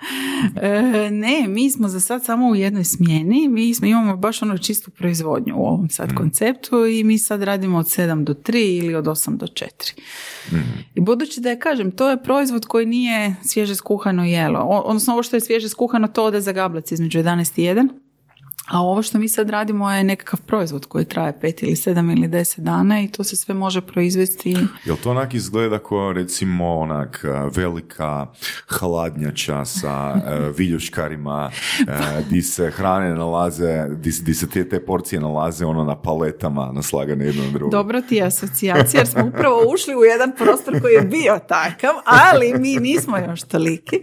E, 0.63 1.11
ne, 1.11 1.45
mi 1.49 1.71
smo 1.71 1.89
za 1.89 2.01
sad 2.01 2.25
samo 2.25 2.49
u 2.49 2.55
jednoj 2.55 2.85
smjeni, 2.85 3.49
mi 3.49 3.75
smo, 3.75 3.87
imamo 3.87 4.17
baš 4.17 4.43
ono 4.43 4.59
čistu 4.59 4.91
proizvodnju 4.91 5.55
u 5.57 5.67
ovom 5.67 5.89
sad 5.91 6.15
konceptu 6.15 6.87
i 6.87 7.05
mi 7.05 7.19
sad 7.19 7.43
radimo 7.43 7.79
od 7.79 7.87
7 7.87 8.25
do 8.25 8.35
3 8.35 8.79
ili 8.79 8.95
od 8.95 9.05
8 9.05 9.37
do 9.37 9.47
4. 9.47 9.93
I 10.95 11.01
budući 11.01 11.41
da 11.41 11.51
je, 11.51 11.59
kažem, 11.59 11.91
to 11.91 12.11
je 12.11 12.23
proizvod 12.23 12.67
koji 12.67 12.87
nije 12.87 13.35
svježe 13.43 13.75
skuhano 13.75 14.25
jelo, 14.25 14.59
O- 14.59 14.83
odnosno 14.87 15.13
ovo 15.13 15.23
što 15.23 15.37
je 15.37 15.41
svježe 15.41 15.69
skuhano 15.69 16.09
to 16.09 16.25
ode 16.25 16.41
za 16.41 16.53
gablac 16.53 16.93
između 16.93 17.19
11 17.19 17.59
i 17.59 17.63
1. 17.63 17.89
A 18.69 18.81
ovo 18.81 19.03
što 19.03 19.19
mi 19.19 19.29
sad 19.29 19.51
radimo 19.51 19.91
je 19.93 20.05
nekakav 20.05 20.41
proizvod 20.41 20.87
koji 20.87 21.05
traje 21.05 21.33
5 21.43 21.65
ili 21.65 21.73
7 21.75 22.13
ili 22.13 22.29
10 22.29 22.61
dana 22.61 23.01
i 23.01 23.09
to 23.09 23.25
se 23.25 23.37
sve 23.37 23.55
može 23.55 23.81
proizvesti. 23.81 24.57
Jel 24.85 24.97
to 24.97 25.11
onak 25.11 25.35
izgleda 25.35 25.79
kao 25.79 26.13
recimo 26.13 26.75
onak 26.75 27.25
a, 27.25 27.49
velika 27.55 28.27
hladnjača 28.69 29.65
sa 29.65 29.91
a, 29.93 30.21
viljuškarima 30.59 31.51
a, 31.89 32.21
di 32.31 32.43
se 32.43 32.71
hrane 32.71 33.15
nalaze, 33.15 33.87
di, 33.89 34.13
se- 34.13 34.23
di 34.23 34.35
se 34.35 34.49
te, 34.49 34.69
te 34.69 34.85
porcije 34.85 35.21
nalaze 35.21 35.67
ono 35.67 35.85
na 35.85 35.97
paletama 35.97 36.73
naslagane 36.73 37.25
jedno 37.25 37.45
na 37.45 37.51
drugo. 37.51 37.71
Dobro 37.71 38.01
ti 38.01 38.15
je 38.17 38.23
asocijacija 38.23 39.01
jer 39.01 39.07
smo 39.09 39.25
upravo 39.27 39.63
ušli 39.75 39.95
u 39.95 40.05
jedan 40.05 40.33
prostor 40.39 40.81
koji 40.81 40.93
je 40.93 41.03
bio 41.03 41.39
takav, 41.49 41.95
ali 42.05 42.55
mi 42.59 42.77
nismo 42.77 43.19
još 43.19 43.43
toliki. 43.43 43.97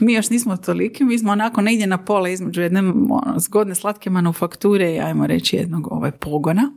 Mi 0.00 0.12
još 0.12 0.30
nismo 0.30 0.56
toliki, 0.56 1.04
mi 1.04 1.18
smo 1.18 1.32
onako 1.32 1.60
negdje 1.60 1.86
na 1.86 1.98
pola 2.04 2.28
između 2.28 2.62
jedne 2.62 2.80
ono, 2.80 3.34
zgodne 3.38 3.74
slatke 3.74 3.95
manufakture 4.04 4.94
i 4.94 5.00
ajmo 5.00 5.26
reći 5.26 5.56
jednog 5.56 5.92
ovaj, 5.92 6.10
pogona. 6.10 6.72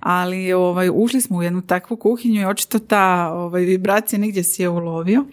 Ali 0.00 0.52
ovaj, 0.52 0.90
ušli 0.92 1.20
smo 1.20 1.38
u 1.38 1.42
jednu 1.42 1.62
takvu 1.62 1.96
kuhinju 1.96 2.40
i 2.40 2.44
očito 2.44 2.78
ta 2.78 3.32
ovaj, 3.32 3.62
vibracija 3.62 4.18
negdje 4.18 4.42
si 4.42 4.62
je 4.62 4.68
ulovio 4.68 5.24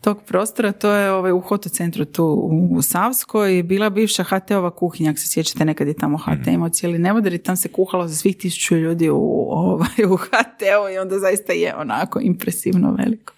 tog 0.00 0.22
prostora. 0.22 0.72
To 0.72 0.90
je 0.90 1.12
ovaj, 1.12 1.32
u 1.32 1.40
hotocentru 1.40 2.04
tu 2.04 2.24
u 2.70 2.82
Savskoj 2.82 3.62
bila 3.62 3.90
bivša 3.90 4.24
HT-ova 4.24 4.70
kuhinja, 4.70 5.10
ako 5.10 5.20
se 5.20 5.28
sjećate, 5.28 5.64
nekad 5.64 5.88
je 5.88 5.94
tamo 5.94 6.18
HT 6.18 6.46
imao 6.46 6.68
cijeli 6.68 6.98
nevodar 6.98 7.32
i 7.32 7.38
tam 7.38 7.56
se 7.56 7.68
kuhalo 7.68 8.08
za 8.08 8.14
svih 8.14 8.36
tisuću 8.36 8.76
ljudi 8.76 9.10
u, 9.10 9.46
ovaj, 9.50 10.04
u 10.08 10.16
HT-u 10.16 10.94
i 10.94 10.98
onda 10.98 11.18
zaista 11.18 11.52
je 11.52 11.76
onako 11.76 12.20
impresivno 12.20 12.92
veliko. 12.92 13.32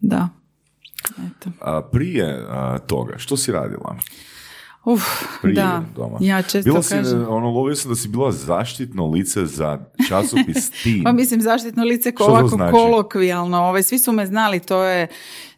Da. 0.00 0.28
Eto. 1.10 1.50
A 1.60 1.82
prije 1.82 2.44
a, 2.48 2.78
toga, 2.78 3.18
što 3.18 3.36
si 3.36 3.52
radila? 3.52 3.96
Uf, 4.86 5.02
Prije 5.42 5.54
da, 5.54 5.82
doma. 5.96 6.18
ja 6.20 6.42
često 6.42 6.62
Bila 6.64 6.82
si, 6.82 6.90
kažem. 6.90 7.26
ono, 7.28 7.50
lovio 7.50 7.76
sam 7.76 7.90
da 7.90 7.96
si 7.96 8.08
bila 8.08 8.32
zaštitno 8.32 9.06
lice 9.06 9.46
za 9.46 9.78
časopis 10.08 10.70
Teen. 10.82 11.02
Pa 11.04 11.12
mislim 11.12 11.40
zaštitno 11.40 11.84
lice 11.84 12.12
ko 12.12 12.24
ovako 12.24 12.48
znači? 12.48 12.72
kolokvijalno. 12.72 13.58
Ovaj, 13.58 13.82
svi 13.82 13.98
su 13.98 14.12
me 14.12 14.26
znali, 14.26 14.60
to 14.60 14.82
je 14.84 15.06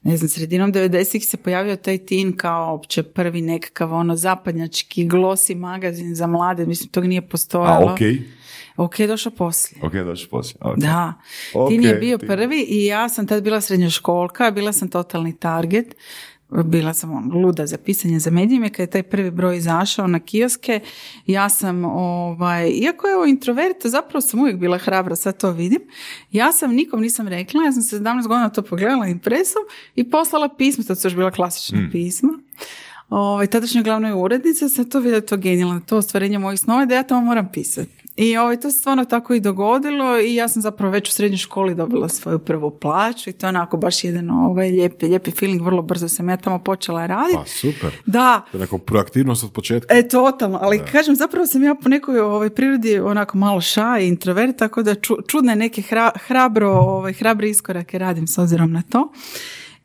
ne 0.02 0.16
znam, 0.16 0.28
sredinom 0.28 0.72
90-ih 0.72 1.26
se 1.26 1.36
pojavio 1.36 1.76
taj 1.76 1.98
tin 1.98 2.36
kao 2.36 2.74
opće 2.74 3.02
prvi 3.04 3.40
nekakav 3.42 3.94
ono 3.94 4.16
zapadnjački 4.16 5.04
glosi 5.04 5.54
magazin 5.54 6.14
za 6.14 6.26
mlade, 6.26 6.66
mislim 6.66 6.88
tog 6.88 7.04
nije 7.04 7.22
postojalo. 7.22 7.88
A, 7.88 7.92
ok, 7.92 7.98
Ok, 8.76 8.98
došao 8.98 9.32
poslije. 9.32 9.80
ok, 9.82 9.92
došli 9.94 10.28
poslije. 10.28 10.58
ok. 10.62 10.76
Da, 10.76 11.14
Ok, 11.54 11.68
Tin 11.68 11.82
je 11.82 11.94
bio 11.94 12.18
Tin. 12.18 12.28
prvi 12.28 12.60
i 12.60 12.84
ja 12.84 13.08
sam 13.08 13.26
tad 13.26 13.42
bila 13.42 13.60
srednjoškolka, 13.60 14.50
bila 14.50 14.72
sam 14.72 14.88
totalni 14.88 15.36
target. 15.36 15.94
Bila 16.50 16.94
sam 16.94 17.12
on, 17.12 17.42
luda 17.42 17.66
za 17.66 17.78
pisanje 17.78 18.18
za 18.18 18.30
medijime, 18.30 18.70
kad 18.70 18.80
je 18.80 18.90
taj 18.90 19.02
prvi 19.02 19.30
broj 19.30 19.56
izašao 19.56 20.06
na 20.06 20.20
kioske, 20.20 20.80
ja 21.26 21.48
sam, 21.48 21.84
ovaj, 21.84 22.70
iako 22.70 23.06
je 23.06 23.16
ovo 23.16 23.26
introvert, 23.26 23.76
zapravo 23.86 24.20
sam 24.20 24.40
uvijek 24.40 24.56
bila 24.56 24.78
hrabra, 24.78 25.16
sad 25.16 25.40
to 25.40 25.50
vidim. 25.50 25.80
Ja 26.32 26.52
sam 26.52 26.74
nikom 26.74 27.00
nisam 27.00 27.28
rekla, 27.28 27.64
ja 27.64 27.72
sam 27.72 27.82
se 27.82 27.98
17 27.98 28.28
godina 28.28 28.48
to 28.48 28.62
pogledala 28.62 29.06
impresom 29.06 29.62
i 29.94 30.10
poslala 30.10 30.48
pismo, 30.48 30.84
to 30.84 30.94
su 30.94 31.06
još 31.06 31.14
bila 31.14 31.30
klasična 31.30 31.88
pisma. 31.92 32.30
Ovaj, 33.08 33.46
tadašnja 33.46 33.82
glavnoj 33.82 34.12
urednici 34.12 34.68
sam 34.68 34.90
to 34.90 35.00
vidjela 35.00 35.20
to 35.20 35.36
genijalno, 35.36 35.80
to 35.80 35.96
ostvarenje 35.96 36.38
mojih 36.38 36.60
snova 36.60 36.86
da 36.86 36.94
ja 36.94 37.02
tamo 37.02 37.20
moram 37.20 37.48
pisati. 37.52 38.07
I 38.20 38.36
ovaj, 38.36 38.60
to 38.60 38.70
se 38.70 38.78
stvarno 38.78 39.04
tako 39.04 39.34
i 39.34 39.40
dogodilo 39.40 40.20
i 40.20 40.34
ja 40.34 40.48
sam 40.48 40.62
zapravo 40.62 40.92
već 40.92 41.08
u 41.08 41.12
srednjoj 41.12 41.38
školi 41.38 41.74
dobila 41.74 42.08
svoju 42.08 42.38
prvu 42.38 42.70
plaću 42.70 43.30
i 43.30 43.32
to 43.32 43.46
je 43.46 43.48
onako 43.48 43.76
baš 43.76 44.04
jedan 44.04 44.30
ovaj, 44.30 44.70
lijepi, 44.70 45.06
lijepi 45.06 45.30
feeling, 45.30 45.62
vrlo 45.62 45.82
brzo 45.82 46.08
sam 46.08 46.28
ja 46.28 46.36
tamo 46.36 46.58
počela 46.58 47.06
raditi. 47.06 47.36
Pa, 47.38 47.44
super. 47.46 47.90
Da, 48.06 48.42
To 48.50 48.56
je 48.56 48.60
neko 48.60 48.78
proaktivnost 48.78 49.44
od 49.44 49.52
početka. 49.52 49.94
E, 49.94 50.08
totalno, 50.08 50.58
ali 50.62 50.80
kažem, 50.92 51.14
zapravo 51.16 51.46
sam 51.46 51.62
ja 51.62 51.74
po 51.74 51.88
nekoj 51.88 52.20
ovaj, 52.20 52.50
prirodi 52.50 52.98
onako 52.98 53.38
malo 53.38 53.60
ša 53.60 53.98
i 54.00 54.08
introvert, 54.08 54.56
tako 54.56 54.82
da 54.82 54.94
ču- 54.94 55.26
čudne 55.26 55.56
neke 55.56 55.82
hra- 55.82 56.18
hrabro, 56.26 56.70
ovaj, 56.70 57.12
hrabre 57.12 57.48
iskorake 57.48 57.98
radim 57.98 58.26
s 58.26 58.38
obzirom 58.38 58.72
na 58.72 58.82
to. 58.82 59.12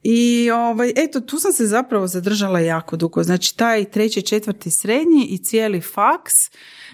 I 0.04 0.52
ovaj, 0.52 0.94
eto, 0.96 1.22
tu 1.22 1.40
sam 1.40 1.54
se 1.54 1.68
zapravo 1.68 2.08
zadržala 2.08 2.60
jako 2.60 2.98
dugo. 2.98 3.24
Znači, 3.24 3.58
taj 3.58 3.86
treći, 3.86 4.22
četvrti 4.22 4.72
srednji 4.72 5.26
i 5.30 5.38
cijeli 5.38 5.82
faks, 5.82 6.34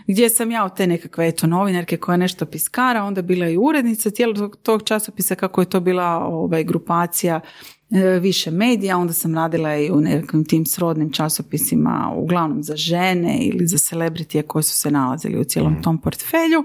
gdje 0.10 0.30
sam 0.30 0.52
ja 0.52 0.66
od 0.66 0.76
te 0.76 0.88
nekakve 0.88 1.28
eto, 1.28 1.48
novinarke 1.48 1.98
koja 1.98 2.18
nešto 2.18 2.46
piskara, 2.46 3.04
onda 3.04 3.22
bila 3.22 3.50
i 3.50 3.58
urednica 3.58 4.10
cijelog 4.10 4.58
tog- 4.64 4.84
časopisa, 4.84 5.36
kako 5.36 5.62
je 5.62 5.70
to 5.70 5.80
bila 5.80 6.18
ovaj, 6.26 6.64
grupacija 6.64 7.40
e, 7.92 8.20
više 8.20 8.52
medija, 8.52 8.98
onda 8.98 9.14
sam 9.14 9.36
radila 9.36 9.76
i 9.76 9.92
u 9.92 10.02
nekakvim 10.02 10.46
tim 10.46 10.66
srodnim 10.66 11.12
časopisima, 11.12 12.14
uglavnom 12.16 12.64
za 12.64 12.76
žene 12.76 13.38
ili 13.42 13.68
za 13.68 13.78
celebritije 13.78 14.44
koji 14.44 14.64
su 14.64 14.78
se 14.78 14.92
nalazili 14.92 15.40
u 15.40 15.44
cijelom 15.44 15.82
tom 15.84 16.02
portfelju. 16.02 16.64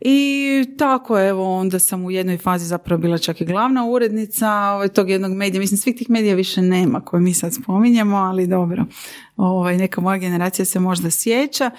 I 0.00 0.64
tako 0.78 1.20
evo, 1.20 1.54
onda 1.54 1.78
sam 1.78 2.04
u 2.04 2.10
jednoj 2.10 2.38
fazi 2.38 2.66
zapravo 2.66 3.00
bila 3.00 3.18
čak 3.18 3.40
i 3.40 3.44
glavna 3.44 3.84
urednica 3.84 4.50
ovaj, 4.50 4.88
tog 4.88 5.10
jednog 5.10 5.32
medija. 5.32 5.60
Mislim, 5.60 5.78
svih 5.78 5.96
tih 5.96 6.10
medija 6.10 6.34
više 6.34 6.62
nema 6.62 7.00
koje 7.00 7.20
mi 7.20 7.34
sad 7.34 7.54
spominjemo, 7.54 8.16
ali 8.16 8.46
dobro, 8.46 8.84
ovaj, 9.36 9.76
neka 9.76 10.00
moja 10.00 10.18
generacija 10.18 10.64
se 10.64 10.80
možda 10.80 11.10
sjeća. 11.10 11.70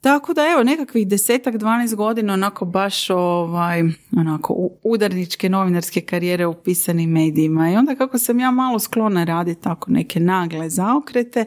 Tako 0.00 0.34
da 0.34 0.42
evo 0.52 0.62
nekakvih 0.64 1.08
desetak, 1.08 1.54
12 1.54 1.94
godina 1.94 2.32
onako 2.32 2.64
baš 2.64 3.10
ovaj, 3.10 3.82
onako 4.16 4.68
udarničke 4.82 5.48
novinarske 5.48 6.00
karijere 6.00 6.46
u 6.46 6.54
pisanim 6.54 7.10
medijima 7.10 7.70
i 7.70 7.76
onda 7.76 7.94
kako 7.94 8.18
sam 8.18 8.40
ja 8.40 8.50
malo 8.50 8.78
sklona 8.78 9.24
raditi 9.24 9.62
tako 9.62 9.90
neke 9.90 10.20
nagle 10.20 10.68
zaokrete, 10.68 11.44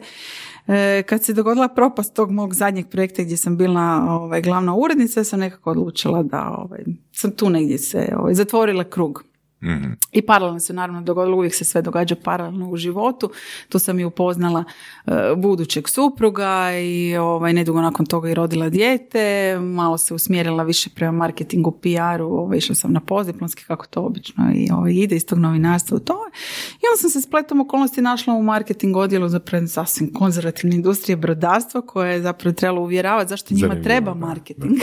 e, 0.66 1.02
kad 1.02 1.24
se 1.24 1.32
dogodila 1.32 1.68
propast 1.68 2.14
tog 2.14 2.30
mog 2.30 2.54
zadnjeg 2.54 2.86
projekta 2.88 3.22
gdje 3.22 3.36
sam 3.36 3.56
bila 3.56 4.06
ovaj, 4.08 4.42
glavna 4.42 4.74
urednica, 4.76 5.24
sam 5.24 5.40
nekako 5.40 5.70
odlučila 5.70 6.22
da 6.22 6.56
ovaj, 6.58 6.84
sam 7.12 7.30
tu 7.30 7.50
negdje 7.50 7.78
se 7.78 8.14
ovaj, 8.16 8.34
zatvorila 8.34 8.84
krug. 8.84 9.24
Mhm. 9.64 9.92
I 10.12 10.22
paralelno 10.22 10.60
se 10.60 10.72
naravno 10.72 11.02
dogodilo, 11.02 11.36
uvijek 11.36 11.54
se 11.54 11.64
sve 11.64 11.82
događa 11.82 12.16
paralelno 12.24 12.70
u 12.70 12.76
životu. 12.76 13.30
Tu 13.68 13.78
sam 13.78 14.00
i 14.00 14.04
upoznala 14.04 14.64
e, 15.06 15.12
budućeg 15.36 15.88
supruga 15.88 16.78
i 16.78 17.16
ovaj, 17.16 17.52
nedugo 17.52 17.80
nakon 17.80 18.06
toga 18.06 18.30
i 18.30 18.34
rodila 18.34 18.68
dijete. 18.68 19.56
Malo 19.58 19.98
se 19.98 20.14
usmjerila 20.14 20.62
više 20.62 20.90
prema 20.90 21.12
marketingu, 21.12 21.70
PR-u. 21.70 22.26
Ovaj, 22.26 22.58
išla 22.58 22.74
sam 22.74 22.92
na 22.92 23.00
postdiplomski, 23.00 23.64
kako 23.64 23.86
to 23.86 24.00
obično 24.00 24.52
i 24.54 24.68
ovaj, 24.72 24.92
ide 24.92 25.16
iz 25.16 25.26
tog 25.26 25.38
novinarstva 25.38 25.96
u 25.96 26.00
to. 26.00 26.18
I 26.72 26.84
onda 26.92 27.00
sam 27.00 27.10
se 27.10 27.20
spletom 27.20 27.60
okolnosti 27.60 28.02
našla 28.02 28.34
u 28.34 28.42
marketing 28.42 28.96
odjelu 28.96 29.28
za 29.28 29.40
sasvim 29.68 30.12
konzervativne 30.12 30.76
industrije 30.76 31.16
brodarstva 31.16 31.80
koje 31.80 32.12
je 32.12 32.22
zapravo 32.22 32.54
trebalo 32.54 32.82
uvjeravati 32.82 33.28
zašto 33.28 33.54
njima 33.54 33.68
Zanimljivo, 33.68 33.84
treba 33.84 34.14
da. 34.14 34.26
marketing. 34.26 34.78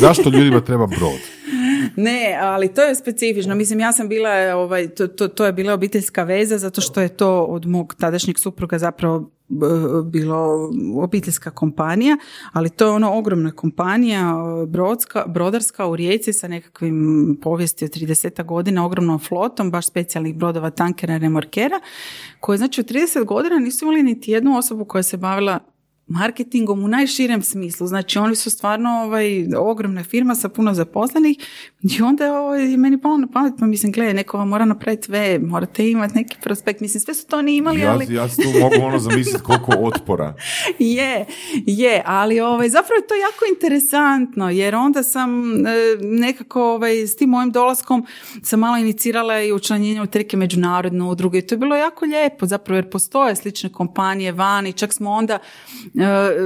Zašto 0.00 0.30
ljudima 0.30 0.60
treba 0.60 0.86
brod? 0.86 1.20
Ne, 1.96 2.38
ali 2.40 2.74
to 2.74 2.82
je 2.82 2.94
specifično. 2.94 3.54
Mislim, 3.54 3.80
ja 3.82 3.92
sam 3.92 4.08
bila, 4.08 4.56
ovaj, 4.56 4.88
to, 4.88 5.06
to, 5.06 5.28
to 5.28 5.46
je 5.46 5.52
bila 5.52 5.74
obiteljska 5.74 6.22
veza 6.22 6.58
zato 6.58 6.80
što 6.80 7.00
je 7.00 7.08
to 7.08 7.42
od 7.42 7.66
mog 7.66 7.94
tadašnjeg 7.94 8.38
supruga 8.38 8.78
zapravo 8.78 9.30
bilo 10.04 10.70
obiteljska 10.96 11.50
kompanija, 11.50 12.16
ali 12.52 12.70
to 12.70 12.84
je 12.84 12.90
ono 12.90 13.12
ogromna 13.12 13.50
kompanija 13.52 14.34
brodska, 14.66 15.24
brodarska 15.26 15.86
u 15.86 15.96
Rijeci 15.96 16.32
sa 16.32 16.48
nekakvim 16.48 17.38
povijesti 17.42 17.84
od 17.84 17.90
30 17.90 18.44
godina, 18.44 18.86
ogromnom 18.86 19.18
flotom, 19.18 19.70
baš 19.70 19.86
specijalnih 19.86 20.34
brodova, 20.34 20.70
tankera, 20.70 21.16
remorkera, 21.16 21.80
koje 22.40 22.58
znači 22.58 22.80
u 22.80 22.84
30 22.84 23.24
godina 23.24 23.58
nisu 23.58 23.84
imali 23.84 24.02
niti 24.02 24.30
jednu 24.30 24.58
osobu 24.58 24.84
koja 24.84 25.02
se 25.02 25.16
bavila 25.16 25.58
marketingom 26.12 26.84
u 26.84 26.88
najširem 26.88 27.42
smislu. 27.42 27.86
Znači 27.86 28.18
oni 28.18 28.36
su 28.36 28.50
stvarno 28.50 28.90
ovaj, 28.90 29.46
ogromna 29.58 30.04
firma 30.04 30.34
sa 30.34 30.48
puno 30.48 30.74
zaposlenih 30.74 31.36
i 31.82 32.02
onda 32.02 32.24
je 32.24 32.32
ovaj, 32.32 32.76
meni 32.76 33.00
palo 33.00 33.16
na 33.16 33.26
pamet, 33.26 33.54
pa 33.58 33.66
mislim, 33.66 33.92
gledaj, 33.92 34.14
neko 34.14 34.38
vam 34.38 34.48
mora 34.48 34.64
napraviti 34.64 35.12
web, 35.12 35.42
morate 35.42 35.90
imati 35.90 36.14
neki 36.14 36.36
prospekt. 36.42 36.80
Mislim, 36.80 37.00
sve 37.00 37.14
su 37.14 37.26
to 37.26 37.38
oni 37.38 37.56
imali, 37.56 37.80
Ja, 37.80 37.92
ali... 37.92 38.14
ja 38.14 38.28
tu 38.28 38.60
mogu 38.60 38.86
ono 38.86 38.98
zamisliti 38.98 39.42
koliko 39.44 39.72
otpora. 39.88 40.34
Je, 40.78 41.26
je, 41.66 42.02
ali 42.06 42.40
ovaj, 42.40 42.68
zapravo 42.68 42.98
je 42.98 43.06
to 43.06 43.14
jako 43.14 43.44
interesantno 43.54 44.50
jer 44.50 44.74
onda 44.74 45.02
sam 45.02 45.52
e, 45.66 45.70
nekako 46.00 46.62
ovaj, 46.74 47.06
s 47.06 47.16
tim 47.16 47.28
mojim 47.28 47.50
dolaskom 47.50 48.06
sam 48.42 48.60
malo 48.60 48.76
inicirala 48.76 49.40
i 49.40 49.52
učlanjenje 49.52 50.02
u 50.02 50.06
trike 50.06 50.36
međunarodne 50.36 51.04
udruge 51.04 51.38
i 51.38 51.46
to 51.46 51.54
je 51.54 51.58
bilo 51.58 51.76
jako 51.76 52.04
lijepo 52.04 52.46
zapravo 52.46 52.76
jer 52.76 52.90
postoje 52.90 53.36
slične 53.36 53.72
kompanije 53.72 54.32
vani, 54.32 54.72
čak 54.72 54.92
smo 54.92 55.10
onda 55.10 55.38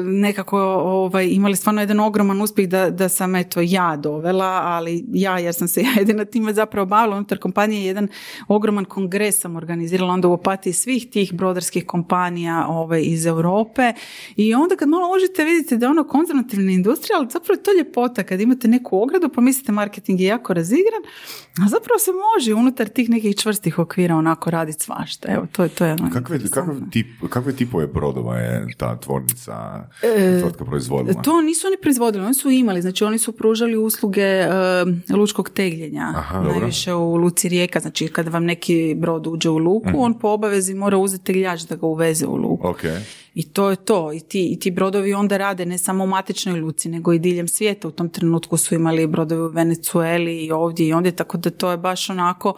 nekako 0.04 0.60
ovaj, 0.84 1.28
imali 1.30 1.56
stvarno 1.56 1.80
jedan 1.80 2.00
ogroman 2.00 2.40
uspjeh 2.40 2.68
da, 2.68 2.90
da 2.90 3.08
sam 3.08 3.36
eto 3.36 3.60
ja 3.62 3.96
dovela, 3.96 4.60
ali 4.64 5.04
ja 5.12 5.38
jer 5.38 5.54
sam 5.54 5.68
se 5.68 5.82
ja 5.82 5.90
jedina 5.98 6.24
time 6.24 6.52
zapravo 6.52 6.86
bavila 6.86 7.16
unutar 7.16 7.38
kompanije, 7.38 7.86
jedan 7.86 8.08
ogroman 8.48 8.84
kongres 8.84 9.40
sam 9.40 9.56
organizirala 9.56 10.12
onda 10.12 10.28
u 10.28 10.32
opatiji 10.32 10.72
svih 10.72 11.10
tih 11.10 11.34
brodarskih 11.34 11.86
kompanija 11.86 12.66
ovaj, 12.68 13.02
iz 13.02 13.26
Europe 13.26 13.92
i 14.36 14.54
onda 14.54 14.76
kad 14.76 14.88
malo 14.88 15.08
možete 15.08 15.44
vidite 15.44 15.76
da 15.76 15.86
je 15.86 15.90
ono 15.90 16.04
konzervativna 16.04 16.72
industrija, 16.72 17.18
ali 17.18 17.28
zapravo 17.30 17.58
je 17.58 17.62
to 17.62 17.70
ljepota 17.78 18.22
kad 18.22 18.40
imate 18.40 18.68
neku 18.68 19.02
ogradu 19.02 19.28
pa 19.28 19.40
mislite 19.40 19.72
marketing 19.72 20.20
je 20.20 20.26
jako 20.26 20.54
razigran, 20.54 21.02
a 21.64 21.68
zapravo 21.68 21.98
se 21.98 22.10
može 22.34 22.54
unutar 22.54 22.88
tih 22.88 23.10
nekih 23.10 23.36
čvrstih 23.36 23.78
okvira 23.78 24.16
onako 24.16 24.50
raditi 24.50 24.84
svašta. 24.84 25.32
Evo, 25.32 25.46
to 25.52 25.62
je 25.62 25.68
to. 25.68 25.84
Je 25.84 25.96
kakve, 26.12 26.38
kakve, 26.50 26.74
tip, 26.90 27.06
kakve 27.30 27.52
tipove 27.52 27.86
brodova 27.86 28.36
je 28.36 28.66
ta 28.76 29.00
tvornica, 29.00 29.35
e, 30.02 30.40
tvrtka 30.40 30.64
proizvodila? 30.64 31.22
To 31.22 31.40
nisu 31.40 31.66
oni 31.66 31.76
proizvodili, 31.82 32.24
oni 32.24 32.34
su 32.34 32.50
imali, 32.50 32.82
znači 32.82 33.04
oni 33.04 33.18
su 33.18 33.32
pružali 33.32 33.76
usluge 33.76 34.22
e, 34.22 34.48
lučkog 35.16 35.50
tegljenja, 35.50 36.12
Aha, 36.16 36.40
najviše 36.40 36.94
u 36.94 37.16
Luci 37.16 37.48
Rijeka, 37.48 37.80
znači 37.80 38.08
kad 38.08 38.28
vam 38.28 38.44
neki 38.44 38.94
brod 38.98 39.26
uđe 39.26 39.50
u 39.50 39.58
luku, 39.58 39.88
mhm. 39.88 39.98
on 39.98 40.18
po 40.18 40.28
obavezi 40.28 40.74
mora 40.74 40.98
uzeti 40.98 41.24
tegljač 41.24 41.62
da 41.62 41.76
ga 41.76 41.86
uveze 41.86 42.26
u 42.26 42.36
luku. 42.36 42.68
Okay. 42.68 43.00
I 43.36 43.42
to 43.42 43.70
je 43.70 43.76
to. 43.76 44.12
I 44.12 44.20
ti, 44.20 44.52
I 44.52 44.58
ti 44.58 44.70
brodovi 44.70 45.14
onda 45.14 45.36
rade 45.36 45.66
ne 45.66 45.78
samo 45.78 46.04
u 46.04 46.06
matičnoj 46.06 46.60
luci, 46.60 46.88
nego 46.88 47.12
i 47.12 47.18
diljem 47.18 47.48
svijeta. 47.48 47.88
U 47.88 47.90
tom 47.90 48.08
trenutku 48.08 48.56
su 48.56 48.74
imali 48.74 49.06
brodovi 49.06 49.42
u 49.42 49.48
Venecueli 49.48 50.44
i 50.44 50.52
ovdje 50.52 50.86
i 50.86 50.92
ondje, 50.92 51.12
tako 51.12 51.38
da 51.38 51.50
to 51.50 51.70
je 51.70 51.76
baš 51.76 52.10
onako 52.10 52.56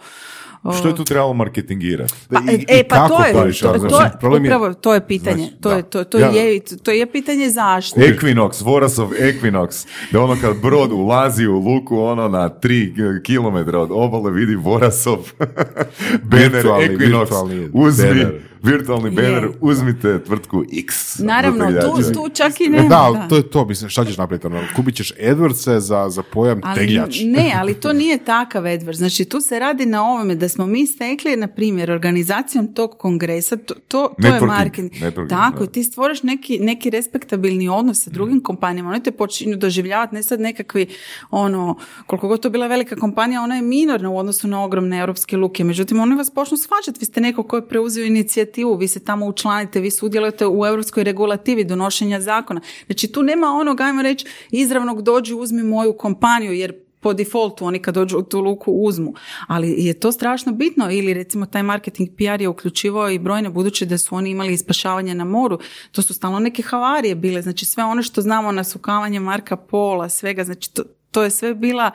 što 0.77 0.87
je 0.87 0.95
tu 0.95 1.03
trebalo 1.03 1.33
marketingirati? 1.33 2.13
Pa, 2.29 2.39
I, 2.51 2.65
e, 2.67 2.83
pa 2.89 3.07
to 3.07 3.25
je, 3.25 3.33
to, 3.33 3.73
to, 3.73 3.79
znači, 3.79 4.13
upravo, 4.45 4.73
to 4.73 4.93
je 4.93 5.07
pitanje. 5.07 5.43
Znači, 5.43 5.61
to, 5.61 5.71
je, 5.71 5.83
to, 5.83 6.03
to, 6.03 6.17
je, 6.17 6.61
to 6.83 6.91
je 6.91 7.11
pitanje 7.11 7.49
zašto. 7.49 7.99
Equinox, 7.99 8.63
Vorasov 8.63 9.09
Equinox. 9.09 9.87
Da 10.11 10.21
ono 10.21 10.37
kad 10.41 10.61
brod 10.61 10.91
ulazi 10.91 11.47
u 11.47 11.59
luku, 11.59 11.97
ono 11.97 12.27
na 12.27 12.49
tri 12.49 12.93
kilometra 13.23 13.79
od 13.79 13.89
obale 13.91 14.31
vidi 14.31 14.55
Vorasov 14.55 15.17
banner 16.31 16.65
Equinox. 16.65 17.69
Uzmi, 17.73 18.25
virtualni 18.63 19.09
banner, 19.09 19.49
uzmite 19.61 20.23
tvrtku 20.23 20.63
X. 20.77 21.19
Naravno, 21.19 21.65
tu, 21.65 22.13
tu 22.13 22.29
čak 22.33 22.61
i 22.61 22.69
ne. 22.69 22.87
Da, 22.89 23.27
to 23.29 23.35
je 23.35 23.49
to, 23.49 23.65
mislim, 23.65 23.89
šta 23.89 24.05
ćeš 24.05 24.17
napraviti? 24.17 24.47
Ono, 24.47 24.61
kupit 24.75 24.95
ćeš 24.95 25.13
AdWords 25.13 25.79
za, 25.79 26.09
za 26.09 26.23
pojam 26.23 26.61
ali, 26.63 26.79
tegljač. 26.79 27.19
Ne, 27.25 27.53
ali 27.59 27.73
to 27.73 27.93
nije 27.93 28.17
takav 28.17 28.63
AdWords. 28.63 28.97
Znači, 28.97 29.25
tu 29.25 29.41
se 29.41 29.59
radi 29.59 29.85
na 29.85 30.03
ovome 30.03 30.35
da 30.35 30.49
smo 30.49 30.65
mi 30.65 30.87
stekli, 30.87 31.35
na 31.35 31.47
primjer, 31.47 31.91
organizacijom 31.91 32.73
tog 32.73 32.97
kongresa, 32.97 33.57
to, 33.57 33.73
to, 33.87 34.13
to 34.21 34.27
je 34.27 34.41
marketing. 34.41 34.91
Tako, 35.29 35.65
ti 35.65 35.83
stvoriš 35.83 36.23
neki, 36.23 36.59
neki 36.59 36.89
respektabilni 36.89 37.69
odnos 37.69 38.03
sa 38.03 38.09
drugim 38.09 38.43
kompanijama. 38.43 38.89
Oni 38.89 39.03
te 39.03 39.11
počinju 39.11 39.57
doživljavati, 39.57 40.15
ne 40.15 40.23
sad 40.23 40.39
nekakvi, 40.39 40.87
ono, 41.31 41.75
koliko 42.05 42.27
god 42.27 42.41
to 42.41 42.49
bila 42.49 42.67
velika 42.67 42.95
kompanija, 42.95 43.41
ona 43.41 43.55
je 43.55 43.61
minorna 43.61 44.09
u 44.09 44.17
odnosu 44.17 44.47
na 44.47 44.63
ogromne 44.63 44.99
europske 44.99 45.37
luke. 45.37 45.63
Međutim, 45.63 45.99
oni 45.99 46.15
vas 46.15 46.29
počnu 46.29 46.57
shvaćati. 46.57 46.99
Vi 46.99 47.05
ste 47.05 47.21
neko 47.21 47.43
ko 47.43 47.55
je 47.55 47.67
preuzeo 47.67 48.05
inicijativu, 48.05 48.48
vi 48.79 48.87
se 48.87 48.99
tamo 48.99 49.25
učlanite, 49.25 49.79
vi 49.79 49.91
sudjelujete 49.91 50.47
u 50.47 50.65
europskoj 50.65 51.03
regulativi 51.03 51.63
donošenja 51.63 52.21
zakona. 52.21 52.61
Znači, 52.85 53.11
tu 53.11 53.23
nema 53.23 53.47
onog, 53.47 53.81
ajmo 53.81 54.01
reći, 54.01 54.25
izravnog 54.51 55.01
dođu, 55.01 55.37
uzmi 55.37 55.63
moju 55.63 55.93
kompaniju, 55.93 56.53
jer 56.53 56.73
po 56.99 57.13
defaultu 57.13 57.65
oni 57.65 57.79
kad 57.79 57.93
dođu 57.93 58.17
u 58.17 58.23
tu 58.23 58.41
luku 58.41 58.71
uzmu. 58.71 59.13
Ali 59.47 59.75
je 59.77 59.93
to 59.93 60.11
strašno 60.11 60.51
bitno 60.51 60.91
ili 60.91 61.13
recimo 61.13 61.45
taj 61.45 61.63
marketing 61.63 62.09
PR 62.17 62.41
je 62.41 62.47
uključivao 62.47 63.09
i 63.09 63.19
brojne 63.19 63.49
budući 63.49 63.85
da 63.85 63.97
su 63.97 64.15
oni 64.15 64.29
imali 64.29 64.53
ispašavanje 64.53 65.15
na 65.15 65.25
moru. 65.25 65.59
To 65.91 66.01
su 66.01 66.13
stalno 66.13 66.39
neke 66.39 66.61
havarije 66.61 67.15
bile. 67.15 67.41
Znači 67.41 67.65
sve 67.65 67.83
ono 67.83 68.03
što 68.03 68.21
znamo 68.21 68.51
na 68.51 68.63
sukavanje 68.63 69.19
Marka 69.19 69.55
Pola, 69.55 70.09
svega, 70.09 70.43
znači 70.43 70.73
to, 70.73 70.83
to 71.11 71.23
je 71.23 71.29
sve 71.29 71.53
bila 71.53 71.91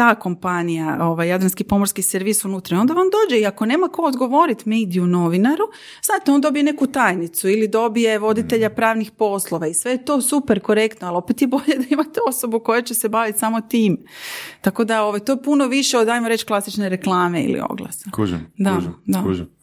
ta 0.00 0.14
kompanija, 0.14 0.98
ovaj, 1.00 1.28
Jadranski 1.28 1.64
pomorski 1.64 2.02
servis 2.02 2.44
unutra, 2.44 2.78
onda 2.78 2.94
vam 2.94 3.06
dođe 3.06 3.40
i 3.40 3.46
ako 3.46 3.66
nema 3.66 3.88
ko 3.88 4.02
odgovoriti 4.02 4.68
mediju 4.68 5.06
novinaru, 5.06 5.64
znate, 6.02 6.32
on 6.32 6.40
dobije 6.40 6.62
neku 6.62 6.86
tajnicu 6.86 7.48
ili 7.48 7.68
dobije 7.68 8.18
voditelja 8.18 8.68
mm. 8.68 8.74
pravnih 8.76 9.10
poslova 9.10 9.66
i 9.66 9.74
sve 9.74 9.90
je 9.90 10.04
to 10.04 10.20
super 10.20 10.60
korektno, 10.60 11.08
ali 11.08 11.16
opet 11.16 11.42
je 11.42 11.48
bolje 11.48 11.76
da 11.76 11.84
imate 11.90 12.20
osobu 12.28 12.60
koja 12.60 12.82
će 12.82 12.94
se 12.94 13.08
baviti 13.08 13.38
samo 13.38 13.60
tim. 13.60 13.98
Tako 14.60 14.84
da 14.84 15.02
ovaj, 15.02 15.20
to 15.20 15.32
je 15.32 15.42
puno 15.42 15.66
više 15.66 15.98
od, 15.98 16.08
ajmo 16.08 16.28
reći, 16.28 16.46
klasične 16.46 16.88
reklame 16.88 17.42
ili 17.42 17.60
oglasa. 17.70 18.10
Kužim, 18.10 18.46
da, 18.58 18.74
kužim, 18.74 18.94
da. 19.06 19.22
kužim. 19.22 19.59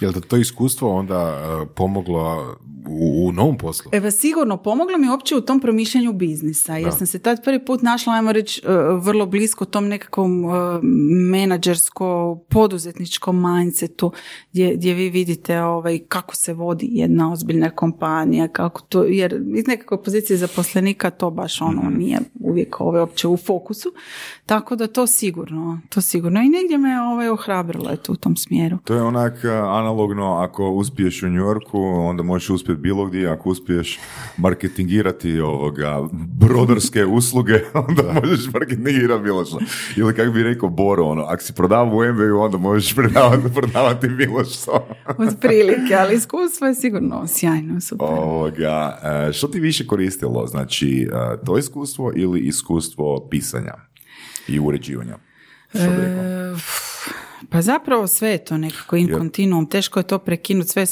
Je 0.00 0.08
li 0.08 0.20
to 0.20 0.36
iskustvo 0.36 0.96
onda 0.96 1.18
uh, 1.18 1.68
pomoglo 1.74 2.56
u, 2.88 3.28
u 3.28 3.32
novom 3.32 3.58
poslu? 3.58 3.90
Evo, 3.94 4.10
sigurno, 4.10 4.56
pomoglo 4.56 4.98
mi 4.98 5.08
uopće 5.08 5.36
u 5.36 5.40
tom 5.40 5.60
promišljanju 5.60 6.12
biznisa, 6.12 6.76
jer 6.76 6.92
sam 6.92 7.06
se 7.06 7.18
tad 7.18 7.44
prvi 7.44 7.64
put 7.64 7.82
našla, 7.82 8.12
ajmo 8.12 8.32
reći, 8.32 8.62
uh, 8.64 9.04
vrlo 9.04 9.26
blisko 9.26 9.64
tom 9.64 9.88
nekakvom 9.88 10.44
uh, 10.44 10.52
menadžersko, 11.30 12.38
poduzetničkom 12.50 13.42
mindsetu, 13.42 14.12
gdje, 14.52 14.74
gdje 14.76 14.94
vi 14.94 15.10
vidite 15.10 15.60
ovaj, 15.62 15.98
kako 16.08 16.36
se 16.36 16.52
vodi 16.52 16.88
jedna 16.90 17.32
ozbiljna 17.32 17.70
kompanija, 17.70 18.48
kako 18.48 18.80
to, 18.80 19.04
jer 19.04 19.42
iz 19.56 19.66
nekakve 19.66 20.02
pozicije 20.02 20.36
zaposlenika 20.36 21.10
to 21.10 21.30
baš 21.30 21.60
ono 21.60 21.82
mhm. 21.82 21.98
nije 21.98 22.18
uvijek 22.40 22.80
ovaj, 22.80 23.00
uopće 23.00 23.28
u 23.28 23.36
fokusu, 23.36 23.92
tako 24.46 24.76
da 24.76 24.86
to 24.86 25.06
sigurno, 25.06 25.80
to 25.88 26.00
sigurno 26.00 26.40
i 26.40 26.48
negdje 26.48 26.78
me 26.78 27.00
ovaj, 27.00 27.28
ohrabrilo 27.28 27.90
eto, 27.92 28.12
u 28.12 28.16
tom 28.16 28.36
smjeru. 28.36 28.78
To 28.84 28.94
je 28.94 29.02
onak 29.02 29.44
analogno, 29.64 30.34
ako 30.34 30.70
uspiješ 30.70 31.22
u 31.22 31.26
New 31.26 31.42
Yorku, 31.42 31.80
onda 31.82 32.22
možeš 32.22 32.50
uspjeti 32.50 32.80
bilo 32.80 33.06
gdje, 33.06 33.28
ako 33.28 33.48
uspiješ 33.48 33.98
marketingirati 34.36 35.40
ovoga, 35.40 36.08
brodarske 36.12 37.04
usluge, 37.04 37.60
onda 37.88 38.02
možeš 38.20 38.52
marketingirati 38.52 39.22
bilo 39.22 39.44
što. 39.44 39.58
Ili 39.96 40.14
kako 40.14 40.30
bi 40.30 40.42
rekao 40.42 40.68
Boro, 40.68 41.04
ono, 41.04 41.22
ako 41.22 41.42
si 41.42 41.52
prodavao 41.52 41.96
u 41.96 42.12
MBU, 42.12 42.38
onda 42.38 42.58
možeš 42.58 42.94
prodavati, 42.94 43.54
prodavati 43.54 44.08
bilo 44.08 44.44
što. 44.44 44.88
Od 45.18 45.36
prilike, 45.40 45.94
ali 45.98 46.14
iskustvo 46.14 46.66
je 46.66 46.74
sigurno 46.74 47.26
sjajno, 47.26 47.80
super. 47.80 48.06
Ovoga, 48.10 48.98
e, 49.28 49.32
što 49.32 49.48
ti 49.48 49.60
više 49.60 49.86
koristilo? 49.86 50.46
Znači, 50.46 51.08
e, 51.12 51.44
to 51.46 51.58
iskustvo 51.58 52.12
ili 52.16 52.40
iskustvo 52.40 53.28
pisanja 53.30 53.74
i 54.48 54.60
uređivanja? 54.60 55.16
Što 55.68 55.90
bi 55.90 55.96
rekao? 55.96 56.56
Pa 57.50 57.62
zapravo 57.62 58.06
sve 58.06 58.28
je 58.28 58.44
to 58.44 58.56
nekako 58.58 58.96
in 58.96 59.08
continuum, 59.18 59.66
teško 59.66 60.00
je 60.00 60.06
to 60.06 60.18
prekinuti, 60.18 60.68
sve, 60.68 60.82
e, 60.82 60.86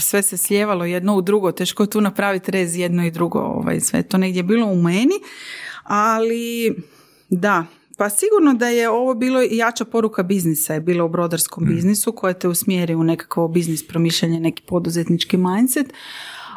sve 0.00 0.22
se 0.22 0.36
slijevalo 0.36 0.84
jedno 0.84 1.16
u 1.16 1.22
drugo, 1.22 1.52
teško 1.52 1.82
je 1.82 1.90
tu 1.90 2.00
napraviti 2.00 2.50
rez 2.50 2.76
jedno 2.76 3.06
i 3.06 3.10
drugo, 3.10 3.38
ovaj, 3.38 3.80
sve 3.80 3.98
je 3.98 4.02
to 4.02 4.18
negdje 4.18 4.42
bilo 4.42 4.66
u 4.66 4.76
meni, 4.76 5.14
ali 5.82 6.74
da, 7.28 7.66
pa 7.96 8.10
sigurno 8.10 8.54
da 8.54 8.68
je 8.68 8.90
ovo 8.90 9.14
bilo 9.14 9.40
jača 9.50 9.84
poruka 9.84 10.22
biznisa 10.22 10.74
je 10.74 10.80
bila 10.80 11.04
u 11.04 11.08
brodarskom 11.08 11.64
mm. 11.64 11.68
biznisu 11.68 12.12
koja 12.12 12.34
te 12.34 12.48
usmjeri 12.48 12.94
u 12.94 13.04
nekakvo 13.04 13.48
biznis 13.48 13.88
promišljanje, 13.88 14.40
neki 14.40 14.62
poduzetnički 14.66 15.36
mindset, 15.36 15.92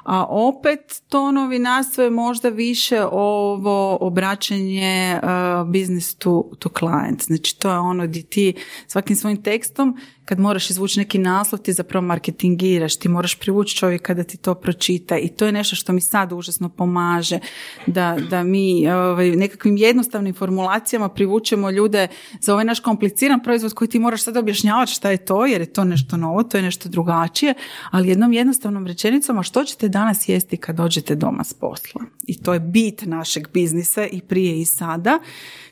a 0.04 0.26
opet 0.30 1.02
to 1.10 1.32
novinarstvo 1.32 2.04
je 2.04 2.10
možda 2.10 2.50
više 2.50 3.04
ovo 3.12 3.98
obraćanje 4.02 5.20
uh, 5.24 5.68
business 5.68 6.16
to, 6.16 6.50
to 6.60 6.70
client. 6.70 7.24
Znači 7.24 7.60
to 7.60 7.72
je 7.72 7.80
ono 7.80 8.08
gdje 8.08 8.24
ti 8.24 8.54
svakim 8.88 9.16
svojim 9.16 9.44
tekstom 9.44 9.98
kad 10.26 10.40
moraš 10.40 10.70
izvući 10.70 11.00
neki 11.00 11.18
naslov 11.18 11.62
ti 11.62 11.74
zapravo 11.74 12.06
marketingiraš, 12.06 12.96
ti 12.96 13.10
moraš 13.10 13.36
privući 13.36 13.76
čovjeka 13.76 14.14
da 14.14 14.24
ti 14.24 14.38
to 14.38 14.56
pročita 14.56 15.18
i 15.18 15.28
to 15.28 15.46
je 15.46 15.52
nešto 15.52 15.76
što 15.76 15.94
mi 15.94 16.02
sad 16.02 16.32
užasno 16.32 16.70
pomaže 16.70 17.40
da, 17.88 18.18
da 18.30 18.44
mi 18.44 18.90
ovaj, 18.92 19.32
nekakvim 19.32 19.78
jednostavnim 19.78 20.34
formulacijama 20.34 21.10
privučemo 21.10 21.72
ljude 21.72 22.08
za 22.40 22.54
ovaj 22.54 22.66
naš 22.66 22.80
kompliciran 22.80 23.44
proizvod 23.44 23.74
koji 23.74 23.88
ti 23.88 24.00
moraš 24.00 24.24
sad 24.24 24.38
objašnjavati 24.38 24.92
šta 24.92 25.12
je 25.12 25.26
to 25.26 25.46
jer 25.46 25.62
je 25.62 25.74
to 25.74 25.84
nešto 25.84 26.18
novo, 26.18 26.44
to 26.44 26.58
je 26.58 26.64
nešto 26.64 26.90
drugačije, 26.90 27.54
ali 27.92 28.10
jednom 28.10 28.34
jednostavnom 28.34 28.88
rečenicom, 28.88 29.38
a 29.38 29.44
što 29.44 29.64
ćete 29.64 29.90
danas 29.90 30.30
jesti 30.30 30.58
kad 30.58 30.76
dođete 30.76 31.16
doma 31.16 31.44
s 31.44 31.54
posla? 31.54 32.02
I 32.28 32.42
to 32.42 32.54
je 32.54 32.60
bit 32.60 33.06
našeg 33.06 33.48
biznisa 33.54 34.06
i 34.06 34.22
prije 34.22 34.62
i 34.62 34.66
sada. 34.66 35.20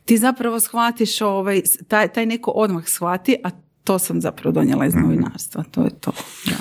Ti 0.05 0.17
zapravo 0.17 0.59
shvatiš 0.59 1.21
ovaj, 1.21 1.61
taj, 1.87 2.07
taj 2.07 2.25
neko 2.25 2.51
odmah 2.51 2.87
shvati, 2.87 3.35
a 3.43 3.49
to 3.83 3.99
sam 3.99 4.21
zapravo 4.21 4.53
donijela 4.53 4.85
iz 4.85 4.95
mhm. 4.95 5.03
novinarstva, 5.03 5.63
to 5.71 5.83
je 5.83 5.89
to. 5.89 6.11
Da. 6.45 6.55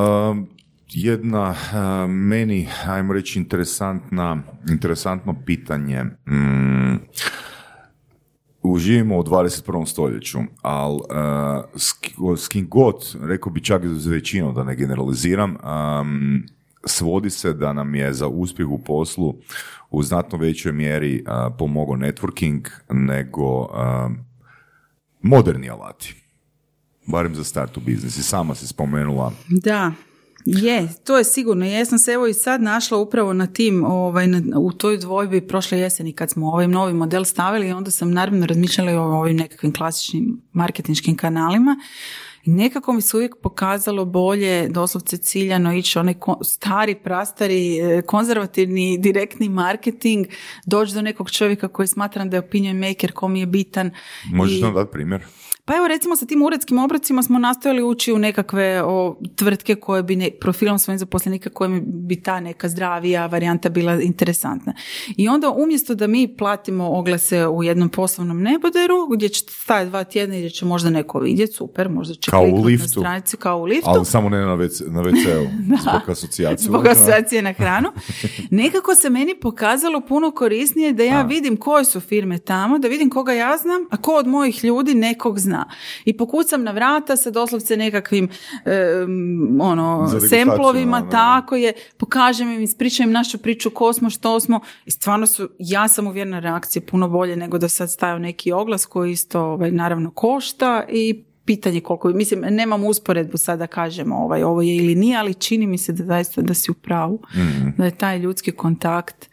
Um, 0.00 0.48
jedna 0.88 1.50
uh, 1.50 2.10
meni, 2.10 2.68
ajmo 2.86 3.12
reći, 3.12 3.38
interesantna, 3.38 4.42
interesantno 4.68 5.34
pitanje. 5.46 6.04
Mm, 6.04 6.96
uživimo 8.62 9.18
u 9.18 9.22
21. 9.22 9.86
stoljeću, 9.86 10.38
ali 10.62 10.94
uh, 10.96 12.38
s, 12.38 12.48
kim 12.48 12.68
god, 12.68 13.16
rekao 13.22 13.52
bi 13.52 13.64
čak 13.64 13.86
za 13.86 14.10
većinu 14.10 14.52
da 14.52 14.64
ne 14.64 14.76
generaliziram, 14.76 15.56
um, 16.00 16.42
svodi 16.84 17.30
se 17.30 17.52
da 17.52 17.72
nam 17.72 17.94
je 17.94 18.12
za 18.12 18.28
uspjeh 18.28 18.68
u 18.68 18.78
poslu 18.78 19.34
u 19.90 20.02
znatno 20.02 20.38
većoj 20.38 20.72
mjeri 20.72 21.24
uh, 21.26 21.54
pomogao 21.58 21.96
networking 21.96 22.68
nego 22.90 23.60
uh, 23.60 23.68
moderni 25.22 25.70
alati 25.70 26.25
barem 27.06 27.34
za 27.34 27.44
start 27.44 27.76
u 27.76 27.80
biznis. 27.80 28.16
I 28.16 28.22
sama 28.22 28.54
si 28.54 28.66
spomenula 28.66 29.32
da. 29.48 29.92
Je, 30.44 30.88
to 31.04 31.18
je 31.18 31.24
sigurno. 31.24 31.66
Ja 31.66 31.84
sam 31.84 31.98
se 31.98 32.12
evo 32.12 32.26
i 32.26 32.34
sad 32.34 32.62
našla 32.62 32.98
upravo 32.98 33.32
na 33.32 33.46
tim, 33.46 33.84
ovaj, 33.84 34.26
na, 34.26 34.58
u 34.58 34.72
toj 34.72 34.98
dvojbi 34.98 35.40
prošle 35.40 35.78
jeseni 35.78 36.12
kad 36.12 36.30
smo 36.30 36.46
ovaj 36.48 36.68
novi 36.68 36.92
model 36.92 37.24
stavili, 37.24 37.72
onda 37.72 37.90
sam 37.90 38.10
naravno 38.10 38.46
razmišljala 38.46 38.90
i 38.90 38.94
o 38.94 39.02
ovim 39.02 39.36
nekakvim 39.36 39.72
klasičnim 39.72 40.40
marketinškim 40.52 41.16
kanalima. 41.16 41.76
I 42.44 42.50
nekako 42.50 42.92
mi 42.92 43.02
se 43.02 43.16
uvijek 43.16 43.34
pokazalo 43.42 44.04
bolje, 44.04 44.68
doslovce 44.68 45.16
ciljano 45.16 45.74
ići 45.74 45.98
onaj 45.98 46.14
ko- 46.14 46.44
stari, 46.44 46.94
prastari, 46.94 47.78
e, 47.78 48.02
konzervativni, 48.02 48.98
direktni 48.98 49.48
marketing, 49.48 50.26
doći 50.66 50.94
do 50.94 51.02
nekog 51.02 51.30
čovjeka 51.30 51.68
koji 51.68 51.88
smatram 51.88 52.30
da 52.30 52.36
je 52.36 52.40
opinion 52.40 52.78
maker, 52.78 53.12
ko 53.12 53.28
mi 53.28 53.40
je 53.40 53.46
bitan. 53.46 53.90
Možeš 54.32 54.58
I- 54.58 54.62
nam 54.62 54.74
dati 54.74 54.90
primjer? 54.92 55.24
Pa 55.66 55.76
evo 55.76 55.88
recimo 55.88 56.16
sa 56.16 56.26
tim 56.26 56.42
uredskim 56.42 56.78
obrocima 56.78 57.22
smo 57.22 57.38
nastojali 57.38 57.82
ući 57.82 58.12
u 58.12 58.18
nekakve 58.18 58.82
o, 58.82 59.16
tvrtke 59.36 59.74
koje 59.74 60.02
bi 60.02 60.16
ne, 60.16 60.30
profilom 60.40 60.78
svojim 60.78 60.98
zaposlenika 60.98 61.50
kojim 61.50 61.82
bi 61.86 62.22
ta 62.22 62.40
neka 62.40 62.68
zdravija 62.68 63.26
varijanta 63.26 63.68
bila 63.68 64.00
interesantna. 64.00 64.74
I 65.16 65.28
onda 65.28 65.50
umjesto 65.50 65.94
da 65.94 66.06
mi 66.06 66.36
platimo 66.36 66.90
oglase 66.90 67.46
u 67.46 67.64
jednom 67.64 67.88
poslovnom 67.88 68.42
neboderu 68.42 69.06
gdje 69.10 69.28
će 69.28 69.44
stajati 69.48 69.90
dva 69.90 70.04
tjedna 70.04 70.36
i 70.36 70.38
gdje 70.38 70.50
će 70.50 70.64
možda 70.64 70.90
neko 70.90 71.18
vidjeti, 71.18 71.52
super, 71.52 71.88
možda 71.88 72.14
će 72.14 72.30
Kao 72.30 72.42
u 72.42 72.56
na 72.58 72.66
liftu. 72.66 72.88
stranicu 72.88 73.36
kao 73.36 73.58
u 73.58 73.64
liftu. 73.64 73.90
Ali 73.90 74.04
samo 74.04 74.28
ne 74.28 74.38
na, 74.38 74.56
WC, 74.56 74.90
na 74.90 75.02
WC-u, 75.02 75.46
zbog 75.82 76.10
asocijacije. 76.10 76.66
Zbog 76.66 76.86
asocijacije 76.86 77.42
na 77.42 77.52
hranu. 77.52 77.88
Nekako 78.50 78.94
se 78.94 79.10
meni 79.10 79.34
pokazalo 79.40 80.00
puno 80.00 80.30
korisnije 80.30 80.92
da 80.92 81.02
ja 81.02 81.22
vidim 81.22 81.56
koje 81.56 81.84
su 81.84 82.00
firme 82.00 82.38
tamo, 82.38 82.78
da 82.78 82.88
vidim 82.88 83.10
koga 83.10 83.32
ja 83.32 83.56
znam, 83.56 83.86
a 83.90 83.96
ko 83.96 84.12
od 84.12 84.26
mojih 84.26 84.64
ljudi 84.64 84.94
nekog 84.94 85.38
zna. 85.38 85.55
I 86.04 86.16
pokucam 86.16 86.62
na 86.62 86.70
vrata 86.70 87.16
sa 87.16 87.30
doslovce 87.30 87.76
nekakvim 87.76 88.28
em, 88.64 89.60
ono, 89.60 90.08
semplovima, 90.28 90.96
ono. 90.96 91.10
tako 91.10 91.56
je, 91.56 91.72
pokažem 91.96 92.52
im, 92.52 92.62
ispričam 92.62 93.06
im 93.06 93.12
našu 93.12 93.38
priču, 93.38 93.70
ko 93.70 93.92
smo, 93.92 94.10
što 94.10 94.40
smo. 94.40 94.60
I 94.86 94.90
stvarno 94.90 95.26
su, 95.26 95.48
ja 95.58 95.88
sam 95.88 96.06
uvjerena 96.06 96.38
reakcije 96.38 96.86
puno 96.86 97.08
bolje 97.08 97.36
nego 97.36 97.58
da 97.58 97.68
sad 97.68 97.90
stavio 97.90 98.18
neki 98.18 98.52
oglas 98.52 98.86
koji 98.86 99.12
isto 99.12 99.40
ovaj, 99.40 99.70
naravno 99.70 100.10
košta 100.10 100.84
i 100.88 101.24
pitanje 101.46 101.80
koliko, 101.80 102.08
mislim, 102.08 102.40
nemam 102.40 102.84
usporedbu 102.84 103.36
sad 103.36 103.58
da 103.58 103.66
kažemo 103.66 104.16
ovaj, 104.16 104.42
ovo 104.42 104.62
je 104.62 104.76
ili 104.76 104.94
nije, 104.94 105.16
ali 105.16 105.34
čini 105.34 105.66
mi 105.66 105.78
se 105.78 105.92
da 105.92 106.04
zaista 106.04 106.42
da 106.42 106.54
si 106.54 106.70
u 106.70 106.74
pravu, 106.74 107.20
da 107.78 107.84
je 107.84 107.90
taj 107.90 108.18
ljudski 108.18 108.52
kontakt 108.52 109.28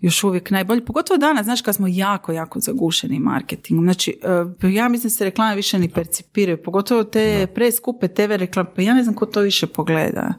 još 0.00 0.24
uvijek 0.24 0.50
najbolji, 0.50 0.84
pogotovo 0.84 1.18
danas, 1.18 1.44
znaš, 1.44 1.62
kad 1.62 1.74
smo 1.74 1.86
jako, 1.88 2.32
jako 2.32 2.60
zagušeni 2.60 3.18
marketingom. 3.18 3.84
Znači, 3.84 4.20
eh, 4.62 4.70
ja 4.72 4.88
mislim 4.88 5.08
da 5.08 5.16
se 5.16 5.24
reklame 5.24 5.54
više 5.54 5.78
ni 5.78 5.88
percipiraju, 5.88 6.62
pogotovo 6.62 7.04
te 7.04 7.46
preskupe 7.54 8.08
TV 8.08 8.32
reklame, 8.36 8.70
pa 8.76 8.82
ja 8.82 8.94
ne 8.94 9.02
znam 9.02 9.14
ko 9.14 9.26
to 9.26 9.40
više 9.40 9.66
pogleda. 9.66 10.34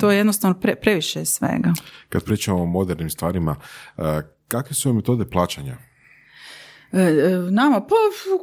To 0.00 0.10
je 0.10 0.16
jednostavno 0.16 0.58
pre- 0.62 0.74
previše 0.80 1.24
svega. 1.24 1.72
Kad 2.08 2.24
pričamo 2.24 2.62
o 2.62 2.66
modernim 2.66 3.10
stvarima, 3.10 3.56
uh, 3.96 4.04
kakve 4.48 4.74
su 4.74 4.92
metode 4.92 5.24
plaćanja? 5.24 5.76
E, 6.92 7.00
e, 7.00 7.50
Nama, 7.50 7.80
pa 7.80 7.94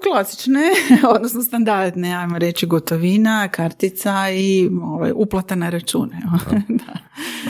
klasične, 0.03 0.61
odnosno 1.15 1.43
standardne, 1.43 2.15
ajmo 2.15 2.37
reći 2.37 2.65
gotovina, 2.65 3.47
kartica 3.47 4.29
i 4.31 4.69
ovaj, 4.83 5.11
uplata 5.15 5.55
na 5.55 5.69
račune. 5.69 6.21
da. 6.85 6.93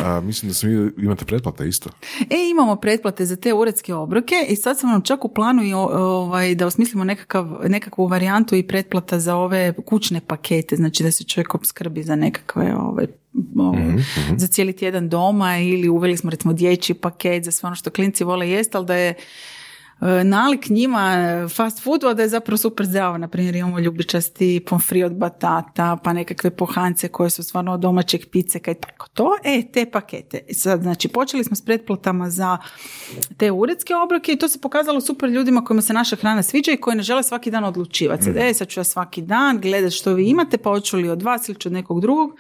A, 0.06 0.22
mislim 0.22 0.50
da 0.50 0.54
sam 0.54 0.70
vidio, 0.70 0.92
imate 0.98 1.26
pretplate 1.26 1.68
isto. 1.68 1.90
E, 2.20 2.50
imamo 2.52 2.76
pretplate 2.76 3.26
za 3.26 3.36
te 3.36 3.54
uredske 3.54 3.94
obroke 3.94 4.36
i 4.50 4.56
sad 4.56 4.80
sam 4.80 4.90
nam 4.90 5.02
čak 5.02 5.26
u 5.26 5.34
planu 5.34 5.64
i, 5.64 5.74
ovaj, 5.74 6.56
da 6.56 6.68
osmislimo 6.68 7.04
nekakav, 7.04 7.48
nekakvu 7.68 8.08
varijantu 8.08 8.56
i 8.56 8.68
pretplata 8.68 9.20
za 9.20 9.36
ove 9.36 9.74
kućne 9.86 10.22
pakete, 10.22 10.76
znači 10.76 11.04
da 11.04 11.12
se 11.12 11.24
čovjek 11.24 11.56
opskrbi 11.56 12.04
za 12.04 12.16
nekakve 12.16 12.76
ovaj, 12.76 13.08
ovaj, 13.56 13.94
za 14.38 14.48
cijeli 14.48 14.74
tjedan 14.74 15.10
doma 15.10 15.58
ili 15.58 15.90
uveli 15.90 16.18
smo 16.18 16.30
recimo 16.30 16.54
dječji 16.54 16.96
paket 16.96 17.44
za 17.44 17.52
sve 17.52 17.68
ono 17.68 17.76
što 17.76 17.90
klinci 17.90 18.24
vole 18.24 18.50
jest, 18.50 18.76
ali 18.76 18.86
da 18.86 18.96
je 18.96 19.14
nalik 20.24 20.70
njima 20.70 21.14
e, 21.14 21.48
fast 21.48 21.84
foodu, 21.84 22.08
a 22.08 22.14
da 22.14 22.22
je 22.22 22.30
zapravo 22.30 22.58
super 22.58 22.86
zdravo. 22.86 23.18
Na 23.18 23.28
primjer 23.28 23.56
imamo 23.56 23.80
ljubičasti 23.80 24.64
pomfri 24.68 25.04
od 25.04 25.14
batata, 25.16 25.98
pa 26.04 26.14
nekakve 26.14 26.50
pohance 26.50 27.08
koje 27.08 27.30
su 27.30 27.44
stvarno 27.44 27.74
od 27.74 27.80
domaćeg 27.80 28.22
piceka 28.32 28.72
i 28.72 28.76
tako 28.76 29.08
to. 29.14 29.32
E, 29.44 29.64
te 29.74 29.92
pakete. 29.92 30.40
Sad, 30.54 30.82
znači, 30.82 31.08
počeli 31.08 31.44
smo 31.44 31.56
s 31.56 31.62
pretplatama 31.62 32.30
za 32.30 32.58
te 33.38 33.52
uredske 33.52 33.96
obroke 33.96 34.34
i 34.34 34.38
to 34.38 34.48
se 34.48 34.62
pokazalo 34.62 35.02
super 35.02 35.30
ljudima 35.30 35.64
kojima 35.64 35.82
se 35.82 35.94
naša 35.94 36.16
hrana 36.16 36.44
sviđa 36.44 36.72
i 36.72 36.78
koji 36.78 36.98
ne 36.98 37.04
žele 37.04 37.24
svaki 37.24 37.52
dan 37.52 37.64
odlučivati. 37.64 38.24
Sad, 38.24 38.38
e, 38.38 38.54
sad 38.54 38.68
ću 38.68 38.80
ja 38.80 38.84
svaki 38.84 39.22
dan 39.22 39.60
gledati 39.62 39.96
što 39.96 40.14
vi 40.14 40.30
imate, 40.30 40.58
pa 40.58 40.70
hoću 40.70 40.98
li 40.98 41.10
od 41.10 41.22
vas 41.22 41.50
ili 41.50 41.60
ću 41.60 41.70
od 41.70 41.74
nekog 41.74 42.02
drugog. 42.02 42.32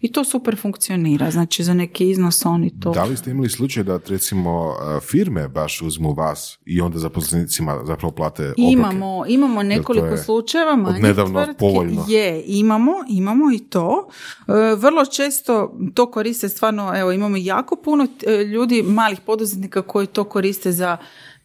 I 0.00 0.12
to 0.12 0.24
super 0.24 0.56
funkcionira. 0.56 1.30
Znači, 1.30 1.64
za 1.64 1.74
neki 1.74 2.10
iznos 2.10 2.46
oni 2.46 2.80
to... 2.80 2.90
Da 2.90 3.04
li 3.04 3.16
ste 3.16 3.30
imali 3.30 3.48
slučaj 3.48 3.84
da 3.84 3.98
recimo 4.06 4.66
uh, 4.66 5.02
firme 5.02 5.48
baš 5.48 5.82
uzmu 5.82 6.12
vas 6.12 6.58
i 6.66 6.80
onda 6.80 6.98
zaposlenicima 7.06 7.80
zapravo 7.84 8.12
plate 8.12 8.42
obroke? 8.42 8.62
Imamo, 8.62 9.24
imamo 9.28 9.62
nekoliko 9.62 10.06
je 10.06 10.18
slučajeva 10.18 10.76
manjih 10.76 10.96
odnedavno 10.96 11.44
tvrtki. 11.44 11.58
povoljno? 11.58 12.04
Je, 12.08 12.42
imamo, 12.46 12.92
imamo 13.08 13.52
i 13.52 13.58
to. 13.60 14.08
E, 14.48 14.52
vrlo 14.76 15.04
često 15.06 15.54
to 15.94 16.10
koriste 16.10 16.48
stvarno, 16.48 16.92
evo 16.96 17.12
imamo 17.12 17.36
jako 17.36 17.76
puno 17.76 18.06
e, 18.26 18.44
ljudi, 18.44 18.82
malih 18.82 19.20
poduzetnika 19.20 19.82
koji 19.82 20.06
to 20.06 20.24
koriste 20.24 20.72
za 20.72 20.96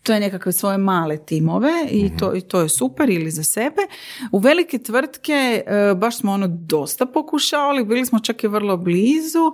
to 0.03 0.13
je 0.13 0.19
nekakve 0.19 0.51
svoje 0.51 0.77
male 0.77 1.17
timove 1.17 1.71
i, 1.91 2.05
Mhm. 2.05 2.17
to, 2.17 2.35
i 2.35 2.41
to 2.41 2.61
je 2.61 2.69
super 2.69 3.09
ili 3.09 3.31
za 3.31 3.43
sebe. 3.43 3.81
U 4.31 4.39
velike 4.39 4.77
tvrtke 4.79 5.33
e, 5.67 5.93
baš 5.95 6.17
smo 6.17 6.31
ono 6.31 6.47
dosta 6.47 7.05
pokušavali, 7.05 7.83
bili 7.85 8.05
smo 8.05 8.19
čak 8.19 8.43
i 8.43 8.47
vrlo 8.47 8.77
blizu, 8.77 9.51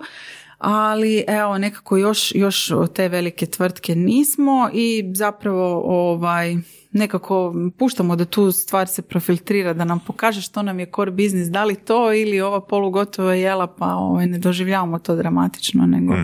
ali 0.58 1.24
evo 1.28 1.58
nekako 1.58 1.96
još, 1.96 2.32
još 2.34 2.70
te 2.94 3.08
velike 3.08 3.46
tvrtke 3.46 3.94
nismo 3.94 4.70
i 4.72 5.12
zapravo 5.14 5.82
ovaj 5.84 6.56
nekako 6.92 7.54
puštamo 7.78 8.16
da 8.16 8.24
tu 8.24 8.52
stvar 8.52 8.88
se 8.88 9.02
profiltrira, 9.02 9.72
da 9.72 9.84
nam 9.84 10.00
pokaže 10.06 10.42
što 10.42 10.62
nam 10.62 10.80
je 10.80 10.90
core 10.94 11.10
biznis, 11.10 11.48
da 11.48 11.64
li 11.64 11.74
to 11.74 12.12
ili 12.12 12.40
ova 12.40 12.60
polugotova 12.60 13.34
jela, 13.34 13.66
pa 13.66 13.94
ovaj, 13.94 14.26
ne 14.26 14.38
doživljavamo 14.38 14.98
to 14.98 15.16
dramatično, 15.16 15.86
nego 15.86 16.14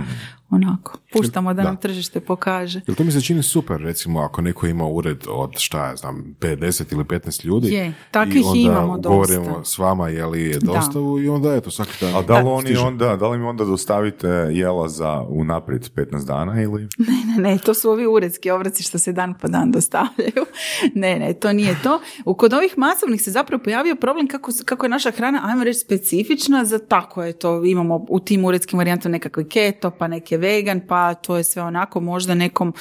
onako, 0.54 0.98
puštamo 1.12 1.54
da, 1.54 1.56
Da. 1.56 1.68
nam 1.68 1.76
tržište 1.76 2.20
pokaže. 2.20 2.80
Jel 2.86 2.94
to 2.94 3.04
mi 3.04 3.12
se 3.12 3.20
čini 3.20 3.42
super, 3.42 3.80
recimo, 3.80 4.20
ako 4.20 4.42
neko 4.42 4.66
ima 4.66 4.86
ured 4.86 5.18
od, 5.28 5.52
šta 5.58 5.86
ja 5.86 5.96
znam, 5.96 6.36
50 6.40 6.92
ili 6.92 7.04
15 7.04 7.44
ljudi 7.44 7.68
Je, 7.68 7.94
takvih 8.10 8.36
i 8.36 8.46
onda 8.46 8.60
imamo 8.60 8.98
dosta. 8.98 9.08
ugovorimo 9.08 9.64
s 9.64 9.78
vama 9.78 10.08
je 10.08 10.26
li 10.26 10.58
dostavu 10.62 11.20
i 11.20 11.28
onda 11.28 11.54
eto, 11.54 11.70
svaki 11.70 11.92
dan. 12.00 12.16
A 12.16 12.22
da 12.22 12.38
li, 12.38 12.44
oni 12.46 12.76
onda, 12.76 13.16
da 13.16 13.28
li 13.28 13.38
mi 13.38 13.44
onda 13.44 13.64
dostavite 13.64 14.28
jela 14.50 14.88
za 14.88 15.24
unaprijed 15.28 15.90
15 15.94 16.26
dana 16.26 16.62
ili? 16.62 16.88
Ne, 17.36 17.42
ne, 17.42 17.58
to 17.58 17.74
su 17.74 17.90
ovi 17.90 18.06
uredski 18.06 18.50
obroci 18.50 18.82
što 18.82 18.98
se 18.98 19.12
dan 19.12 19.34
po 19.34 19.48
dan 19.48 19.70
dostavljaju. 19.72 20.44
Ne, 20.94 21.18
ne, 21.18 21.32
to 21.34 21.52
nije 21.52 21.76
to. 21.82 22.00
U 22.24 22.34
kod 22.34 22.52
ovih 22.52 22.78
masovnih 22.78 23.22
se 23.22 23.30
zapravo 23.30 23.62
pojavio 23.62 23.96
problem 23.96 24.28
kako, 24.28 24.50
kako 24.64 24.86
je 24.86 24.90
naša 24.90 25.10
hrana, 25.10 25.40
ajmo 25.44 25.64
reći, 25.64 25.78
specifična 25.80 26.64
za 26.64 26.78
tako 26.78 27.22
je 27.22 27.32
to. 27.32 27.64
Imamo 27.64 28.06
u 28.08 28.20
tim 28.20 28.44
uredskim 28.44 28.78
varijantama 28.78 29.12
nekakve 29.12 29.48
keto, 29.48 29.90
pa 29.90 30.08
neke 30.08 30.36
vegan, 30.44 30.80
pa 30.88 31.14
to 31.14 31.36
je 31.36 31.44
sve 31.44 31.62
onako 31.62 32.00
možda 32.00 32.34
nekom 32.34 32.74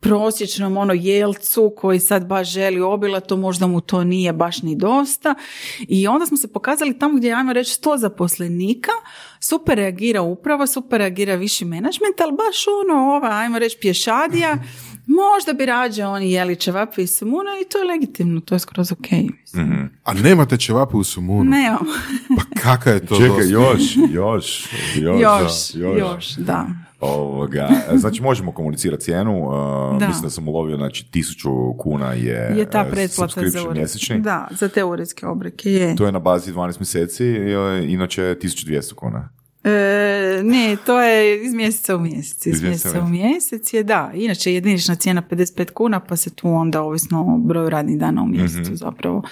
prosječnom 0.00 0.76
ono 0.76 0.92
jelcu 0.92 1.74
koji 1.76 2.00
sad 2.00 2.26
baš 2.26 2.52
želi 2.52 2.80
obila, 2.80 3.20
to 3.20 3.36
možda 3.36 3.66
mu 3.66 3.80
to 3.80 4.04
nije 4.04 4.32
baš 4.32 4.62
ni 4.62 4.76
dosta. 4.76 5.34
I 5.78 6.06
onda 6.06 6.26
smo 6.26 6.36
se 6.36 6.52
pokazali 6.52 6.98
tamo 6.98 7.16
gdje, 7.16 7.34
ajmo 7.34 7.52
reći, 7.52 7.74
sto 7.74 7.96
zaposlenika, 7.96 8.90
super 9.40 9.76
reagira 9.76 10.22
uprava, 10.22 10.66
super 10.66 10.98
reagira 10.98 11.34
viši 11.34 11.64
menadžment, 11.64 12.20
ali 12.20 12.32
baš 12.32 12.64
ono, 12.84 13.02
ova, 13.02 13.28
ajmo 13.28 13.58
reći, 13.58 13.78
pješadija, 13.80 14.56
možda 15.06 15.52
bi 15.52 15.66
rađe 15.66 16.04
oni 16.04 16.32
jeli 16.32 16.56
čevapi 16.56 17.02
i 17.02 17.06
sumuna 17.06 17.50
i 17.62 17.68
to 17.68 17.78
je 17.78 17.84
legitimno, 17.84 18.40
to 18.40 18.54
je 18.54 18.58
skroz 18.58 18.92
ok. 18.92 19.10
mislim. 19.40 19.90
A 20.04 20.14
nemate 20.14 20.56
ćevape 20.56 20.96
u 20.96 21.04
sumunu? 21.04 21.50
Nemamo. 21.50 21.92
Pa 22.36 22.60
kakav 22.60 22.94
je 22.94 23.06
to 23.06 23.16
Čekaj, 23.16 23.48
još, 23.48 23.96
još, 24.12 24.66
još, 24.96 25.74
još, 25.74 25.74
da, 25.74 25.98
još, 25.98 26.34
da. 26.36 26.89
Ovoga, 27.00 27.68
znači 27.94 28.22
možemo 28.22 28.52
komunicirati 28.52 29.04
cijenu, 29.04 29.48
uh, 29.48 29.98
Da. 29.98 30.06
mislim 30.08 30.22
da 30.22 30.30
sam 30.30 30.48
ulovio, 30.48 30.76
znači 30.76 31.10
tisuću 31.10 31.50
kuna 31.78 32.12
je, 32.12 32.54
Je 32.56 32.70
ta 32.70 32.82
uh, 32.82 32.90
pretplata 32.90 33.48
za 33.48 33.70
mjesečni. 33.70 34.20
Da, 34.20 34.48
za 34.50 34.68
te 34.68 34.84
uredske 34.84 35.26
obreke 35.26 35.72
je. 35.72 35.96
To 35.96 36.06
je 36.06 36.12
na 36.12 36.18
bazi 36.18 36.52
12 36.52 36.80
mjeseci, 36.80 37.26
inače 37.92 38.22
1200 38.22 38.94
kuna. 38.94 39.28
E, 39.64 40.40
ne, 40.44 40.76
to 40.86 41.00
je 41.00 41.44
iz 41.44 41.54
mjeseca 41.54 41.96
u 41.96 42.00
mjesec. 42.00 42.46
Iz, 42.46 42.54
Iz 42.54 42.62
mjeseca 42.62 42.88
mjeseca 42.88 43.04
u 43.04 43.08
mjesec 43.08 43.72
je, 43.72 43.82
da. 43.82 44.10
Inače, 44.14 44.54
jedinična 44.54 44.94
cijena 44.94 45.22
55 45.30 45.70
kuna, 45.70 46.00
pa 46.00 46.16
se 46.16 46.30
tu 46.34 46.48
onda, 46.50 46.82
ovisno 46.82 47.20
o 47.20 47.38
broju 47.38 47.70
radnih 47.70 47.98
dana 47.98 48.22
u 48.22 48.26
mjesecu 48.26 48.76
zapravo 48.76 49.22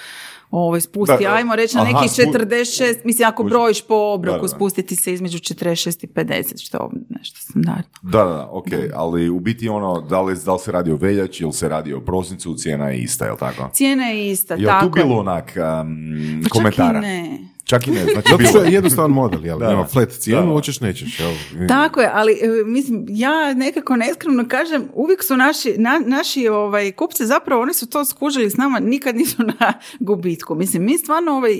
ovaj, 0.51 0.81
spusti. 0.81 1.15
Da, 1.21 1.29
Ajmo 1.29 1.55
reći 1.55 1.75
na 1.75 1.81
aha, 1.83 1.91
nekih 1.93 2.11
spu- 2.11 2.33
46, 2.33 2.65
mislim, 3.03 3.27
ako 3.27 3.43
brojiš 3.43 3.81
po 3.81 3.95
obroku, 3.95 4.37
Da, 4.37 4.41
da, 4.43 4.47
spustiti 4.47 4.95
se 4.95 5.13
između 5.13 5.37
46 5.39 6.03
i 6.03 6.07
50, 6.07 6.23
što 6.57 6.77
je 6.77 6.89
nešto 7.09 7.39
standardno. 7.39 7.83
Da, 8.03 8.17
da, 8.19 8.25
da, 8.25 8.47
ok, 8.47 8.65
ali 8.93 9.29
u 9.29 9.39
biti 9.39 9.69
ono, 9.69 10.01
da 10.01 10.21
li, 10.21 10.35
da 10.45 10.53
li 10.53 10.59
se 10.59 10.71
radi 10.71 10.91
o 10.91 10.95
veljači 10.95 11.43
ili 11.43 11.53
se 11.53 11.69
radi 11.69 11.93
o 11.93 12.01
prosincu, 12.01 12.53
cijena 12.53 12.89
je 12.89 12.99
ista, 12.99 13.25
je 13.25 13.31
li 13.31 13.37
tako? 13.37 13.69
Cijena 13.73 14.03
je 14.05 14.31
ista, 14.31 14.53
Je 14.53 14.65
tako 14.65 14.85
tu 14.85 14.97
je. 14.97 15.03
bilo 15.03 15.19
onak 15.19 15.53
um, 15.81 16.41
Pa 16.43 16.43
čak 16.43 16.51
komentara? 16.51 16.97
i 16.97 17.01
ne. 17.01 17.39
Čak 17.69 17.87
i 17.87 17.91
ne, 17.91 18.03
znači 18.03 18.15
Zato 18.27 18.27
što 18.27 18.37
bilo 18.37 18.59
je 18.59 18.67
je. 18.67 18.73
jednostavan 18.73 19.11
model, 19.11 19.45
jel? 19.45 19.59
Da, 19.59 19.69
Nema 19.69 19.81
da. 19.81 19.87
flat 19.87 20.09
cijenu, 20.09 20.41
Da. 20.41 20.47
hoćeš, 20.47 20.81
nećeš, 20.81 21.19
jel? 21.19 21.31
Tako 21.67 22.01
je, 22.01 22.09
ali 22.13 22.33
e, 22.33 22.37
mislim, 22.65 23.05
ja 23.09 23.53
nekako 23.53 23.95
neskromno 23.95 24.45
kažem, 24.47 24.89
uvijek 24.93 25.23
su 25.23 25.37
naši, 25.37 25.73
na- 25.77 26.01
naši 26.07 26.47
ovaj, 26.47 26.91
kupci 26.91 27.25
zapravo, 27.25 27.61
oni 27.61 27.73
su 27.73 27.87
to 27.87 28.05
skužili 28.05 28.49
s 28.49 28.57
nama, 28.57 28.79
nikad 28.79 29.15
nisu 29.15 29.43
na 29.51 29.73
gubitku. 29.99 30.55
Mislim, 30.55 30.83
mi 30.83 30.97
stvarno 30.97 31.31
ovaj, 31.31 31.51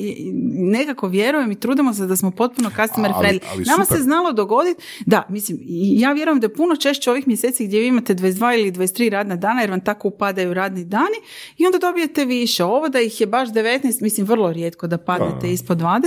nekako 0.53 1.07
vjerujem 1.07 1.51
i 1.51 1.59
trudimo 1.59 1.93
se 1.93 2.05
da 2.05 2.15
smo 2.15 2.31
potpuno 2.31 2.69
customer 2.71 3.11
friendly. 3.13 3.39
Nama 3.67 3.85
super. 3.85 3.97
se 3.97 4.03
znalo 4.03 4.31
dogoditi, 4.33 4.69
da, 5.05 5.25
mislim, 5.29 5.57
i 5.61 5.99
ja 5.99 6.11
vjerujem 6.13 6.39
da 6.39 6.45
je 6.45 6.53
puno 6.53 6.75
češće 6.75 7.11
ovih 7.11 7.27
mjeseci 7.27 7.65
gdje 7.65 7.79
vi 7.79 7.87
imate 7.87 8.15
22 8.15 8.29
ili 8.55 8.71
23 8.73 9.09
radna 9.09 9.35
dana, 9.35 9.61
jer 9.61 9.69
vam 9.69 9.81
tako 9.81 10.07
upadaju 10.07 10.53
radni 10.53 10.85
dani 10.85 11.17
i 11.57 11.65
onda 11.65 11.77
dobijete 11.79 12.25
više. 12.25 12.63
Ovo 12.63 12.89
da 12.89 12.99
ih 12.99 13.21
je 13.21 13.27
baš 13.27 13.49
19, 13.49 13.69
mislim, 14.01 14.27
vrlo 14.27 14.53
rijetko 14.53 14.87
da 14.87 14.97
padnete 14.97 15.51
ispod 15.51 15.77
20, 15.77 15.98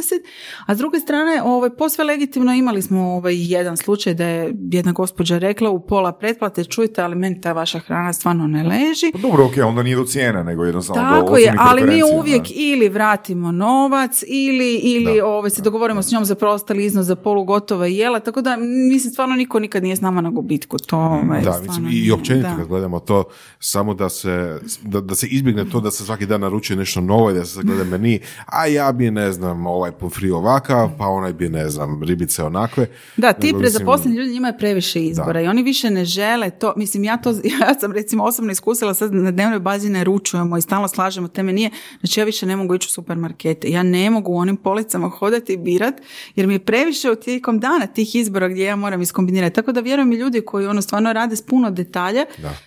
a 0.66 0.74
s 0.74 0.78
druge 0.78 1.00
strane, 1.00 1.42
ovaj, 1.44 1.70
posve 1.70 2.04
legitimno 2.04 2.52
imali 2.52 2.82
smo 2.82 3.00
ovaj, 3.00 3.34
jedan 3.36 3.76
slučaj 3.76 4.14
da 4.14 4.24
je 4.24 4.54
jedna 4.70 4.92
gospođa 4.92 5.38
rekla 5.38 5.70
u 5.70 5.86
pola 5.86 6.12
pretplate, 6.12 6.64
čujte, 6.64 7.02
ali 7.02 7.14
meni 7.14 7.40
ta 7.40 7.52
vaša 7.52 7.78
hrana 7.78 8.12
stvarno 8.12 8.46
ne 8.46 8.62
leži. 8.62 9.12
Pa 9.12 9.18
dobro, 9.18 9.44
ok, 9.44 9.52
onda 9.66 9.82
nije 9.82 9.96
do 9.96 10.04
cijene, 10.04 10.44
nego 10.44 10.64
jednostavno 10.64 11.02
do 11.02 11.20
Tako 11.20 11.36
je, 11.36 11.54
ali 11.58 11.84
mi 11.84 12.02
uvijek 12.02 12.42
da. 12.42 12.54
ili 12.54 12.88
vratimo 12.88 13.52
novac 13.52 14.22
ili, 14.26 14.74
ili 14.74 15.20
ovaj, 15.20 15.50
se 15.50 15.62
dogovorimo 15.62 16.02
s 16.02 16.12
njom 16.12 16.24
za 16.24 16.34
preostali 16.34 16.84
iznos 16.84 17.06
za 17.06 17.16
polugotova 17.16 17.86
jela, 17.86 18.20
tako 18.20 18.40
da 18.42 18.56
mislim 18.90 19.12
stvarno 19.12 19.34
niko 19.34 19.58
nikad 19.60 19.82
nije 19.82 19.96
s 19.96 20.00
nama 20.00 20.20
na 20.20 20.30
gubitku. 20.30 20.78
To, 20.78 20.98
ovaj, 20.98 21.40
Da, 21.40 21.52
stvarno 21.52 21.88
mislim, 21.88 22.06
i 22.06 22.10
općenito 22.10 22.48
da. 22.48 22.56
kad 22.56 22.68
gledamo 22.68 23.00
to, 23.00 23.24
samo 23.58 23.94
da 23.94 24.08
se, 24.08 24.60
da, 24.82 25.00
da 25.00 25.14
se 25.14 25.26
izbjegne 25.26 25.70
to 25.70 25.80
da 25.80 25.90
se 25.90 26.04
svaki 26.04 26.26
dan 26.26 26.40
naručuje 26.40 26.76
nešto 26.76 27.00
novo 27.00 27.30
i 27.30 27.34
da 27.34 27.44
se 27.44 27.60
gleda 27.62 27.84
meni, 27.84 28.20
a 28.46 28.66
ja 28.66 28.92
bi, 28.92 29.10
ne 29.10 29.32
znam, 29.32 29.66
ovaj 29.82 29.92
pomfri 29.92 30.30
ovakav, 30.30 30.90
pa 30.98 31.06
onaj 31.06 31.32
bi, 31.32 31.48
ne 31.48 31.68
znam, 31.68 32.02
ribice 32.02 32.44
onakve. 32.44 32.86
Da, 33.16 33.32
ti 33.32 33.54
prezaposleni 33.58 34.16
ljudi 34.16 34.32
njima 34.32 34.48
je 34.48 34.58
previše 34.58 35.00
izbora 35.00 35.40
i 35.40 35.46
oni 35.46 35.62
više 35.62 35.90
ne 35.90 36.04
žele 36.04 36.50
to. 36.50 36.72
Mislim, 36.76 37.04
ja 37.04 37.16
to, 37.16 37.30
ja 37.60 37.74
sam 37.80 37.92
recimo 37.92 38.24
osobno 38.24 38.52
iskusila 38.52 38.94
sad 38.94 39.14
na 39.14 39.30
dnevnoj 39.30 39.58
bazi 39.58 39.90
ne 39.90 40.04
ručujemo 40.04 40.58
i 40.58 40.62
stalno 40.62 40.88
slažemo 40.88 41.28
te 41.28 41.42
menije. 41.42 41.70
Znači 42.00 42.20
ja 42.20 42.24
više 42.24 42.46
ne 42.46 42.56
mogu 42.56 42.74
ići 42.74 42.86
u 42.86 42.92
supermarkete. 42.92 43.70
Ja 43.70 43.82
ne 43.82 44.10
mogu 44.10 44.32
u 44.32 44.36
onim 44.36 44.56
policama 44.56 45.08
hodati 45.08 45.52
i 45.52 45.56
birat 45.56 45.94
jer 46.34 46.46
mi 46.46 46.54
je 46.54 46.58
previše 46.58 47.10
u 47.10 47.14
tijekom 47.14 47.60
dana 47.60 47.86
tih 47.86 48.14
izbora 48.14 48.48
gdje 48.48 48.64
ja 48.64 48.76
moram 48.76 49.02
iskombinirati. 49.02 49.54
Tako 49.54 49.72
da 49.72 49.80
vjerujem 49.80 50.12
i 50.12 50.16
ljudi 50.16 50.40
koji 50.40 50.66
ono 50.66 50.82
stvarno 50.82 51.12
rade 51.12 51.36
s 51.36 51.42
puno 51.42 51.70
detalja 51.70 52.24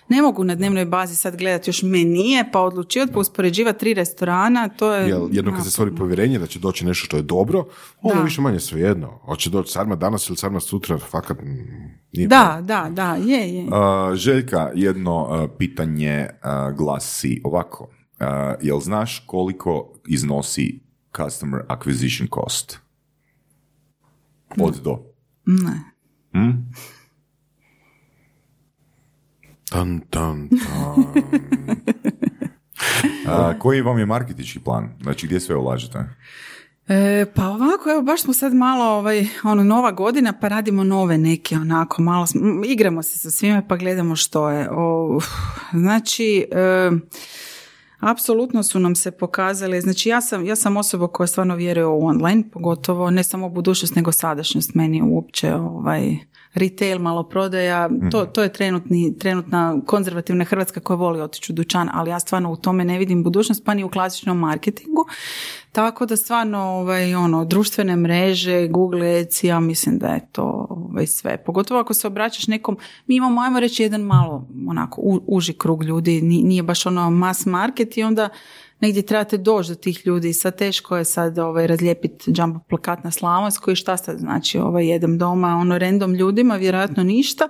ne 0.08 0.22
mogu 0.22 0.44
na 0.44 0.54
dnevnoj 0.54 0.84
bazi 0.84 1.16
sad 1.16 1.36
gledati 1.36 1.70
još 1.70 1.82
menije 1.82 2.44
pa 2.52 2.60
odlučivati 2.60 3.12
pa 3.12 3.20
uspoređivati 3.20 3.78
tri 3.78 3.94
restorana. 3.94 4.68
To 4.68 4.92
je 4.92 5.08
Jel, 5.08 5.28
jednom 5.32 5.54
kad 5.54 5.64
se 5.64 5.70
stvori 5.70 5.94
povjerenje 5.96 6.38
da 6.38 6.46
će 6.46 6.58
doći 6.58 6.84
nešto 6.86 6.95
što 7.04 7.16
je 7.16 7.22
dobro, 7.22 7.64
Da. 8.02 8.22
više 8.22 8.40
manje 8.40 8.60
svejedno. 8.60 9.20
Hoće 9.24 9.50
doći 9.50 9.72
sarma 9.72 9.96
danas 9.96 10.28
ili 10.28 10.36
sarma 10.36 10.60
sutra, 10.60 10.98
fakat 10.98 11.40
mm, 11.42 11.46
nije 12.12 12.28
Da, 12.28 12.58
da, 12.62 12.88
da, 12.90 13.14
je, 13.14 13.54
je. 13.54 13.64
Uh, 13.64 14.14
Željka, 14.14 14.70
jedno 14.74 15.22
uh, 15.22 15.50
pitanje 15.58 16.26
uh, 16.30 16.76
glasi 16.76 17.40
ovako. 17.44 17.84
Uh, 17.84 18.26
jel 18.62 18.80
znaš 18.80 19.24
koliko 19.26 19.92
iznosi 20.08 20.80
customer 21.16 21.62
acquisition 21.68 22.28
cost? 22.34 22.78
Od 24.60 24.80
do. 24.84 24.98
Ne. 25.46 25.80
Hm? 26.32 26.50
Tan, 29.70 30.00
tan, 30.10 30.48
tan. 30.64 31.04
Uh, 33.26 33.58
koji 33.58 33.80
vam 33.82 33.98
je 33.98 34.06
marketički 34.06 34.58
plan? 34.58 34.90
Znači, 35.02 35.26
gdje 35.26 35.40
sve 35.40 35.56
ulažete? 35.56 35.98
E, 36.88 37.26
pa 37.34 37.48
ovako, 37.48 37.90
evo, 37.90 38.02
baš 38.02 38.22
smo 38.22 38.32
sad 38.32 38.54
malo, 38.54 38.84
ovaj, 38.84 39.26
ono, 39.44 39.64
nova 39.64 39.90
godina, 39.90 40.32
pa 40.40 40.48
radimo 40.48 40.84
nove 40.84 41.18
neke, 41.18 41.56
onako, 41.56 42.02
malo, 42.02 42.26
smo- 42.26 42.40
m, 42.40 42.64
igramo 42.64 43.02
se 43.02 43.18
sa 43.18 43.30
svime, 43.30 43.68
pa 43.68 43.76
gledamo 43.76 44.16
što 44.16 44.50
je. 44.50 44.68
O, 44.72 45.18
znači, 45.72 46.46
e, 46.52 46.90
apsolutno 48.00 48.62
su 48.62 48.78
nam 48.78 48.94
se 48.94 49.10
pokazali, 49.10 49.80
znači 49.80 50.08
ja 50.08 50.20
sam, 50.20 50.46
ja 50.46 50.56
sam 50.56 50.76
osoba 50.76 51.08
koja 51.08 51.26
stvarno 51.26 51.56
vjeruje 51.56 51.86
u 51.86 52.06
online, 52.06 52.42
pogotovo 52.52 53.10
ne 53.10 53.22
samo 53.24 53.46
u 53.46 53.50
budućnost, 53.50 53.94
nego 53.94 54.12
sadašnjost 54.12 54.74
meni 54.74 55.02
uopće, 55.04 55.54
ovaj, 55.54 56.16
retail, 56.54 56.98
maloprodaja, 56.98 57.88
to, 58.10 58.24
to 58.26 58.42
je 58.42 58.52
trenutni, 58.52 59.18
trenutna 59.18 59.80
konzervativna 59.86 60.44
Hrvatska 60.44 60.80
koja 60.80 60.96
voli 60.96 61.20
otići 61.20 61.52
u 61.52 61.54
dućan, 61.54 61.88
ali 61.92 62.10
ja 62.10 62.20
stvarno 62.20 62.52
u 62.52 62.56
tome 62.56 62.84
ne 62.84 62.98
vidim 62.98 63.22
budućnost, 63.24 63.64
pa 63.64 63.74
ni 63.74 63.84
u 63.84 63.88
klasičnom 63.88 64.38
marketingu. 64.38 65.04
Tako 65.76 66.06
da 66.06 66.16
stvarno 66.16 66.58
ovaj, 66.58 67.14
ono, 67.14 67.44
društvene 67.44 67.96
mreže, 67.96 68.68
Google 68.68 69.18
Ads, 69.20 69.44
ja 69.44 69.60
mislim 69.60 69.98
da 69.98 70.06
je 70.06 70.28
to 70.32 70.66
ovaj, 70.70 71.06
sve. 71.06 71.44
Pogotovo 71.44 71.80
ako 71.80 71.94
se 71.94 72.06
obraćaš 72.06 72.46
nekom, 72.46 72.76
mi 73.06 73.16
imamo, 73.16 73.40
ajmo 73.40 73.60
reći, 73.60 73.82
jedan 73.82 74.00
malo 74.00 74.48
onako 74.68 75.00
u- 75.00 75.20
uži 75.26 75.52
krug 75.52 75.84
ljudi, 75.84 76.22
ni- 76.22 76.42
nije 76.42 76.62
baš 76.62 76.86
ono 76.86 77.10
mass 77.10 77.46
market 77.46 77.96
i 77.96 78.02
onda 78.02 78.28
negdje 78.80 79.02
trebate 79.02 79.36
doći 79.38 79.68
do 79.68 79.74
tih 79.74 80.06
ljudi. 80.06 80.32
Sad 80.32 80.56
teško 80.58 80.96
je 80.96 81.04
sad 81.04 81.38
ovaj, 81.38 81.66
razlijepiti 81.66 82.32
jumbo 82.36 82.58
plakat 82.68 83.04
na 83.04 83.10
Slavonskoj 83.10 83.72
i 83.72 83.76
šta 83.76 83.96
sad 83.96 84.18
znači 84.18 84.58
ovaj, 84.58 84.86
jedem 84.88 85.18
doma 85.18 85.48
ono 85.56 85.78
random 85.78 86.14
ljudima, 86.14 86.56
vjerojatno 86.56 87.02
ništa. 87.02 87.48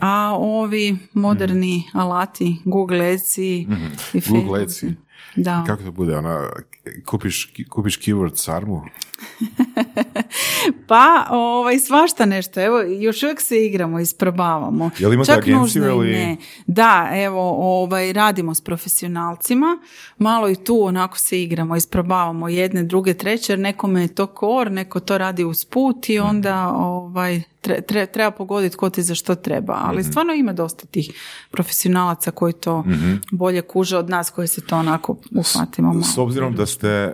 A 0.00 0.36
ovi 0.38 0.96
moderni 1.12 1.82
alati, 1.92 2.56
Google 2.64 3.12
Ads 3.12 3.38
i, 3.38 3.66
i. 4.14 4.20
Google 4.30 4.62
Ads 4.62 4.82
Da. 5.36 5.64
Kako 5.66 5.82
to 5.82 5.92
bude? 5.92 6.16
Ona, 6.16 6.48
kupiš, 7.06 7.52
kupiš 7.70 7.98
keyword 7.98 8.36
sarmu? 8.36 8.82
Pa, 10.88 11.26
ovaj, 11.30 11.78
svašta 11.78 12.24
nešto. 12.26 12.60
Evo, 12.60 12.80
još 12.80 13.22
uvijek 13.22 13.40
se 13.40 13.66
igramo, 13.66 14.00
isprobavamo. 14.00 14.90
Jel 14.98 15.12
imate 15.12 15.26
Čak 15.32 15.38
agenciju 15.38 15.84
ili- 15.84 16.12
ne. 16.12 16.36
Da, 16.66 17.10
evo, 17.14 17.40
ovaj, 17.80 18.12
radimo 18.12 18.54
s 18.54 18.60
profesionalcima. 18.60 19.78
Malo 20.18 20.50
i 20.50 20.56
tu 20.56 20.84
onako 20.84 21.18
se 21.18 21.42
igramo, 21.42 21.76
isprobavamo 21.76 22.48
jedne, 22.48 22.82
druge, 22.82 23.14
treće, 23.14 23.52
jer 23.52 23.58
nekome 23.58 24.02
je 24.02 24.08
to 24.08 24.26
kor, 24.26 24.70
neko 24.70 25.00
to 25.00 25.18
radi 25.18 25.44
usput 25.44 26.08
i 26.08 26.18
onda 26.18 26.68
ovaj, 26.68 27.42
tre- 27.64 27.82
tre- 27.82 28.06
treba 28.06 28.30
pogoditi 28.32 28.76
ko 28.76 28.90
ti 28.90 29.02
za 29.02 29.14
što 29.14 29.34
treba. 29.36 29.78
Ali 29.78 30.00
Mhm. 30.00 30.10
stvarno 30.10 30.32
ima 30.34 30.52
dosta 30.54 30.86
tih 30.86 31.10
profesionalaca 31.50 32.30
koji 32.30 32.52
to 32.54 32.84
bolje 33.32 33.62
kuže 33.62 33.96
od 33.96 34.10
nas 34.10 34.30
koji 34.30 34.48
se 34.48 34.60
to 34.60 34.76
onako 34.76 35.16
uhvatimo 35.32 35.88
malo. 35.88 36.02
S 36.04 36.18
obzirom 36.18 36.54
da 36.54 36.66
ste 36.66 36.88
e, 36.88 37.12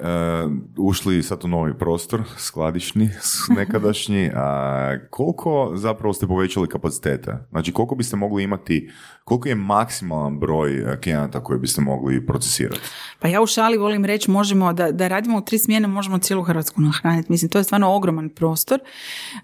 ušli 0.78 1.22
sad 1.22 1.44
u 1.44 1.48
novi 1.48 1.74
prostor, 1.74 2.22
skladišni, 2.38 3.10
s- 3.12 3.48
nekadašnji, 3.58 4.30
a 4.34 4.70
koliko 5.10 5.50
zapravo 5.74 6.12
ste 6.12 6.26
povećali 6.26 6.68
kapacitete? 6.68 7.36
Znači 7.50 7.72
koliko 7.72 7.94
biste 7.94 8.16
mogli 8.16 8.42
imati, 8.42 8.90
koliko 9.24 9.48
je 9.48 9.54
maksimalan 9.54 10.38
broj 10.38 10.92
e, 10.92 11.00
klijenata 11.02 11.44
koji 11.44 11.58
biste 11.58 11.80
mogli 11.80 12.26
procesirati? 12.26 12.80
Pa 13.18 13.28
ja 13.28 13.42
u 13.42 13.46
šali 13.46 13.76
volim 13.76 14.04
reći 14.04 14.30
možemo 14.30 14.72
da, 14.72 14.92
da 14.92 15.08
radimo 15.08 15.38
u 15.38 15.40
tri 15.40 15.58
smjene, 15.58 15.88
možemo 15.88 16.18
cijelu 16.18 16.42
Hrvatsku 16.42 16.80
nahraniti. 16.80 17.32
Mislim, 17.32 17.50
to 17.50 17.58
je 17.58 17.64
stvarno 17.64 17.94
ogroman 17.94 18.28
prostor. 18.28 18.78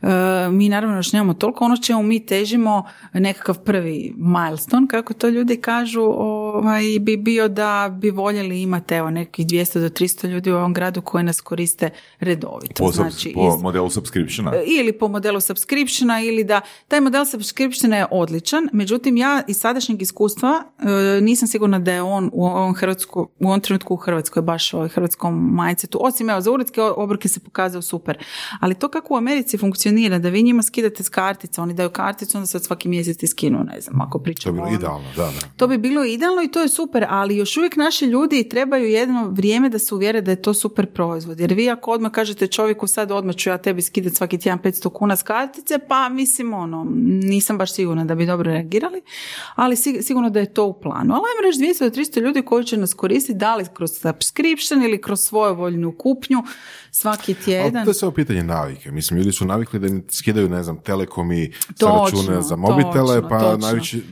E, 0.02 0.06
mi 0.50 0.68
naravno 0.68 0.96
još 0.96 1.12
nemamo 1.12 1.34
toliko. 1.34 1.64
Ono 1.64 1.76
čemu 1.76 2.02
mi 2.02 2.26
težimo, 2.26 2.84
nekakav 3.12 3.58
prvi 3.58 4.14
milestone, 4.16 4.86
kako 4.90 5.14
to 5.14 5.28
ljudi 5.28 5.56
kažu, 5.56 6.02
ovaj, 6.02 6.82
bi 7.00 7.16
bio 7.16 7.48
da 7.48 7.96
bi 8.00 8.10
voljeli 8.10 8.62
imati 8.62 8.94
evo, 8.94 9.10
nekih 9.10 9.46
200 9.46 9.80
do 9.80 9.88
300 9.88 10.28
ljudi 10.28 10.52
u 10.52 10.56
ovom 10.56 10.72
gradu 10.74 11.02
koji 11.02 11.24
nas 11.24 11.40
koriste 11.40 11.90
redovito. 12.20 12.84
Po, 12.84 12.92
znači, 12.92 13.32
po 13.34 13.48
iz- 13.56 13.62
modelu 13.62 13.90
subscriptiona? 13.90 14.52
ili 14.66 14.92
po 14.92 15.08
modelu 15.08 15.40
subscriptiona 15.40 16.20
ili 16.20 16.44
da 16.44 16.60
taj 16.88 17.00
model 17.00 17.24
subscriptiona 17.24 17.96
je 17.96 18.06
odličan, 18.10 18.68
međutim 18.72 19.16
ja 19.16 19.42
iz 19.48 19.58
sadašnjeg 19.66 20.02
iskustva 20.02 20.62
e, 20.78 21.20
nisam 21.20 21.48
sigurna 21.48 21.78
da 21.78 21.92
je 21.92 22.02
on 22.02 22.30
u 22.32 22.46
ovom, 22.46 22.74
Hrvatsku, 22.74 23.28
u 23.40 23.46
ovom 23.46 23.60
trenutku 23.60 23.94
u 23.94 23.96
Hrvatskoj 23.96 24.42
baš 24.42 24.74
u 24.74 24.88
hrvatskom 24.88 25.56
mindsetu, 25.56 25.98
osim 26.02 26.30
evo 26.30 26.40
za 26.40 26.50
uredske 26.50 26.82
obrke 26.82 27.28
se 27.28 27.40
pokazao 27.40 27.82
super, 27.82 28.18
ali 28.60 28.74
to 28.74 28.88
kako 28.88 29.14
u 29.14 29.16
Americi 29.16 29.58
funkcionira, 29.58 30.18
da 30.18 30.28
vi 30.28 30.42
njima 30.42 30.62
skidate 30.62 31.02
s 31.02 31.08
kartica, 31.08 31.62
oni 31.62 31.74
daju 31.74 31.90
karticu, 31.90 32.38
onda 32.38 32.46
sad 32.46 32.64
svaki 32.64 32.88
mjesec 32.88 33.16
ti 33.16 33.26
skinu, 33.26 33.64
ne 33.64 33.80
znam, 33.80 34.00
ako 34.00 34.18
To 34.18 34.24
pričamo 34.24 34.52
bi 34.52 34.56
bilo 34.56 34.66
ono- 34.66 34.76
idealno, 34.76 35.06
da, 35.16 35.22
da. 35.24 35.48
to 35.56 35.66
bi 35.66 35.78
bilo 35.78 36.04
idealno 36.04 36.42
i 36.42 36.48
to 36.48 36.62
je 36.62 36.68
super, 36.68 37.06
ali 37.08 37.36
još 37.36 37.56
uvijek 37.56 37.76
naši 37.76 38.04
ljudi 38.04 38.48
trebaju 38.48 38.88
jedno 38.88 39.28
vrijeme 39.28 39.68
da 39.68 39.78
se 39.78 39.94
uvjere 39.94 40.20
da 40.20 40.30
je 40.30 40.42
to 40.42 40.54
super 40.54 40.86
proizvod. 40.86 41.40
Jer 41.40 41.54
vi 41.54 41.70
ako 41.70 41.90
odmah 41.90 42.12
kažete 42.12 42.46
čovjeku 42.46 42.86
sad 42.86 43.10
odmah 43.10 43.36
ću 43.36 43.50
ja 43.50 43.58
tebi 43.58 43.82
skidati 43.82 44.16
svaki 44.16 44.38
tjedan 44.38 44.58
500 44.58 44.92
kuna 44.92 45.16
s 45.16 45.22
kartice, 45.22 45.78
pa 45.88 46.08
mislim 46.08 46.54
ono, 46.54 46.86
nisam 47.22 47.58
baš 47.58 47.72
sigurna 47.72 48.04
da 48.04 48.14
bi 48.14 48.26
dobro 48.26 48.52
reagirali, 48.52 49.02
ali 49.56 49.76
sig- 49.76 50.02
sigurno 50.02 50.30
da 50.30 50.40
je 50.40 50.54
to 50.54 50.64
u 50.64 50.80
planu. 50.80 51.14
Ali 51.14 51.22
ajmo 51.30 51.42
reći 51.46 51.58
200 51.58 51.84
do 51.84 51.90
300 51.90 52.20
ljudi 52.20 52.42
koji 52.42 52.64
će 52.64 52.76
nas 52.76 52.94
koristiti, 52.94 53.38
da 53.38 53.56
li 53.56 53.66
kroz 53.74 53.90
subscription 53.92 54.82
ili 54.82 55.00
kroz 55.00 55.20
svojevoljnu 55.20 55.92
kupnju 55.98 56.42
svaki 56.90 57.34
Ali 57.34 57.44
tjedan. 57.44 57.84
to 57.84 57.90
je 57.90 57.94
samo 57.94 58.12
pitanje 58.12 58.42
navike. 58.42 58.90
Mislim, 58.90 59.18
ljudi 59.18 59.32
su 59.32 59.44
navikli 59.44 59.78
da 59.78 59.86
im 59.86 60.04
skidaju, 60.10 60.48
ne 60.48 60.62
znam, 60.62 60.78
telekomi 60.78 61.52
sa 61.52 61.72
Točno, 61.78 62.04
račune 62.20 62.42
za 62.42 62.56
mobitele, 62.56 63.20
točno, 63.22 63.28
pa 63.28 63.56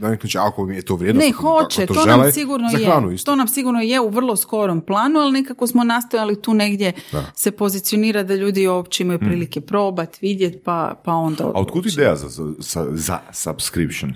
navikli 0.01 0.31
će, 0.31 0.39
ako 0.39 0.67
mi 0.67 0.77
je 0.77 0.83
to 0.83 0.97
vrijedno, 0.97 1.21
Ne, 1.21 1.33
hoće, 1.33 1.83
ako 1.83 1.95
to, 1.95 2.01
žele, 2.01 2.17
nam 2.17 2.33
sigurno 2.33 2.69
je. 3.09 3.15
isto. 3.15 3.31
To 3.33 3.37
nam 3.37 3.49
sigurno 3.49 3.81
je 3.81 4.01
u 4.01 4.09
vrlo 4.09 4.37
skorom 4.37 4.81
planu, 4.81 5.21
ali 5.21 5.33
nekako 5.33 5.67
smo 5.67 5.85
nastojali 5.85 6.43
tu 6.43 6.55
negdje 6.55 6.93
se 7.35 7.51
pozicionirati 7.51 8.29
da 8.29 8.35
ljudi 8.35 8.69
uopće 8.69 9.03
imaju 9.03 9.19
prilike 9.19 9.61
probati, 9.61 10.19
vidjeti, 10.21 10.59
pa, 10.59 11.01
pa 11.05 11.13
onda... 11.13 11.45
A 11.45 11.51
otkud 11.55 11.87
ideja 11.87 12.17
za, 12.17 12.29
za, 12.59 12.87
za 12.91 13.19
subscription? 13.33 14.15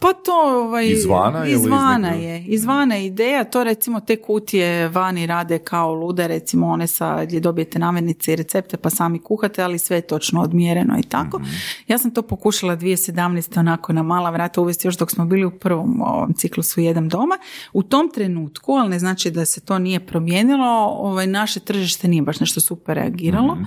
Pa 0.00 0.12
to 0.12 0.32
ovaj, 0.64 0.90
Izvana 0.90 1.46
izvana 1.46 2.08
je. 2.08 2.44
Izvana 2.46 2.94
je 2.94 3.06
ideja, 3.06 3.44
to 3.44 3.64
recimo 3.64 4.00
te 4.00 4.16
kutije 4.16 4.88
vani 4.88 5.26
rade 5.26 5.58
kao 5.58 5.94
lude, 5.94 6.28
recimo 6.28 6.68
one 6.68 6.86
sa 6.86 7.24
gdje 7.24 7.40
dobijete 7.40 7.78
namirnice 7.78 8.32
i 8.32 8.36
recepte 8.36 8.76
pa 8.76 8.90
sami 8.90 9.18
kuhate, 9.18 9.62
ali 9.62 9.78
sve 9.78 9.96
je 9.96 10.00
točno 10.00 10.42
odmjereno 10.42 10.98
i 10.98 11.02
tako. 11.02 11.38
Mhm. 11.38 11.48
Ja 11.86 11.98
sam 11.98 12.10
to 12.10 12.22
pokušala 12.22 12.76
2017. 12.76 13.58
onako 13.58 13.92
na 13.92 14.02
mala 14.02 14.30
vrata 14.30 14.60
uvesti 14.60 14.88
još 14.88 14.96
dok 14.96 15.10
smo 15.10 15.24
bili 15.24 15.44
u 15.44 15.58
prvom 15.58 16.02
ovom 16.02 16.32
ciklusu 16.34 16.80
jedan 16.80 17.08
doma. 17.08 17.38
U 17.72 17.82
tom 17.82 18.10
trenutku, 18.14 18.72
ali 18.72 18.88
ne 18.88 18.98
znači 18.98 19.30
da 19.30 19.44
se 19.44 19.60
to 19.60 19.78
nije 19.78 20.06
promijenilo, 20.06 20.86
ovaj, 20.98 21.26
naše 21.26 21.60
tržište 21.60 22.08
nije 22.08 22.22
baš 22.22 22.40
nešto 22.40 22.60
super 22.60 22.96
reagiralo. 22.96 23.54
Mhm. 23.54 23.64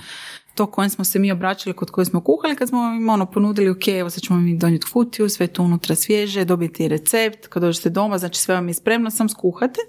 To 0.56 0.66
kojem 0.66 0.90
smo 0.90 1.06
se 1.06 1.20
mi 1.20 1.32
obraćali, 1.32 1.76
kod 1.76 1.92
koje 1.92 2.06
smo 2.06 2.22
kuhali, 2.22 2.56
kad 2.56 2.70
smo 2.70 2.80
im 2.80 3.10
ono 3.10 3.26
ponudili, 3.26 3.70
ok, 3.70 3.88
evo 3.88 4.10
sad 4.10 4.24
ćemo 4.24 4.40
mi 4.40 4.58
donijeti 4.58 4.86
kutiju, 4.94 5.30
sve 5.30 5.48
tu 5.48 5.64
unutra 5.64 5.96
svježe, 5.96 6.46
dobijete 6.46 6.84
i 6.86 6.88
recept, 6.88 7.48
kad 7.48 7.62
dođete 7.64 7.90
doma, 7.90 8.18
znači 8.18 8.40
sve 8.40 8.56
vam 8.56 8.68
je 8.68 8.74
spremno, 8.74 9.10
sam 9.10 9.30
skuhate. 9.30 9.80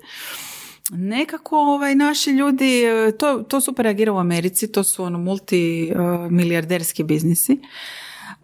Nekako 0.90 1.58
ovaj, 1.58 1.94
naši 1.94 2.30
ljudi, 2.30 2.84
e, 2.84 3.12
to, 3.18 3.44
to 3.48 3.60
super 3.60 3.84
reagira 3.84 4.12
u 4.12 4.18
Americi, 4.18 4.72
to 4.72 4.84
su 4.84 5.04
ono 5.04 5.18
multimilijarderski 5.18 7.02
biznisi. 7.02 7.60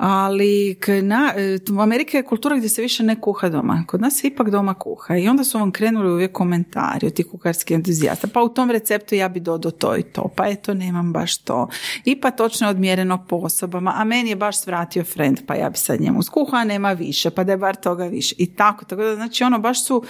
Ali 0.03 0.77
na, 1.03 1.33
e, 1.37 1.59
u 1.73 1.81
Amerika 1.81 2.17
je 2.17 2.25
kultura 2.25 2.57
gdje 2.57 2.69
se 2.69 2.83
više 2.83 3.03
ne 3.03 3.21
kuha 3.21 3.49
doma. 3.49 3.85
Kod 3.87 4.01
nas 4.01 4.15
se 4.15 4.27
ipak 4.27 4.51
doma 4.51 4.75
kuha. 4.75 5.17
I 5.17 5.29
onda 5.29 5.45
su 5.45 5.59
vam 5.59 5.73
krenuli 5.73 6.13
uvijek 6.13 6.33
komentari 6.33 7.07
od 7.07 7.13
tih 7.13 7.27
kuharskih 7.31 7.75
entuzijasta. 7.75 8.29
Pa 8.35 8.43
u 8.43 8.49
tom 8.49 8.71
receptu 8.71 9.15
ja 9.15 9.29
bi 9.29 9.41
dodao 9.41 9.71
to 9.71 9.97
i 9.97 10.03
to. 10.03 10.29
Pa 10.37 10.49
eto, 10.49 10.75
nemam 10.75 11.13
baš 11.13 11.37
to. 11.37 11.69
I 12.05 12.21
pa 12.21 12.31
točno 12.31 12.67
je 12.67 12.71
odmjereno 12.71 13.27
po 13.29 13.37
osobama. 13.37 13.93
A 13.97 14.05
meni 14.05 14.31
je 14.31 14.37
baš 14.37 14.61
svratio 14.61 15.05
friend, 15.05 15.39
pa 15.47 15.55
ja 15.55 15.71
bi 15.71 15.79
sad 15.79 16.01
njemu 16.01 16.23
skuha, 16.23 16.57
a 16.57 16.65
nema 16.65 16.93
više. 16.93 17.31
Pa 17.31 17.45
da 17.45 17.53
je 17.53 17.59
bar 17.59 17.77
toga 17.77 18.05
više. 18.05 18.35
I 18.39 18.55
tako. 18.55 18.85
Tako 18.85 19.03
da, 19.03 19.15
znači, 19.15 19.45
ono, 19.45 19.59
baš 19.59 19.85
su 19.85 20.05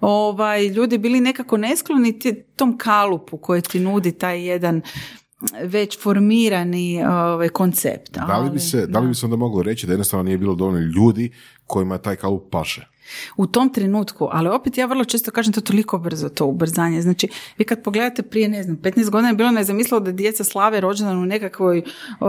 ovaj, 0.00 0.66
ljudi 0.66 0.98
bili 0.98 1.20
nekako 1.20 1.56
neskloni 1.56 2.18
tom 2.56 2.78
kalupu 2.78 3.36
koji 3.36 3.62
ti 3.62 3.80
nudi 3.80 4.12
taj 4.12 4.42
jedan 4.42 4.82
već 5.64 5.98
formirani 6.00 7.04
ovaj, 7.04 7.48
koncept. 7.48 8.12
Da 8.12 8.38
li, 8.38 8.44
bi 8.44 8.50
ali, 8.50 8.60
se, 8.60 8.86
da 8.86 9.00
li 9.00 9.08
bi 9.08 9.14
se 9.14 9.26
onda 9.26 9.36
moglo 9.36 9.62
reći 9.62 9.86
da 9.86 9.92
jednostavno 9.92 10.22
nije 10.22 10.38
bilo 10.38 10.54
dovoljno 10.54 10.80
ljudi 10.80 11.32
kojima 11.66 11.98
taj 11.98 12.16
kalup 12.16 12.50
paše? 12.50 12.91
U 13.36 13.46
tom 13.46 13.72
trenutku, 13.72 14.28
ali 14.32 14.48
opet 14.48 14.78
ja 14.78 14.86
vrlo 14.86 15.04
često 15.04 15.30
kažem 15.30 15.52
to 15.52 15.60
toliko 15.60 15.98
brzo, 15.98 16.28
to 16.28 16.46
ubrzanje. 16.46 17.02
Znači, 17.02 17.28
vi 17.58 17.64
kad 17.64 17.82
pogledate 17.82 18.22
prije, 18.22 18.48
ne 18.48 18.62
znam, 18.62 18.76
15 18.76 19.10
godina 19.10 19.28
je 19.28 19.34
bilo 19.34 19.50
nezamislivo 19.50 20.00
da 20.00 20.12
djeca 20.12 20.44
slave 20.44 20.80
rođendan 20.80 21.18
u 21.18 21.26
nekakvoj 21.26 21.78
uh, 21.78 22.26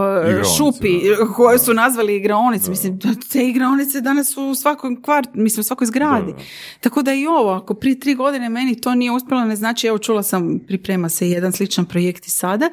šupi 0.57 0.99
da. 1.19 1.27
koje 1.35 1.59
su 1.59 1.73
nazvali 1.73 2.15
igraonice. 2.15 2.69
Mislim, 2.69 2.99
te 3.31 3.47
igraonice 3.47 4.01
danas 4.01 4.33
su 4.33 4.43
u 4.43 4.55
svakoj 4.55 5.01
kvart, 5.01 5.29
mislim, 5.33 5.59
u 5.59 5.63
svakoj 5.63 5.87
zgradi. 5.87 6.31
Da, 6.31 6.37
da. 6.37 6.43
Tako 6.79 7.01
da 7.01 7.13
i 7.13 7.27
ovo, 7.27 7.51
ako 7.51 7.73
prije 7.73 7.99
tri 7.99 8.15
godine 8.15 8.49
meni 8.49 8.81
to 8.81 8.95
nije 8.95 9.11
uspjelo, 9.11 9.45
ne 9.45 9.55
znači, 9.55 9.87
evo 9.87 9.97
čula 9.97 10.23
sam, 10.23 10.59
priprema 10.67 11.09
se 11.09 11.29
jedan 11.29 11.51
sličan 11.51 11.85
projekt 11.85 12.27
i 12.27 12.29
sada, 12.29 12.69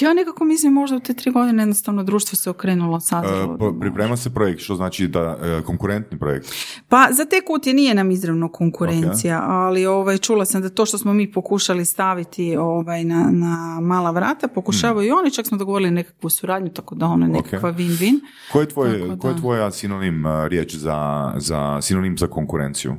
ja 0.00 0.14
nekako 0.14 0.44
mislim 0.44 0.72
možda 0.72 0.96
u 0.96 1.00
te 1.00 1.14
tri 1.14 1.30
godine 1.30 1.62
jednostavno 1.62 2.02
društvo 2.02 2.36
se 2.36 2.50
okrenulo, 2.50 3.00
sazrelo. 3.00 3.54
E, 3.54 3.80
priprema 3.80 4.16
se 4.16 4.34
projekt, 4.34 4.60
što 4.60 4.74
znači 4.74 5.08
da 5.08 5.38
e, 5.42 5.62
konkurentni 5.62 6.18
projekt. 6.18 6.46
Pa 6.88 7.08
za 7.12 7.24
te 7.24 7.40
kutije 7.46 7.74
nije 7.74 7.94
nam 7.94 8.10
izravno 8.10 8.48
konkurencija, 8.48 9.42
ali 9.46 9.86
ovaj, 9.86 10.18
čula 10.18 10.44
sam 10.44 10.62
da 10.62 10.68
to 10.68 10.86
što 10.86 10.98
smo 10.98 11.12
mi 11.12 11.32
pokušali 11.32 11.84
staviti 11.84 12.56
ovaj, 12.56 13.04
na, 13.04 13.28
na 13.30 13.80
mala 13.80 14.10
vrata, 14.10 14.48
pokušavaju 14.48 15.08
i 15.08 15.12
oni, 15.12 15.30
čak 15.30 15.46
smo 15.46 15.58
dogovorili 15.58 15.90
nekakvu 15.90 16.30
suradnju, 16.30 16.70
tako 16.70 16.94
da 16.94 17.06
ono 17.06 17.26
je 17.26 17.32
nekakva 17.32 17.72
win-win. 17.72 18.20
Ko 18.52 18.60
je, 18.60 18.68
tvoj, 18.68 19.18
ko 19.18 19.28
je 19.28 19.36
tvoja 19.36 19.70
sinonim 19.70 20.26
uh, 20.26 20.46
riječ 20.46 20.74
za, 20.74 21.32
za 21.36 21.78
sinonim 21.82 22.18
za 22.18 22.26
konkurenciju? 22.26 22.96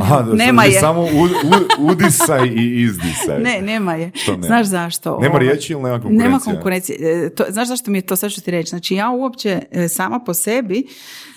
Aha, 0.00 0.22
da, 0.22 0.34
nema 0.34 0.64
je. 0.64 0.80
Samo 0.80 1.00
u, 1.02 1.06
u- 1.06 1.86
udisaj 1.86 2.48
i 2.48 2.82
izdisaj. 2.82 3.40
Ne, 3.40 3.62
nema 3.62 3.94
je. 3.94 4.10
Što 4.14 4.32
nema? 4.32 4.46
Znaš 4.46 4.66
zašto? 4.66 5.18
Nema 5.20 5.34
Ovaj, 5.34 5.46
riječi 5.46 5.72
ili 5.72 5.82
nema 5.82 5.94
konkurencije? 5.94 6.24
Nema 6.24 6.38
konkurencije. 6.40 6.98
E, 7.26 7.30
To, 7.30 7.44
znaš 7.48 7.68
zašto 7.68 7.90
mi 7.90 7.98
je 7.98 8.02
to, 8.02 8.16
sad 8.16 8.30
ću 8.30 8.40
ti 8.40 8.50
reći. 8.50 8.68
Znači 8.68 8.94
ja 8.94 9.10
uopće 9.10 9.62
e, 9.70 9.88
sama 9.88 10.20
po 10.20 10.34
sebi 10.34 10.86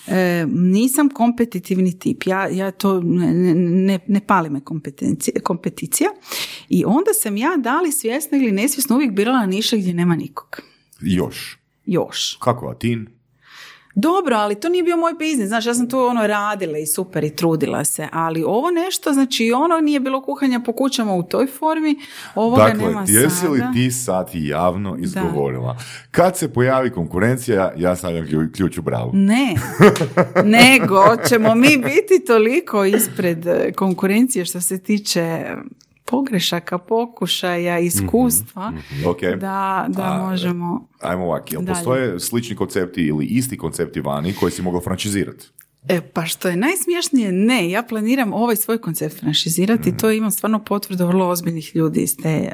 e, 0.06 0.46
nisam 0.48 1.08
kompetitivni 1.08 1.98
tip. 1.98 2.22
Ja, 2.26 2.48
ja 2.48 2.70
to 2.70 3.00
ne, 3.00 3.32
ne, 3.54 3.98
ne 4.06 4.20
pali 4.20 4.50
me 4.50 4.60
kompeticija. 5.42 6.10
I 6.68 6.84
onda 6.84 7.10
sam 7.12 7.36
ja 7.36 7.56
da 7.56 7.80
li 7.80 7.92
svjesno 7.92 8.38
ili 8.38 8.52
nesvjesno 8.52 8.96
uvijek 8.96 9.12
birala 9.12 9.46
niše 9.46 9.76
gdje 9.76 9.94
nema 9.94 10.16
nikog. 10.16 10.60
Još. 11.00 11.58
Još. 11.86 12.36
Kako, 12.36 12.68
Atin? 12.68 13.17
Dobro, 14.00 14.36
ali 14.36 14.54
to 14.54 14.68
nije 14.68 14.82
bio 14.82 14.96
moj 14.96 15.12
biznis. 15.18 15.48
Znaš, 15.48 15.66
ja 15.66 15.74
sam 15.74 15.88
tu 15.88 15.98
ono 16.00 16.26
radila 16.26 16.78
i 16.78 16.86
super 16.86 17.24
i 17.24 17.36
trudila 17.36 17.84
se. 17.84 18.08
Ali 18.12 18.44
ovo 18.46 18.70
nešto, 18.70 19.12
znači 19.12 19.52
ono 19.52 19.80
nije 19.80 20.00
bilo 20.00 20.22
kuhanja 20.22 20.60
po 20.66 20.72
kućama 20.72 21.14
u 21.14 21.22
toj 21.22 21.46
formi. 21.46 21.96
Ovoga 22.34 22.62
Dakle, 22.62 22.86
nema 22.86 23.00
jesi 23.08 23.48
li 23.48 23.58
sada. 23.58 23.72
ti 23.72 23.90
sad 23.90 24.30
javno 24.32 24.96
izgovorila? 25.00 25.76
Kad 26.10 26.36
se 26.36 26.52
pojavi 26.52 26.90
konkurencija, 26.90 27.72
ja 27.76 27.96
stavljam 27.96 28.26
klju- 28.26 28.52
ključ 28.56 28.78
u 28.78 28.82
bravu. 28.82 29.10
Ne, 29.14 29.54
nego 30.58 31.02
ćemo 31.28 31.54
mi 31.54 31.76
biti 31.76 32.24
toliko 32.26 32.84
ispred 32.84 33.46
e, 33.46 33.72
konkurencije 33.72 34.44
što 34.44 34.60
se 34.60 34.78
tiče 34.78 35.44
pogrešaka, 36.10 36.78
pokušaja, 36.78 37.78
iskustva, 37.78 38.72
Ok. 39.06 39.20
da, 39.20 39.86
da 39.88 40.02
A, 40.04 40.28
možemo... 40.30 40.88
Ajmo 41.00 41.24
ovak, 41.24 41.52
jel 41.52 41.62
Dalje. 41.62 41.74
postoje 41.74 42.20
slični 42.20 42.56
koncepti 42.56 43.02
ili 43.02 43.24
isti 43.24 43.58
koncepti 43.58 44.00
vani 44.00 44.34
koji 44.34 44.52
si 44.52 44.62
mogla 44.62 44.80
franšizirati? 44.80 45.46
E, 45.88 46.00
pa 46.00 46.26
što 46.26 46.48
je 46.48 46.56
najsmiješnije, 46.56 47.32
ne, 47.32 47.70
ja 47.70 47.82
planiram 47.82 48.32
ovaj 48.32 48.56
svoj 48.56 48.78
koncept 48.78 49.20
franšizirati, 49.20 49.96
to 49.96 50.10
imam 50.10 50.30
stvarno 50.30 50.64
potvrdu 50.64 51.06
vrlo 51.06 51.28
ozbiljnih 51.28 51.76
ljudi 51.76 52.00
iz 52.00 52.16
te, 52.16 52.28
e, 52.28 52.50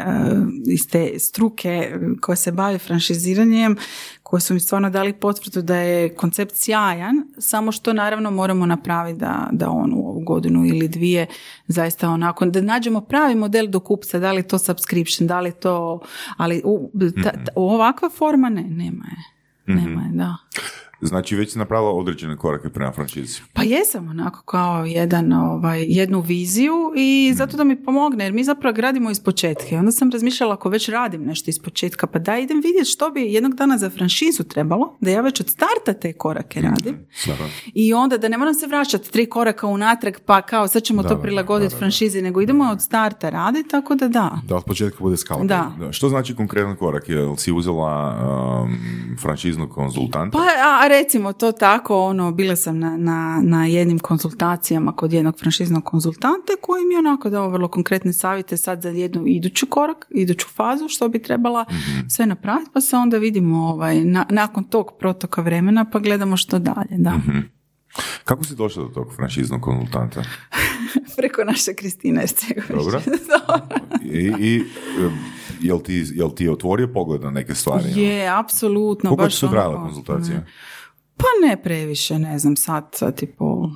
iz 0.66 0.88
te 0.88 1.18
struke 1.18 1.68
e, 1.68 1.98
koje 2.20 2.36
se 2.36 2.52
bave 2.52 2.78
franšiziranjem, 2.78 3.76
koji 4.22 4.40
su 4.40 4.54
mi 4.54 4.60
stvarno 4.60 4.90
dali 4.90 5.12
potvrdu 5.12 5.62
da 5.62 5.76
je 5.76 6.14
koncept 6.14 6.52
sjajan, 6.54 7.14
samo 7.38 7.72
što 7.72 7.92
naravno 7.92 8.30
moramo 8.30 8.66
napraviti 8.66 9.18
da, 9.18 9.48
da 9.52 9.70
on 9.70 9.92
u 9.94 10.08
ovu 10.08 10.20
godinu 10.20 10.66
ili 10.66 10.88
dvije 10.88 11.26
zaista 11.66 12.10
onako, 12.10 12.46
da 12.46 12.60
nađemo 12.60 13.00
pravi 13.00 13.34
model 13.34 13.66
do 13.66 13.80
kupca, 13.80 14.18
da 14.18 14.32
li 14.32 14.42
to 14.42 14.58
subscription, 14.58 15.26
da 15.26 15.40
li 15.40 15.52
to, 15.52 16.00
ali 16.36 16.62
u, 16.64 16.90
ta- 17.24 17.30
ta- 17.32 17.52
ovakva 17.54 18.10
forma 18.10 18.48
ne, 18.48 18.62
nema 18.62 19.04
je. 19.04 19.34
Nema 19.74 20.02
je, 20.02 20.10
da. 20.12 20.36
Znači, 21.00 21.36
već 21.36 21.52
si 21.52 21.58
napravila 21.58 21.90
određene 21.90 22.36
korake 22.36 22.68
prema 22.68 22.92
franšizi. 22.92 23.40
Pa 23.52 23.62
jesam 23.62 24.08
onako 24.08 24.42
kao 24.42 24.84
jedan, 24.84 25.32
ovaj, 25.32 25.84
jednu 25.88 26.20
viziju 26.20 26.92
i 26.96 27.32
zato 27.36 27.56
da 27.56 27.64
mi 27.64 27.84
pomogne 27.84 28.24
jer 28.24 28.32
mi 28.32 28.44
zapravo 28.44 28.74
gradimo 28.74 29.10
iz 29.10 29.20
početka. 29.20 29.76
Onda 29.76 29.92
sam 29.92 30.10
razmišljala 30.10 30.54
ako 30.54 30.68
već 30.68 30.88
radim 30.88 31.24
nešto 31.24 31.50
iz 31.50 31.58
početka 31.58 32.06
pa 32.06 32.18
da 32.18 32.38
idem 32.38 32.60
vidjeti 32.60 32.90
što 32.90 33.10
bi 33.10 33.20
jednog 33.20 33.54
dana 33.54 33.78
za 33.78 33.90
franšizu 33.90 34.42
trebalo, 34.44 34.96
da 35.00 35.10
ja 35.10 35.20
već 35.20 35.40
od 35.40 35.48
starta 35.48 36.00
te 36.00 36.12
korake 36.12 36.60
radim. 36.60 37.06
I 37.74 37.94
onda 37.94 38.18
da 38.18 38.28
ne 38.28 38.38
moram 38.38 38.54
se 38.54 38.66
vraćati 38.66 39.12
tri 39.12 39.26
koraka 39.26 39.66
unatrag 39.66 40.14
pa 40.26 40.42
kao 40.42 40.68
sad 40.68 40.82
ćemo 40.82 41.02
Da, 41.02 41.08
to 41.08 41.22
prilagoditi 41.22 41.74
franšizi, 41.78 42.22
nego 42.22 42.40
idemo 42.40 42.70
od 42.72 42.82
starta 42.82 43.30
raditi, 43.30 43.68
tako 43.68 43.94
da 43.94 44.08
da. 44.08 44.38
Da 44.46 44.56
od 44.56 44.64
početka 44.64 44.98
bude 45.00 45.16
skala. 45.16 45.44
Da. 45.44 45.72
Da, 45.78 45.92
što 45.92 46.08
znači 46.08 46.34
konkretan 46.36 46.76
korak? 46.76 47.08
Jel 47.08 47.36
si 47.36 47.52
uzela 47.52 48.16
um, 48.62 48.78
franšiznog 49.22 49.70
konzultanta? 49.70 50.38
Pa 50.38 50.44
a, 50.44 50.83
recimo 50.88 51.32
to 51.32 51.52
tako, 51.52 52.00
ono, 52.00 52.32
bila 52.32 52.56
sam 52.56 52.78
na, 52.78 52.96
na, 52.96 53.40
na 53.42 53.66
jednim 53.66 53.98
konzultacijama 53.98 54.92
kod 54.92 55.12
jednog 55.12 55.38
franšiznog 55.38 55.84
konzultanta 55.84 56.24
koji 56.60 56.84
mi 56.84 56.94
je 56.94 56.98
onako 56.98 57.30
dao 57.30 57.48
vrlo 57.48 57.68
konkretne 57.68 58.12
savjete 58.12 58.56
sad 58.56 58.82
za 58.82 58.88
jednu 58.88 59.22
iduću 59.26 59.66
korak, 59.66 60.06
iduću 60.10 60.46
fazu, 60.48 60.88
što 60.88 61.08
bi 61.08 61.18
trebala 61.18 61.64
sve 62.08 62.26
napraviti, 62.26 62.70
pa 62.72 62.80
se 62.80 62.96
onda 62.96 63.18
vidimo 63.18 63.58
ovaj, 63.58 64.00
na- 64.00 64.26
nakon 64.30 64.64
tog 64.64 64.90
protoka 64.98 65.42
vremena 65.42 65.84
pa 65.84 65.98
gledamo 65.98 66.36
što 66.36 66.58
dalje, 66.58 66.96
da. 66.98 67.12
Kako 68.24 68.44
si 68.44 68.54
došla 68.54 68.82
do 68.82 68.88
tog 68.88 69.14
franšiznog 69.16 69.60
konzultanta? 69.60 70.22
Preko 71.16 71.44
naše 71.44 71.74
Kristine 71.74 72.22
Ercegović. 72.22 72.68
Dobro. 72.76 73.00
I, 74.04 74.32
i 74.40 74.62
jel, 75.60 75.80
ti, 75.80 76.04
jel 76.12 76.30
ti 76.30 76.44
je 76.44 76.52
otvorio 76.52 76.88
pogled 76.88 77.22
na 77.22 77.30
neke 77.30 77.54
stvari? 77.54 77.84
Je, 77.96 78.28
apsolutno. 78.30 79.10
Koliko 79.10 79.24
baš 79.24 79.32
će 79.32 79.38
su 79.38 79.48
trajale 79.48 79.74
onako- 79.74 79.84
konzultacije? 79.86 80.46
Pa 81.16 81.46
ne 81.46 81.62
previše, 81.62 82.18
ne 82.18 82.38
znam, 82.38 82.56
sat, 82.56 82.84
sat 82.94 83.22
i 83.22 83.26
pol. 83.26 83.68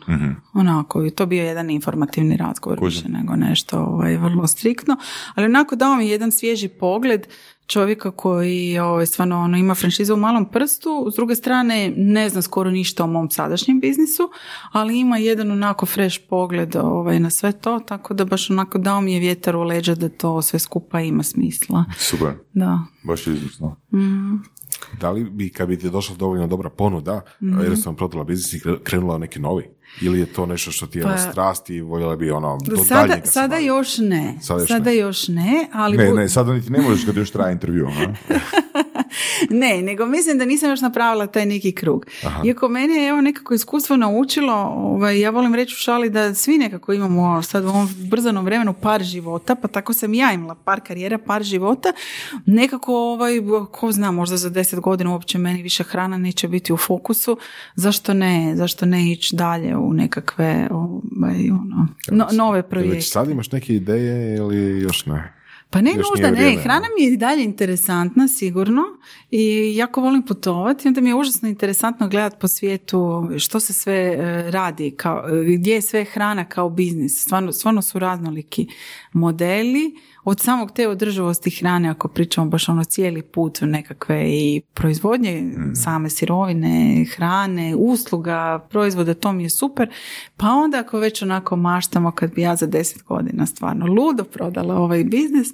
Onako, 0.55 1.05
i 1.05 1.11
to 1.11 1.27
bio 1.27 1.45
jedan 1.45 1.71
informativni 1.71 2.37
razgovor 2.37 2.79
više 2.85 3.09
nego 3.09 3.37
nešto 3.37 3.79
ovaj, 3.79 4.17
vrlo 4.17 4.47
striktno. 4.47 4.97
Ali 5.35 5.47
onako 5.47 5.77
dao 5.77 5.97
mi 5.97 6.09
jedan 6.09 6.33
svježi 6.33 6.69
pogled 6.69 7.27
čovjeka 7.67 8.11
koji 8.11 8.79
ovaj, 8.79 9.07
stvarno 9.07 9.41
ono, 9.41 9.57
ima 9.59 9.75
franšizu 9.75 10.15
u 10.15 10.17
malom 10.17 10.51
prstu, 10.51 11.09
s 11.13 11.17
druge 11.17 11.35
strane 11.35 11.93
ne 11.97 12.29
zna 12.29 12.43
skoro 12.43 12.71
ništa 12.71 13.05
o 13.05 13.07
mom 13.07 13.31
sadašnjem 13.31 13.81
biznisu, 13.81 14.31
ali 14.73 14.99
ima 14.99 15.19
jedan 15.19 15.51
onako 15.51 15.87
fresh 15.87 16.21
pogled 16.29 16.77
ovaj, 16.77 17.21
na 17.21 17.31
sve 17.31 17.53
to, 17.53 17.81
tako 17.81 18.15
da 18.15 18.25
baš 18.25 18.51
onako 18.51 18.79
dao 18.79 19.01
mi 19.01 19.15
je 19.15 19.21
vjetar 19.21 19.57
u 19.57 19.63
leđa 19.63 19.95
da 19.95 20.09
to 20.09 20.43
sve 20.43 20.59
skupa 20.59 21.01
ima 21.01 21.23
smisla. 21.23 21.85
Super, 21.99 22.33
Da. 22.53 22.79
baš 23.05 23.27
izvrsno. 23.27 23.77
Da 24.93 25.11
li 25.11 25.25
bi, 25.25 25.51
kad 25.51 25.69
bi 25.69 25.79
ti 25.79 25.91
došla 25.91 26.17
dovoljno 26.17 26.47
dobra 26.47 26.71
ponuda, 26.71 27.21
Mhm. 27.43 27.61
jer 27.61 27.79
sam 27.79 27.97
prodala 27.97 28.25
biznis 28.25 28.53
i 28.53 28.59
kre- 28.59 28.79
krenula 28.83 29.19
neki 29.19 29.39
novi? 29.41 29.65
Ili 30.01 30.21
je 30.21 30.27
to 30.27 30.47
nešto 30.47 30.71
što 30.71 30.87
ti 30.87 30.99
je 30.99 31.03
Pa- 31.03 31.11
pa, 31.11 31.19
strast 31.19 31.71
i 31.71 31.81
voljela 31.81 32.17
bi 32.17 32.31
ono, 32.31 32.59
do 32.61 32.77
Sada, 32.79 33.15
sada 33.25 33.57
još 33.57 33.99
ne. 33.99 34.35
Sada 34.41 34.67
Sada, 34.67 34.91
još 34.91 34.99
još 34.99 35.29
ne, 35.29 35.69
ali... 35.73 35.97
Ne, 35.97 36.05
bu- 36.05 36.17
ne, 36.17 36.29
sada 36.29 36.53
niti 36.53 36.73
ne 36.73 36.81
možeš 36.81 37.05
kad 37.05 37.17
još 37.17 37.31
traje 37.31 37.53
intervju. 37.53 37.89
Ne, 39.51 39.83
nego 39.83 40.07
mislim 40.07 40.39
da 40.39 40.45
nisam 40.45 40.71
još 40.71 40.81
napravila 40.81 41.27
taj 41.27 41.47
neki 41.47 41.73
krug. 41.73 42.07
Iako 42.45 42.69
mene 42.69 42.95
je 42.95 43.09
evo 43.09 43.21
nekako 43.21 43.55
iskustvo 43.55 43.97
naučilo, 43.97 44.55
ovaj, 44.77 45.21
ja 45.21 45.31
volim 45.31 45.55
reći 45.55 45.75
u 45.75 45.77
šali 45.77 46.11
da 46.11 46.35
svi 46.35 46.59
nekako 46.59 46.93
imamo 46.93 47.43
sad 47.43 47.65
u 47.65 47.69
ovom 47.69 47.89
brzanom 48.11 48.45
vremenu 48.45 48.75
par 48.83 49.03
života, 49.03 49.55
pa 49.55 49.69
tako 49.69 49.93
sam 49.93 50.15
ja 50.15 50.33
imala 50.33 50.55
par 50.55 50.81
karijera, 50.81 51.19
par 51.19 51.43
života. 51.43 51.93
Nekako, 52.47 52.95
ovaj, 52.97 53.33
ko 53.73 53.93
zna, 53.93 54.11
možda 54.11 54.37
za 54.37 54.51
deset 54.51 54.81
godina 54.81 55.13
uopće 55.13 55.39
meni 55.39 55.63
više 55.63 55.85
hrana 55.85 56.19
neće 56.19 56.49
biti 56.49 56.73
u 56.73 56.77
fokusu. 56.77 57.39
Zašto 57.75 58.15
ne? 58.15 58.53
Zašto 58.57 58.87
ne 58.87 59.13
ići 59.13 59.37
dalje 59.37 59.77
u 59.77 59.93
nekakve 59.93 60.69
ovaj, 60.71 61.51
ono, 61.51 61.89
no- 62.11 62.29
nove 62.33 62.59
Jel 62.59 62.63
Već 62.63 62.71
projekte? 62.71 63.01
sad 63.01 63.31
imaš 63.31 63.53
neke 63.53 63.75
ideje 63.75 64.37
ili 64.37 64.81
još 64.83 65.07
ne? 65.07 65.38
Pa 65.71 65.81
ne 65.81 65.91
Još 65.91 66.07
nužda, 66.11 66.31
ne, 66.31 66.33
vrijeme, 66.33 66.63
hrana 66.63 66.87
mi 66.97 67.05
je 67.05 67.13
i 67.13 67.17
dalje 67.17 67.45
interesantna 67.45 68.29
sigurno 68.29 68.83
i 69.31 69.77
jako 69.77 70.01
volim 70.01 70.23
putovati, 70.23 70.89
onda 70.89 71.01
mi 71.01 71.11
je 71.11 71.15
užasno 71.15 71.49
interesantno 71.49 72.09
gledati 72.09 72.37
po 72.41 72.49
svijetu 72.49 73.29
što 73.39 73.61
se 73.61 73.73
sve 73.73 73.95
e, 73.95 74.51
radi, 74.51 74.91
kao, 74.91 75.25
e, 75.29 75.45
gdje 75.45 75.75
je 75.75 75.83
sve 75.83 76.05
hrana 76.05 76.45
kao 76.45 76.71
biznis, 76.71 77.23
stvarno, 77.23 77.53
stvarno 77.53 77.83
su 77.83 77.99
raznoliki 77.99 78.67
modeli, 79.13 79.97
od 80.29 80.41
samog 80.41 80.73
te 80.73 80.89
održivosti 80.89 81.51
hrane, 81.51 81.89
ako 81.89 82.09
pričamo 82.09 82.51
baš 82.51 82.69
ono 82.69 82.85
cijeli 82.85 83.23
put 83.23 83.59
nekakve 83.63 84.25
i 84.29 84.63
proizvodnje 84.75 85.53
same 85.85 86.11
sirovine, 86.11 87.05
hrane, 87.17 87.75
usluga, 87.77 88.67
proizvoda, 88.71 89.15
to 89.15 89.33
mi 89.33 89.43
je 89.43 89.51
super. 89.51 89.91
Pa 90.37 90.47
onda 90.47 90.79
ako 90.79 90.99
već 90.99 91.23
onako 91.23 91.57
maštamo 91.57 92.11
kad 92.11 92.35
bi 92.35 92.41
ja 92.41 92.57
za 92.57 92.67
deset 92.67 93.03
godina 93.03 93.47
stvarno 93.47 93.87
ludo 93.87 94.25
prodala 94.25 94.75
ovaj 94.75 95.05
biznis, 95.05 95.49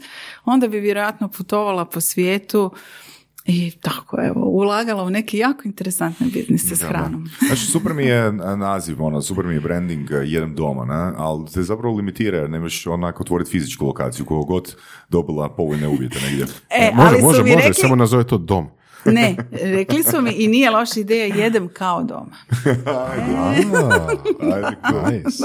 onda 0.45 0.69
bi 0.69 0.81
vjerojatno 0.81 1.29
putovala 1.29 1.85
po 1.85 2.01
svijetu 2.01 2.71
i 3.45 3.71
tako 3.81 4.17
evo, 4.23 4.41
ulagala 4.41 5.03
u 5.03 5.11
neke 5.11 5.39
jako 5.39 5.63
interesantne 5.65 6.27
biznise 6.27 6.77
s 6.77 6.83
hranom. 6.83 7.29
Znači, 7.47 7.67
super 7.67 7.95
mi 7.95 8.05
je 8.05 8.33
naziv, 8.33 9.03
ono, 9.03 9.23
super 9.23 9.45
mi 9.45 9.55
je 9.55 9.61
branding 9.61 10.09
jedan 10.25 10.55
doma, 10.55 10.85
ne? 10.85 11.13
ali 11.17 11.47
te 11.51 11.63
zapravo 11.63 11.97
limitira 11.97 12.39
jer 12.39 12.51
nemaš 12.51 12.87
onako 12.87 13.23
otvoriti 13.23 13.51
fizičku 13.51 13.87
lokaciju, 13.87 14.27
koliko 14.27 14.47
god 14.47 14.77
dobila 15.09 15.49
povoljne 15.49 15.89
uvjete 15.89 16.19
negdje. 16.21 16.47
E, 16.71 16.91
može, 16.95 17.09
ali 17.09 17.23
može, 17.23 17.41
može, 17.41 17.55
rekli, 17.55 17.75
samo 17.75 17.97
nazove 17.97 18.25
to 18.25 18.39
dom. 18.39 18.69
ne, 19.05 19.37
rekli 19.51 20.03
su 20.03 20.23
mi 20.23 20.33
i 20.33 20.49
nije 20.49 20.71
loša 20.71 21.01
ideja, 21.01 21.35
jedem 21.35 21.69
kao 21.69 22.03
doma. 22.03 22.37
Ajde. 24.53 24.77
Nice. 25.11 25.43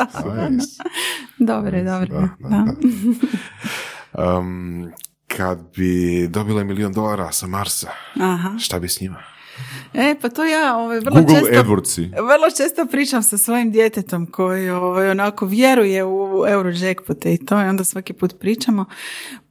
Da. 2.39 2.65
Um, 4.37 4.91
kad 5.37 5.57
bi 5.75 6.27
dobila 6.27 6.63
milion 6.63 6.93
dolara 6.93 7.31
sa 7.31 7.47
Marsa, 7.47 7.91
Aha. 8.21 8.57
šta 8.59 8.79
bi 8.79 8.89
s 8.89 9.01
njima? 9.01 9.23
E, 9.93 10.15
pa 10.21 10.29
to 10.29 10.45
ja 10.45 10.77
ovaj, 10.77 10.99
vrlo 10.99 11.21
Google 11.21 11.39
često... 11.39 11.55
Vrlo 12.11 12.51
često 12.57 12.85
pričam 12.85 13.23
sa 13.23 13.37
svojim 13.37 13.71
djetetom 13.71 14.25
koji 14.25 14.69
ovaj, 14.69 15.09
onako 15.09 15.45
vjeruje 15.45 16.05
u 16.05 16.45
Eurojackpote 16.47 17.33
i 17.33 17.45
to 17.45 17.61
i 17.61 17.65
onda 17.65 17.83
svaki 17.83 18.13
put 18.13 18.39
pričamo. 18.39 18.85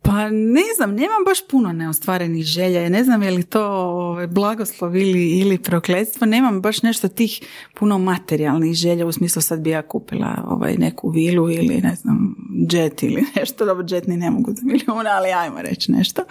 Pa 0.02 0.28
ne 0.30 0.62
znam, 0.76 0.94
nemam 0.94 1.24
baš 1.26 1.46
puno 1.48 1.72
neostvarenih 1.72 2.44
želja. 2.44 2.88
Ne 2.88 3.04
znam 3.04 3.22
je 3.22 3.30
li 3.30 3.42
to 3.42 3.66
ovaj, 3.66 4.26
blagoslov 4.26 4.96
ili, 4.96 5.38
ili 5.38 5.58
prokletstvo. 5.58 6.26
Nemam 6.26 6.60
baš 6.60 6.82
nešto 6.82 7.08
tih 7.08 7.40
puno 7.74 7.98
materijalnih 7.98 8.74
želja. 8.74 9.06
U 9.06 9.12
smislu 9.12 9.42
sad 9.42 9.60
bi 9.60 9.70
ja 9.70 9.82
kupila 9.82 10.44
ovaj, 10.48 10.76
neku 10.76 11.10
vilu 11.10 11.50
ili 11.50 11.80
ne 11.82 11.94
znam, 11.94 12.36
jet 12.70 13.02
ili 13.02 13.24
nešto. 13.36 13.66
Dobro, 13.66 13.86
jet 13.88 14.06
ni 14.06 14.16
ne 14.16 14.30
mogu 14.30 14.52
za 14.52 14.62
milijuna, 14.64 15.10
ali 15.10 15.32
ajmo 15.32 15.62
reći 15.62 15.92
nešto. 15.92 16.22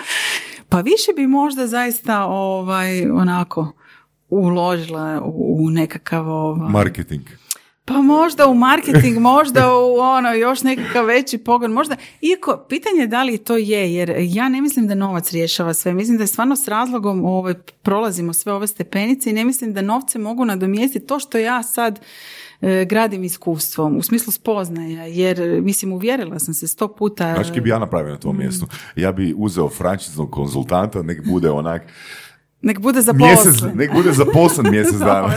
Pa 0.70 0.82
više 0.82 1.12
bi 1.16 1.28
možda 1.28 1.68
zaista 1.68 2.26
ovaj, 2.26 3.10
onako 3.10 3.74
uložila 4.30 5.22
u 5.26 5.70
nekakav 5.70 6.30
ovaj, 6.30 6.70
Marketing. 6.70 7.22
pa 7.86 8.02
možda 8.02 8.48
u 8.48 8.56
marketing, 8.56 9.18
možda 9.20 9.76
u 9.76 10.00
ono 10.00 10.34
još 10.34 10.64
nekakav 10.64 11.06
veći 11.06 11.38
pogon, 11.38 11.72
možda, 11.72 11.96
iako 12.22 12.66
pitanje 12.70 13.02
je 13.02 13.08
da 13.08 13.24
li 13.24 13.38
to 13.38 13.58
je, 13.58 13.94
jer 13.94 14.16
ja 14.20 14.50
ne 14.50 14.62
mislim 14.62 14.88
da 14.88 14.96
novac 14.96 15.32
rješava 15.32 15.74
sve, 15.74 15.94
mislim 15.94 16.18
da 16.18 16.24
je 16.24 16.28
stvarno 16.28 16.56
s 16.56 16.68
razlogom 16.68 17.26
ovaj, 17.26 17.54
prolazimo 17.82 18.34
sve 18.34 18.54
ove 18.54 18.68
stepenice 18.68 19.30
i 19.30 19.34
ne 19.34 19.46
mislim 19.46 19.74
da 19.74 19.82
novce 19.82 20.20
mogu 20.20 20.46
nadomjestiti 20.46 21.08
to 21.08 21.20
što 21.20 21.38
ja 21.38 21.64
sad 21.64 22.00
gradim 22.86 23.24
iskustvom, 23.24 23.98
u 23.98 24.02
smislu 24.02 24.32
spoznaja, 24.32 25.06
jer 25.06 25.62
mislim 25.62 25.94
uvjerila 25.94 26.40
sam 26.40 26.54
se 26.54 26.68
sto 26.68 26.88
puta. 26.88 27.34
Znaš 27.34 27.52
kaj 27.52 27.62
bi 27.62 27.70
ja 27.70 27.80
napravio 27.80 28.12
na 28.12 28.20
tom 28.20 28.38
mjestu? 28.38 28.68
Ja 28.96 29.12
bi 29.12 29.34
uzeo 29.38 29.70
frančiznog 29.70 30.32
konzultanta, 30.32 31.02
nek 31.02 31.26
bude 31.26 31.52
onak 31.52 31.82
Nek 32.62 32.80
bude 32.80 33.00
mjesec, 33.14 33.46
zaposlen. 33.46 33.78
nek 33.78 33.94
bude 33.94 34.12
zaposlen 34.12 34.72
mjesec 34.76 34.98
dana. 35.00 35.34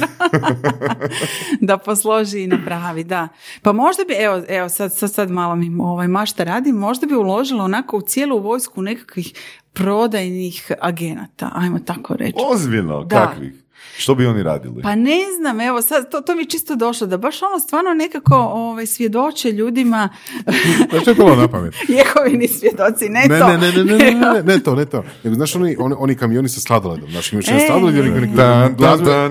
da 1.61 1.79
posloži 1.79 2.41
i 2.43 2.47
napravi, 2.47 3.05
da. 3.05 3.29
Pa 3.63 3.73
možda 3.73 4.03
bi, 4.09 4.15
evo, 4.15 4.43
evo 4.49 4.69
sad, 4.69 4.95
sad, 4.95 5.13
sad 5.13 5.31
malo 5.31 5.57
mi 5.57 5.77
ovaj, 5.81 6.09
mašta 6.09 6.45
radi, 6.45 6.73
možda 6.73 7.07
bi 7.07 7.15
uložila 7.15 7.65
onako 7.65 7.97
u 7.97 8.01
cijelu 8.03 8.39
vojsku 8.39 8.83
nekakvih 8.83 9.33
prodajnih 9.73 10.73
agenata, 10.81 11.51
ajmo 11.55 11.79
tako 11.79 12.17
reći. 12.17 12.39
Ozbiljno, 12.53 13.05
Da. 13.05 13.27
kakvih? 13.27 13.53
Što 13.97 14.15
bi 14.15 14.27
oni 14.27 14.43
radili? 14.43 14.83
Pa 14.83 14.95
ne 14.95 15.19
znam, 15.37 15.61
evo 15.61 15.83
sad, 15.83 16.11
to, 16.11 16.21
to 16.21 16.35
mi 16.35 16.43
je 16.43 16.47
čisto 16.47 16.77
došlo, 16.77 17.07
da 17.07 17.17
baš 17.17 17.43
ono 17.43 17.61
stvarno 17.61 17.95
nekako 17.95 18.35
ovaj, 18.37 18.87
svjedoče 18.87 19.53
ljudima, 19.53 20.09
Znaš 20.91 21.03
što 21.03 21.11
je 21.11 21.17
palo 21.17 21.37
na 21.37 21.49
pamet? 21.49 21.75
Jehovini 21.99 22.49
svjedoci, 22.49 23.09
ne, 23.09 23.27
Ne, 23.29 23.39
to. 23.39 23.47
ne, 23.47 23.59
ne, 23.59 23.73
ne, 23.73 23.85
ne, 23.85 23.99
ne, 23.99 24.11
ne, 24.13 24.43
ne, 24.43 24.59
to, 24.59 24.75
ne 24.75 24.85
to. 24.87 25.05
Nego, 25.25 25.35
znaš, 25.35 25.57
oni, 25.57 25.77
oni, 25.79 25.95
oni 25.99 26.15
kamioni 26.17 26.49
sa 26.49 26.61
sladoledom, 26.61 27.11
znaš, 27.11 27.33
imaš 27.33 27.49
jedan 27.49 27.63
E. 27.63 27.67
sladoled, 27.67 27.95
jer 27.97 28.37
tan, 28.37 28.73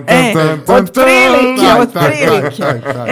E, 0.07 0.33
tan, 0.33 0.59
otprilike, 0.77 1.67
otprilike. 1.79 2.63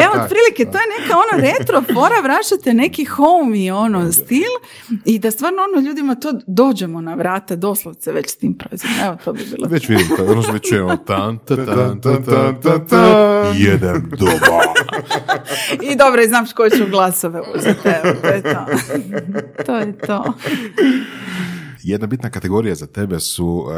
Evo, 0.03 0.13
otprilike, 0.23 0.65
to 0.71 0.77
je 0.77 0.87
neka 0.99 1.13
ono 1.17 1.41
retro 1.41 1.81
fora, 1.93 2.15
vraćate 2.23 2.73
neki 2.73 3.05
homey 3.05 3.73
ono 3.73 4.11
stil 4.11 4.51
i 5.05 5.19
da 5.19 5.31
stvarno 5.31 5.57
ono 5.73 5.87
ljudima 5.87 6.15
to 6.15 6.33
dođemo 6.47 7.01
na 7.01 7.13
vrata 7.13 7.55
doslovce 7.55 8.11
već 8.11 8.29
s 8.29 8.35
tim 8.35 8.57
proizvodom. 8.57 8.97
Evo, 9.05 9.17
to 9.25 9.33
bi 9.33 9.45
bilo. 9.55 9.67
Već 9.69 9.89
vidim 9.89 10.07
to, 10.17 10.25
ono 10.31 10.41
što 10.41 10.51
već 10.51 10.69
čujemo. 10.69 10.97
Tan, 10.97 11.36
Jedan 13.55 14.03
doba. 14.09 14.61
I 15.81 15.95
dobro, 15.95 16.21
i 16.21 16.27
znam 16.27 16.45
koje 16.55 16.69
ću 16.69 16.85
glasove 16.89 17.41
uzeti. 17.55 17.87
Evo, 18.03 18.15
to 18.21 18.27
je 18.27 18.41
to. 18.41 18.65
to 19.65 19.77
je 19.77 19.97
to. 19.97 20.33
Jedna 21.87 22.07
bitna 22.07 22.29
kategorija 22.29 22.75
za 22.75 22.87
tebe 22.87 23.19
su 23.19 23.47
uh, 23.47 23.71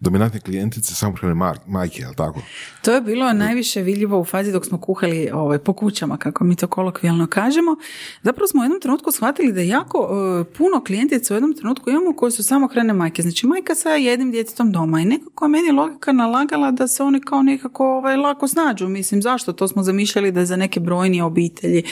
dominantne 0.00 0.40
klijentice 0.40 0.94
samohrane 0.94 1.34
majke, 1.66 2.02
jel 2.02 2.14
tako? 2.14 2.40
To 2.82 2.92
je 2.92 3.00
bilo 3.00 3.32
najviše 3.32 3.82
vidljivo 3.82 4.20
u 4.20 4.24
fazi 4.24 4.52
dok 4.52 4.66
smo 4.66 4.80
kuhali 4.80 5.30
ovaj, 5.32 5.58
po 5.58 5.72
kućama, 5.72 6.16
kako 6.16 6.44
mi 6.44 6.56
to 6.56 6.66
kolokvijalno 6.66 7.26
kažemo. 7.26 7.76
Zapravo 8.22 8.46
smo 8.48 8.60
u 8.60 8.64
jednom 8.64 8.80
trenutku 8.80 9.12
shvatili 9.12 9.52
da 9.52 9.60
jako 9.60 9.98
e, 9.98 10.44
puno 10.44 10.84
klijentica 10.86 11.34
u 11.34 11.36
jednom 11.36 11.54
trenutku 11.54 11.90
imamo 11.90 12.16
koji 12.16 12.32
su 12.32 12.42
samohrane 12.42 12.92
majke. 12.92 13.22
Znači 13.22 13.46
majka 13.46 13.74
sa 13.74 13.90
jednim 13.90 14.30
djetetom 14.30 14.72
doma 14.72 15.00
i 15.00 15.04
nekako 15.04 15.44
je 15.44 15.48
meni 15.48 15.70
logika 15.70 16.12
nalagala 16.12 16.70
da 16.70 16.88
se 16.88 17.02
oni 17.02 17.20
kao 17.20 17.42
nekako 17.42 17.86
ovaj, 17.86 18.16
lako 18.16 18.48
snađu. 18.48 18.88
Mislim, 18.88 19.22
zašto? 19.22 19.52
To 19.52 19.68
smo 19.68 19.82
zamišljali 19.82 20.32
da 20.32 20.40
je 20.40 20.46
za 20.46 20.56
neke 20.56 20.80
brojnije 20.80 21.24
obitelji 21.24 21.82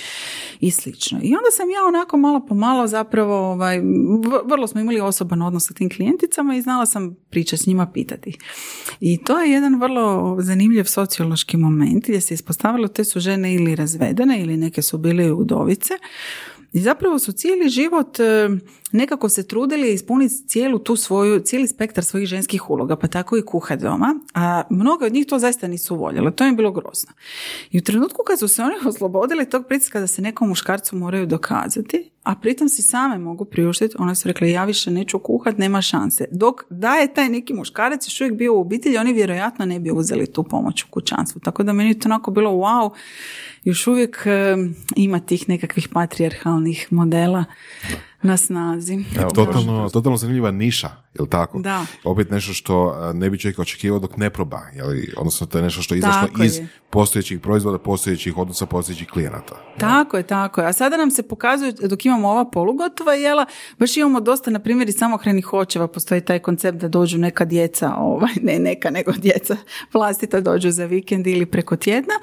i 0.61 0.71
slično. 0.71 1.19
I 1.23 1.37
onda 1.37 1.51
sam 1.51 1.71
ja 1.71 1.85
onako 1.89 2.17
malo 2.17 2.41
po 2.47 2.55
malo 2.55 2.87
zapravo, 2.87 3.53
ovaj, 3.53 3.81
vrlo 4.45 4.67
smo 4.67 4.81
imali 4.81 5.01
osoban 5.01 5.43
sa 5.61 5.75
tim 5.75 5.91
klijenticama 5.91 6.57
i 6.57 6.63
znala 6.63 6.87
sam 6.87 7.15
pričati 7.31 7.63
s 7.63 7.67
njima, 7.67 7.87
pitati. 7.87 8.39
I 9.01 9.25
to 9.25 9.41
je 9.41 9.53
jedan 9.53 9.81
vrlo 9.81 10.37
zanimljiv 10.41 10.85
sociološki 10.85 11.57
moment 11.57 12.05
gdje 12.05 12.21
se 12.21 12.35
ispostavilo 12.35 12.89
te 12.89 13.05
su 13.05 13.21
žene 13.21 13.55
ili 13.55 13.75
razvedene 13.75 14.43
ili 14.43 14.57
neke 14.57 14.83
su 14.83 14.99
bile 14.99 15.33
udovice 15.33 15.95
i 16.73 16.81
zapravo 16.81 17.19
su 17.19 17.33
cijeli 17.33 17.69
život 17.69 18.21
e, 18.21 18.49
nekako 18.93 19.29
se 19.29 19.49
trudili 19.49 19.93
ispuniti 19.93 20.35
cijelu 20.47 20.79
tu 20.79 20.97
svoju, 20.97 21.41
cijeli 21.41 21.69
spektar 21.69 22.05
svojih 22.05 22.29
ženskih 22.29 22.71
uloga, 22.71 22.97
pa 22.97 23.09
tako 23.09 23.37
i 23.37 23.43
kuhat 23.43 23.81
doma, 23.81 24.15
a 24.35 24.63
mnoge 24.71 25.07
od 25.07 25.13
njih 25.13 25.27
to 25.27 25.39
zaista 25.39 25.69
nisu 25.69 25.97
voljele, 25.97 26.31
to 26.31 26.45
im 26.45 26.51
je 26.51 26.57
bilo 26.57 26.73
grozno. 26.73 27.13
I 27.71 27.79
u 27.79 27.83
trenutku 27.83 28.23
kad 28.27 28.39
su 28.39 28.49
se 28.49 28.63
oni 28.63 28.75
oslobodili 28.89 29.51
tog 29.51 29.67
pritiska 29.67 30.01
da 30.01 30.07
se 30.07 30.23
nekom 30.23 30.49
muškarcu 30.49 30.97
moraju 30.97 31.27
dokazati, 31.27 32.11
a 32.23 32.35
pritom 32.35 32.69
si 32.69 32.83
same 32.83 33.19
mogu 33.19 33.45
priuštiti, 33.45 33.97
one 33.99 34.15
su 34.15 34.29
rekli 34.29 34.51
ja 34.51 34.65
više 34.65 34.91
neću 34.91 35.19
kuhat, 35.19 35.59
nema 35.59 35.83
šanse. 35.83 36.25
Dok 36.31 36.65
da 36.71 36.95
je 36.95 37.15
taj 37.15 37.29
neki 37.29 37.55
muškarac 37.55 38.07
još 38.07 38.21
uvijek 38.21 38.35
bio 38.35 38.55
u 38.55 38.61
obitelji, 38.61 38.97
oni 38.97 39.13
vjerojatno 39.13 39.65
ne 39.65 39.81
bi 39.81 39.91
uzeli 39.91 40.33
tu 40.33 40.43
pomoć 40.43 40.85
u 40.85 40.87
kućanstvu. 40.91 41.41
Tako 41.41 41.63
da 41.63 41.73
meni 41.73 41.91
je 41.91 41.99
to 41.99 42.09
onako 42.09 42.31
bilo 42.31 42.51
wow, 42.51 42.91
još 43.65 43.87
uvijek 43.87 44.27
ima 44.97 45.21
tih 45.21 45.49
nekakvih 45.49 45.89
patrijarhalnih 45.89 46.89
modela 46.91 47.45
na 48.23 48.37
snazi. 48.37 49.05
Evo, 49.21 49.31
totalno, 49.31 49.89
totalno 49.89 50.17
zanimljiva 50.17 50.51
niša, 50.51 50.91
jel 51.15 51.27
tako? 51.27 51.59
Da. 51.59 51.87
Opet 52.05 52.31
nešto 52.31 52.53
što 52.53 52.95
e, 53.11 53.15
ne 53.15 53.31
bi 53.31 53.39
čovjek 53.39 53.59
očekivao 53.59 53.99
dok 53.99 54.17
ne 54.17 54.31
proba, 54.31 54.61
jel? 54.75 54.89
odnosno 55.17 55.47
to 55.47 55.59
je 55.59 55.65
nešto 55.65 55.83
što 55.83 55.95
je 55.95 55.99
izašlo 55.99 56.29
Tako 56.29 56.43
iz 56.43 56.57
je. 56.57 56.69
postojećih 56.91 57.41
proizvoda, 57.41 57.79
postojećih 57.79 58.39
odnosa, 58.39 58.67
postojećih 58.67 59.09
klijenata. 59.09 59.55
Tako 59.79 60.17
je, 60.17 60.23
tako 60.23 60.61
je. 60.61 60.67
A 60.67 60.73
sada 60.73 60.97
nam 60.97 61.11
se 61.11 61.23
pokazuje, 61.23 61.73
dok 61.73 62.07
imamo 62.07 62.29
ova 62.29 62.51
polugotova 62.51 63.15
jela, 63.15 63.47
baš 63.79 63.97
imamo 63.97 64.21
dosta, 64.21 64.51
na 64.51 64.59
primjer, 64.59 64.89
i 64.89 64.93
samohranih 64.93 65.53
očeva. 65.53 65.89
Postoji 65.89 66.21
taj 66.21 66.39
koncept 66.39 66.79
da 66.79 66.89
dođu 66.89 67.19
neka 67.19 67.45
djeca, 67.45 67.95
ovaj, 67.99 68.33
ne 68.43 68.59
neka, 68.59 68.91
nego 68.91 69.13
djeca 69.13 69.57
vlastita 69.93 70.41
dođu 70.41 70.71
za 70.71 70.85
vikend 70.85 71.27
ili 71.27 71.47
preko 71.47 71.77
tjedna. 71.77 72.15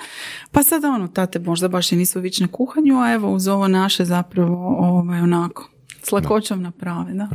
Pa 0.51 0.63
sada 0.63 0.87
ono, 0.87 1.07
tate 1.07 1.39
možda 1.39 1.67
baš 1.67 1.91
i 1.91 1.95
nisu 1.95 2.19
vične 2.19 2.47
kuhanju, 2.47 2.99
a 2.99 3.13
evo 3.13 3.31
uz 3.31 3.47
ovo 3.47 3.67
naše 3.67 4.05
zapravo 4.05 4.75
ovaj, 4.79 5.19
onako, 5.19 5.69
s 6.09 6.11
lakoćom 6.11 6.61
naprave, 6.61 7.13
da. 7.13 7.27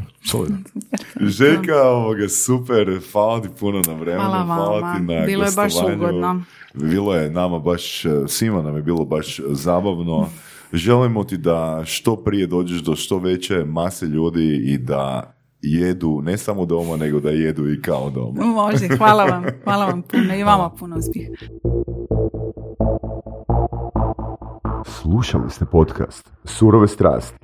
Željka, 1.36 1.82
ovoga, 1.82 2.28
super, 2.28 3.00
hvala 3.12 3.42
ti 3.42 3.48
puno 3.60 3.82
na 3.86 3.92
vremenu, 3.92 4.24
Hvala 4.24 4.44
hvala 4.44 4.80
vama. 4.80 4.94
ti 4.96 5.02
na 5.02 5.26
Bilo 5.26 5.44
je 5.44 5.50
baš 5.56 5.72
ugodno. 5.94 6.42
Bilo 6.74 7.14
je 7.14 7.30
nama 7.30 7.58
baš, 7.58 8.02
svima 8.28 8.62
nam 8.62 8.76
je 8.76 8.82
bilo 8.82 9.04
baš 9.04 9.40
zabavno. 9.48 10.28
Želimo 10.72 11.24
ti 11.24 11.36
da 11.36 11.82
što 11.84 12.16
prije 12.16 12.46
dođeš 12.46 12.80
do 12.82 12.96
što 12.96 13.18
veće 13.18 13.64
mase 13.64 14.06
ljudi 14.06 14.62
i 14.64 14.78
da 14.78 15.34
jedu 15.62 16.20
ne 16.22 16.38
samo 16.38 16.66
doma, 16.66 16.96
nego 16.96 17.20
da 17.20 17.30
jedu 17.30 17.72
i 17.72 17.82
kao 17.82 18.10
doma. 18.10 18.44
Može, 18.44 18.88
hvala 18.96 19.24
vam, 19.24 19.44
hvala 19.64 19.86
vam 19.86 20.02
puno 20.02 20.34
i 20.34 20.42
vama 20.42 20.70
puno 20.70 20.96
uspjeha. 20.96 21.32
Slušali 24.84 25.50
ste 25.50 25.64
podcast 25.64 26.30
Surove 26.44 26.88
strasti. 26.88 27.43